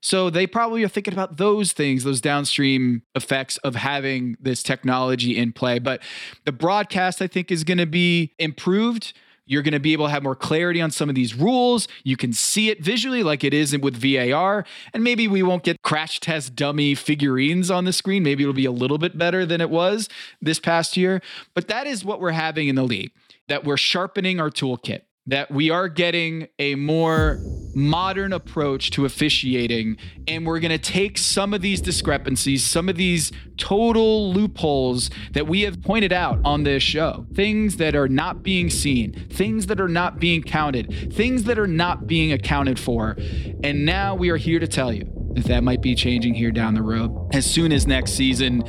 So 0.03 0.29
they 0.29 0.47
probably 0.49 0.83
are 0.83 0.89
thinking 0.89 1.15
about 1.15 1.37
those 1.37 1.73
things, 1.73 2.03
those 2.03 2.21
downstream 2.21 3.03
effects 3.15 3.57
of 3.59 3.77
having 3.77 4.37
this 4.41 4.65
technology 4.65 5.37
in 5.37 5.53
play. 5.53 5.79
But 5.79 6.03
the 6.47 6.53
broadcast, 6.53 7.23
I 7.23 7.29
think, 7.29 7.53
is 7.53 7.63
going 7.63 7.79
to 7.79 7.87
be 7.87 8.35
improved. 8.41 9.13
You're 9.51 9.63
going 9.63 9.73
to 9.73 9.81
be 9.81 9.93
able 9.93 10.07
to 10.07 10.13
have 10.13 10.23
more 10.23 10.37
clarity 10.37 10.81
on 10.81 10.93
some 10.93 11.09
of 11.09 11.17
these 11.17 11.35
rules. 11.35 11.89
You 12.05 12.17
can 12.17 12.33
see 12.33 12.71
it 12.71 12.85
visually 12.85 13.25
like 13.25 13.43
it 13.43 13.53
is 13.53 13.77
with 13.77 13.97
VAR. 13.97 14.65
And 14.95 15.03
maybe 15.03 15.27
we 15.27 15.43
won't 15.43 15.65
get 15.65 15.83
crash 15.83 16.21
test 16.21 16.55
dummy 16.55 16.95
figurines 16.95 17.69
on 17.69 17.85
the 17.85 17.93
screen. 17.93 18.23
Maybe 18.23 18.45
it'll 18.45 18.53
be 18.53 18.65
a 18.65 18.71
little 18.71 18.97
bit 18.97 19.19
better 19.19 19.45
than 19.45 19.61
it 19.61 19.69
was 19.69 20.09
this 20.41 20.61
past 20.61 20.97
year. 20.97 21.21
But 21.53 21.67
that 21.67 21.89
is 21.89 22.05
what 22.05 22.21
we're 22.21 22.31
having 22.31 22.69
in 22.69 22.77
the 22.77 22.85
league, 22.85 23.11
that 23.49 23.65
we're 23.65 23.77
sharpening 23.77 24.39
our 24.39 24.51
toolkit 24.51 25.01
that 25.31 25.49
we 25.51 25.71
are 25.71 25.89
getting 25.89 26.49
a 26.59 26.75
more 26.75 27.41
modern 27.73 28.33
approach 28.33 28.91
to 28.91 29.05
officiating 29.05 29.97
and 30.27 30.45
we're 30.45 30.59
going 30.59 30.73
to 30.73 30.79
take 30.79 31.17
some 31.17 31.55
of 31.55 31.63
these 31.63 31.81
discrepancies 31.81 32.65
some 32.65 32.89
of 32.89 32.97
these 32.97 33.31
total 33.57 34.33
loopholes 34.33 35.09
that 35.31 35.47
we 35.47 35.63
have 35.63 35.81
pointed 35.81 36.13
out 36.13 36.41
on 36.45 36.65
this 36.65 36.83
show. 36.83 37.27
Things 37.33 37.77
that 37.77 37.95
are 37.95 38.09
not 38.09 38.43
being 38.43 38.71
seen 38.71 39.13
things 39.31 39.67
that 39.67 39.81
are 39.81 39.89
not 39.89 40.19
being 40.19 40.43
counted 40.43 41.13
things 41.13 41.45
that 41.45 41.61
are 41.61 41.69
not 41.69 42.09
being 42.09 42.33
accounted 42.33 42.79
for. 42.79 43.17
And 43.63 43.87
now 43.87 44.17
we 44.17 44.31
are 44.31 44.37
here 44.37 44.59
to 44.59 44.67
tell 44.67 44.93
you 44.93 45.05
that 45.35 45.45
that 45.45 45.63
might 45.63 45.81
be 45.81 45.95
changing 45.95 46.35
here 46.35 46.51
down 46.51 46.75
the 46.75 46.83
road. 46.83 47.31
As 47.33 47.49
soon 47.49 47.71
as 47.71 47.87
next 47.87 48.13
season 48.13 48.65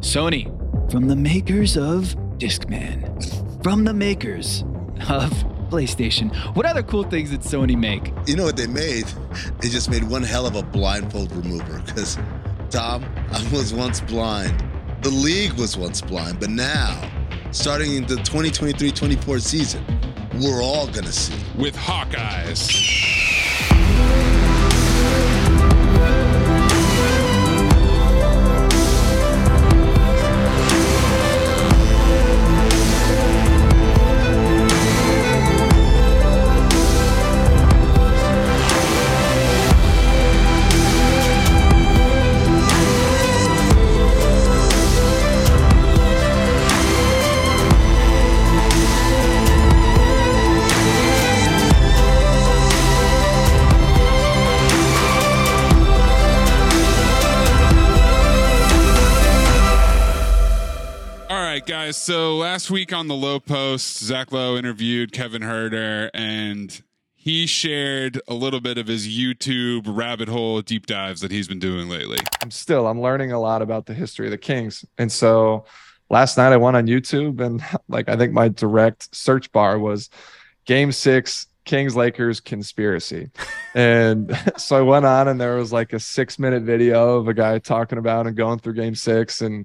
sony 0.00 0.50
from 0.90 1.06
the 1.06 1.16
makers 1.16 1.76
of 1.76 2.16
discman 2.38 3.62
from 3.62 3.84
the 3.84 3.94
makers 3.94 4.64
of 5.08 5.44
PlayStation. 5.72 6.34
What 6.54 6.66
other 6.66 6.82
cool 6.82 7.04
things 7.04 7.30
did 7.30 7.40
Sony 7.40 7.78
make? 7.78 8.12
You 8.26 8.36
know 8.36 8.44
what 8.44 8.58
they 8.58 8.66
made? 8.66 9.06
They 9.60 9.70
just 9.70 9.90
made 9.90 10.04
one 10.04 10.22
hell 10.22 10.46
of 10.46 10.54
a 10.54 10.62
blindfold 10.62 11.32
remover. 11.32 11.80
Because, 11.86 12.18
Tom, 12.68 13.04
I 13.30 13.42
was 13.50 13.72
once 13.72 14.02
blind. 14.02 14.62
The 15.00 15.08
league 15.08 15.54
was 15.54 15.78
once 15.78 16.02
blind, 16.02 16.38
but 16.38 16.50
now, 16.50 17.10
starting 17.52 17.94
in 17.94 18.02
the 18.02 18.16
2023 18.16 18.92
24 18.92 19.38
season, 19.38 19.84
we're 20.34 20.62
all 20.62 20.86
going 20.88 21.04
to 21.04 21.12
see. 21.12 21.34
With 21.56 21.74
Hawkeyes. 21.74 23.31
Last 62.52 62.70
week 62.70 62.92
on 62.92 63.08
the 63.08 63.14
Lowe 63.14 63.40
Post, 63.40 64.04
Zach 64.04 64.30
Lowe 64.30 64.58
interviewed 64.58 65.10
Kevin 65.10 65.40
Huerter, 65.40 66.10
and 66.12 66.82
he 67.14 67.46
shared 67.46 68.20
a 68.28 68.34
little 68.34 68.60
bit 68.60 68.76
of 68.76 68.88
his 68.88 69.08
YouTube 69.08 69.84
rabbit 69.86 70.28
hole 70.28 70.60
deep 70.60 70.84
dives 70.84 71.22
that 71.22 71.30
he's 71.30 71.48
been 71.48 71.58
doing 71.58 71.88
lately. 71.88 72.18
I'm 72.42 72.50
still 72.50 72.86
I'm 72.86 73.00
learning 73.00 73.32
a 73.32 73.40
lot 73.40 73.62
about 73.62 73.86
the 73.86 73.94
history 73.94 74.26
of 74.26 74.32
the 74.32 74.36
Kings. 74.36 74.84
And 74.98 75.10
so 75.10 75.64
last 76.10 76.36
night 76.36 76.52
I 76.52 76.58
went 76.58 76.76
on 76.76 76.86
YouTube 76.86 77.40
and 77.40 77.64
like 77.88 78.10
I 78.10 78.18
think 78.18 78.34
my 78.34 78.48
direct 78.48 79.16
search 79.16 79.50
bar 79.52 79.78
was 79.78 80.10
game 80.66 80.92
6 80.92 81.46
Kings 81.64 81.96
Lakers 81.96 82.38
conspiracy. 82.38 83.30
and 83.74 84.38
so 84.58 84.76
I 84.76 84.82
went 84.82 85.06
on 85.06 85.26
and 85.26 85.40
there 85.40 85.56
was 85.56 85.72
like 85.72 85.94
a 85.94 85.98
6 85.98 86.38
minute 86.38 86.64
video 86.64 87.16
of 87.16 87.28
a 87.28 87.34
guy 87.34 87.58
talking 87.60 87.96
about 87.96 88.26
and 88.26 88.36
going 88.36 88.58
through 88.58 88.74
game 88.74 88.94
6 88.94 89.40
and 89.40 89.64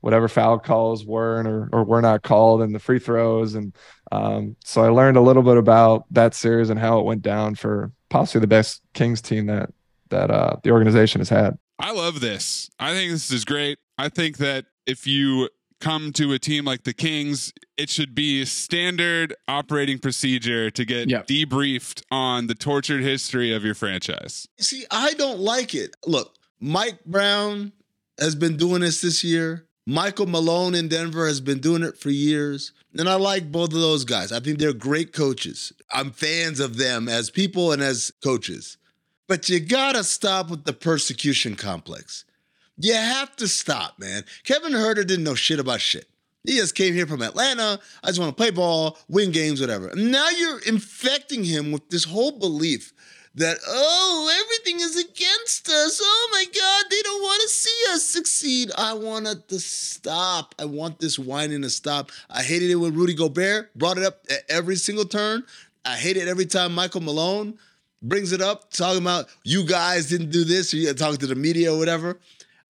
whatever 0.00 0.28
foul 0.28 0.58
calls 0.58 1.04
were 1.04 1.38
and 1.38 1.48
or, 1.48 1.68
or 1.72 1.84
were 1.84 2.02
not 2.02 2.22
called 2.22 2.62
and 2.62 2.74
the 2.74 2.78
free 2.78 2.98
throws 2.98 3.54
and 3.54 3.74
um, 4.12 4.56
so 4.64 4.82
I 4.84 4.88
learned 4.88 5.16
a 5.16 5.20
little 5.20 5.42
bit 5.42 5.56
about 5.56 6.04
that 6.12 6.34
series 6.34 6.70
and 6.70 6.78
how 6.78 6.98
it 7.00 7.04
went 7.04 7.22
down 7.22 7.54
for 7.54 7.92
possibly 8.08 8.40
the 8.40 8.46
best 8.46 8.82
Kings 8.94 9.20
team 9.20 9.46
that 9.46 9.70
that 10.10 10.30
uh, 10.30 10.56
the 10.62 10.70
organization 10.70 11.20
has 11.20 11.28
had. 11.28 11.58
I 11.78 11.90
love 11.92 12.20
this. 12.20 12.70
I 12.78 12.92
think 12.92 13.10
this 13.10 13.30
is 13.30 13.44
great. 13.44 13.78
I 13.98 14.08
think 14.08 14.38
that 14.38 14.66
if 14.86 15.06
you 15.06 15.48
come 15.80 16.12
to 16.12 16.32
a 16.32 16.38
team 16.38 16.64
like 16.64 16.84
the 16.84 16.94
Kings, 16.94 17.52
it 17.76 17.90
should 17.90 18.14
be 18.14 18.44
standard 18.44 19.34
operating 19.48 19.98
procedure 19.98 20.70
to 20.70 20.84
get 20.84 21.08
debriefed 21.08 22.02
on 22.10 22.46
the 22.46 22.54
tortured 22.54 23.02
history 23.02 23.52
of 23.52 23.64
your 23.64 23.74
franchise. 23.74 24.46
See, 24.58 24.86
I 24.90 25.12
don't 25.14 25.40
like 25.40 25.74
it. 25.74 25.94
Look, 26.06 26.34
Mike 26.60 27.04
Brown 27.04 27.72
has 28.18 28.34
been 28.34 28.56
doing 28.56 28.80
this 28.80 29.00
this 29.00 29.22
year. 29.22 29.65
Michael 29.88 30.26
Malone 30.26 30.74
in 30.74 30.88
Denver 30.88 31.28
has 31.28 31.40
been 31.40 31.60
doing 31.60 31.84
it 31.84 31.96
for 31.96 32.10
years. 32.10 32.72
And 32.98 33.08
I 33.08 33.14
like 33.14 33.52
both 33.52 33.72
of 33.72 33.80
those 33.80 34.04
guys. 34.04 34.32
I 34.32 34.40
think 34.40 34.58
they're 34.58 34.72
great 34.72 35.12
coaches. 35.12 35.72
I'm 35.92 36.10
fans 36.10 36.58
of 36.58 36.76
them 36.76 37.08
as 37.08 37.30
people 37.30 37.70
and 37.70 37.80
as 37.80 38.12
coaches. 38.22 38.78
But 39.28 39.48
you 39.48 39.60
gotta 39.60 40.02
stop 40.02 40.50
with 40.50 40.64
the 40.64 40.72
persecution 40.72 41.54
complex. 41.54 42.24
You 42.78 42.94
have 42.94 43.36
to 43.36 43.46
stop, 43.46 43.98
man. 43.98 44.24
Kevin 44.44 44.72
Huerter 44.72 45.06
didn't 45.06 45.24
know 45.24 45.34
shit 45.34 45.60
about 45.60 45.80
shit. 45.80 46.08
He 46.44 46.56
just 46.56 46.74
came 46.74 46.94
here 46.94 47.06
from 47.06 47.22
Atlanta. 47.22 47.80
I 48.02 48.06
just 48.08 48.20
want 48.20 48.36
to 48.36 48.40
play 48.40 48.50
ball, 48.50 48.98
win 49.08 49.32
games, 49.32 49.60
whatever. 49.60 49.88
And 49.88 50.12
now 50.12 50.28
you're 50.30 50.60
infecting 50.60 51.42
him 51.44 51.72
with 51.72 51.88
this 51.90 52.04
whole 52.04 52.38
belief 52.38 52.92
that, 53.36 53.58
oh, 53.66 54.30
everything 54.42 54.80
is 54.80 54.96
against 54.96 55.68
us. 55.68 56.00
Oh 56.02 56.28
my 56.32 56.44
God, 56.44 56.84
they 56.90 57.02
don't 57.02 57.22
want 57.22 57.42
to 57.42 57.48
see 57.48 57.92
us 57.92 58.02
succeed. 58.04 58.70
I 58.76 58.94
want 58.94 59.26
it 59.26 59.48
to 59.48 59.60
stop. 59.60 60.54
I 60.58 60.64
want 60.64 60.98
this 60.98 61.18
whining 61.18 61.62
to 61.62 61.70
stop. 61.70 62.10
I 62.30 62.42
hated 62.42 62.70
it 62.70 62.76
when 62.76 62.94
Rudy 62.94 63.14
Gobert 63.14 63.74
brought 63.74 63.98
it 63.98 64.04
up 64.04 64.24
at 64.30 64.40
every 64.48 64.76
single 64.76 65.04
turn. 65.04 65.44
I 65.84 65.96
hate 65.96 66.16
it 66.16 66.28
every 66.28 66.46
time 66.46 66.74
Michael 66.74 67.02
Malone 67.02 67.58
brings 68.02 68.32
it 68.32 68.40
up, 68.40 68.70
talking 68.70 69.02
about 69.02 69.26
you 69.44 69.64
guys 69.64 70.08
didn't 70.08 70.30
do 70.30 70.44
this, 70.44 70.72
or 70.72 70.78
you 70.78 70.92
talking 70.94 71.18
to 71.18 71.26
the 71.26 71.34
media 71.34 71.72
or 71.72 71.78
whatever. 71.78 72.18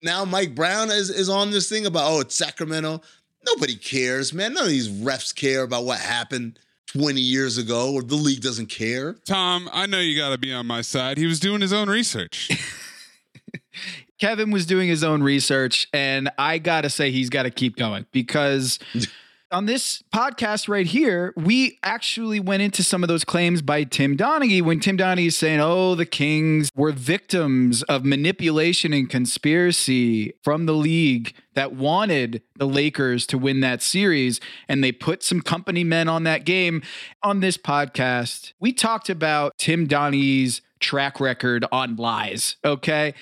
Now 0.03 0.25
Mike 0.25 0.53
Brown 0.53 0.89
is, 0.89 1.09
is 1.09 1.29
on 1.29 1.51
this 1.51 1.69
thing 1.69 1.85
about, 1.85 2.11
oh, 2.11 2.19
it's 2.19 2.35
Sacramento. 2.35 3.01
Nobody 3.45 3.75
cares, 3.75 4.33
man. 4.33 4.53
None 4.53 4.63
of 4.63 4.69
these 4.69 4.89
refs 4.89 5.33
care 5.33 5.63
about 5.63 5.85
what 5.85 5.99
happened 5.99 6.59
20 6.97 7.21
years 7.21 7.57
ago, 7.57 7.93
or 7.93 8.01
the 8.01 8.15
league 8.15 8.41
doesn't 8.41 8.67
care. 8.67 9.13
Tom, 9.25 9.69
I 9.71 9.85
know 9.85 9.99
you 9.99 10.17
got 10.17 10.29
to 10.29 10.37
be 10.37 10.51
on 10.51 10.65
my 10.65 10.81
side. 10.81 11.17
He 11.17 11.25
was 11.27 11.39
doing 11.39 11.61
his 11.61 11.73
own 11.73 11.89
research. 11.89 12.49
Kevin 14.19 14.49
was 14.49 14.65
doing 14.65 14.87
his 14.87 15.03
own 15.03 15.21
research, 15.21 15.87
and 15.93 16.31
I 16.39 16.57
got 16.57 16.81
to 16.81 16.89
say, 16.89 17.11
he's 17.11 17.29
got 17.29 17.43
to 17.43 17.51
keep 17.51 17.75
going 17.75 18.05
because. 18.11 18.79
on 19.51 19.65
this 19.65 20.03
podcast 20.13 20.67
right 20.67 20.85
here, 20.85 21.33
we 21.37 21.79
actually 21.83 22.39
went 22.39 22.61
into 22.61 22.83
some 22.83 23.03
of 23.03 23.07
those 23.07 23.23
claims 23.23 23.61
by 23.61 23.83
Tim 23.83 24.17
Donaghy 24.17 24.61
when 24.61 24.79
Tim 24.79 24.97
Donaghy 24.97 25.27
is 25.27 25.37
saying, 25.37 25.59
oh, 25.59 25.95
the 25.95 26.05
Kings 26.05 26.69
were 26.75 26.91
victims 26.91 27.83
of 27.83 28.03
manipulation 28.03 28.93
and 28.93 29.09
conspiracy 29.09 30.33
from 30.43 30.65
the 30.65 30.73
league 30.73 31.33
that 31.53 31.73
wanted 31.73 32.41
the 32.55 32.67
Lakers 32.67 33.25
to 33.27 33.37
win 33.37 33.61
that 33.61 33.81
series. 33.81 34.39
And 34.67 34.83
they 34.83 34.91
put 34.91 35.23
some 35.23 35.41
company 35.41 35.83
men 35.83 36.07
on 36.07 36.23
that 36.23 36.45
game. 36.45 36.81
On 37.23 37.39
this 37.39 37.57
podcast, 37.57 38.53
we 38.59 38.73
talked 38.73 39.09
about 39.09 39.53
Tim 39.57 39.87
Donaghy's 39.87 40.61
track 40.79 41.19
record 41.19 41.65
on 41.71 41.95
lies. 41.95 42.57
Okay. 42.63 43.13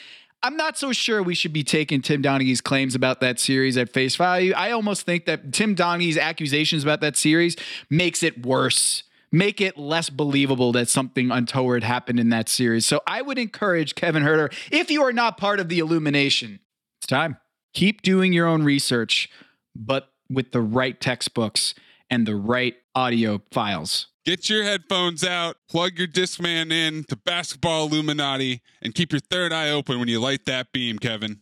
I'm 0.46 0.58
not 0.58 0.78
so 0.78 0.92
sure 0.92 1.24
we 1.24 1.34
should 1.34 1.54
be 1.54 1.64
taking 1.64 2.04
Tim 2.04 2.22
Donaghy's 2.22 2.62
claims 2.62 2.94
about 2.94 3.20
that 3.20 3.40
series 3.40 3.78
at 3.78 3.92
face 3.92 4.16
value. 4.16 4.54
I 4.56 4.70
almost 4.70 5.04
think 5.04 5.26
that 5.26 5.52
Tim 5.52 5.76
Donaghy's 5.76 6.20
accusations 6.20 6.84
about 6.84 7.02
that 7.02 7.18
series 7.18 7.56
makes 7.90 8.22
it 8.22 8.46
worse, 8.46 9.02
make 9.32 9.60
it 9.60 9.76
less 9.76 10.12
believable 10.12 10.72
that 10.74 10.88
something 10.88 11.32
untoward 11.32 11.84
happened 11.84 12.20
in 12.20 12.30
that 12.30 12.48
series. 12.48 12.86
So 12.86 13.02
I 13.08 13.24
would 13.24 13.40
encourage 13.40 13.96
Kevin 13.96 14.22
Huerter, 14.22 14.54
if 14.72 14.92
you 14.92 15.02
are 15.02 15.12
not 15.12 15.40
part 15.40 15.60
of 15.60 15.68
the 15.68 15.80
illumination, 15.80 16.60
it's 17.00 17.08
time. 17.08 17.38
Keep 17.74 18.04
doing 18.04 18.32
your 18.32 18.46
own 18.46 18.62
research, 18.62 19.32
but 19.76 20.10
with 20.30 20.52
the 20.52 20.62
right 20.62 21.02
textbooks 21.02 21.74
and 22.08 22.28
the 22.28 22.36
right 22.36 22.76
audio 22.94 23.42
files. 23.50 24.10
Get 24.26 24.50
your 24.50 24.64
headphones 24.64 25.24
out, 25.24 25.58
plug 25.70 26.00
your 26.00 26.08
Discman 26.08 26.72
in 26.72 27.04
to 27.10 27.16
Basketball 27.16 27.86
Illuminati, 27.86 28.64
and 28.82 28.96
keep 28.96 29.12
your 29.12 29.20
third 29.20 29.54
eye 29.54 29.70
open 29.70 30.00
when 30.00 30.08
you 30.08 30.20
light 30.20 30.46
that 30.46 30.72
beam, 30.72 30.98
Kevin. 30.98 31.42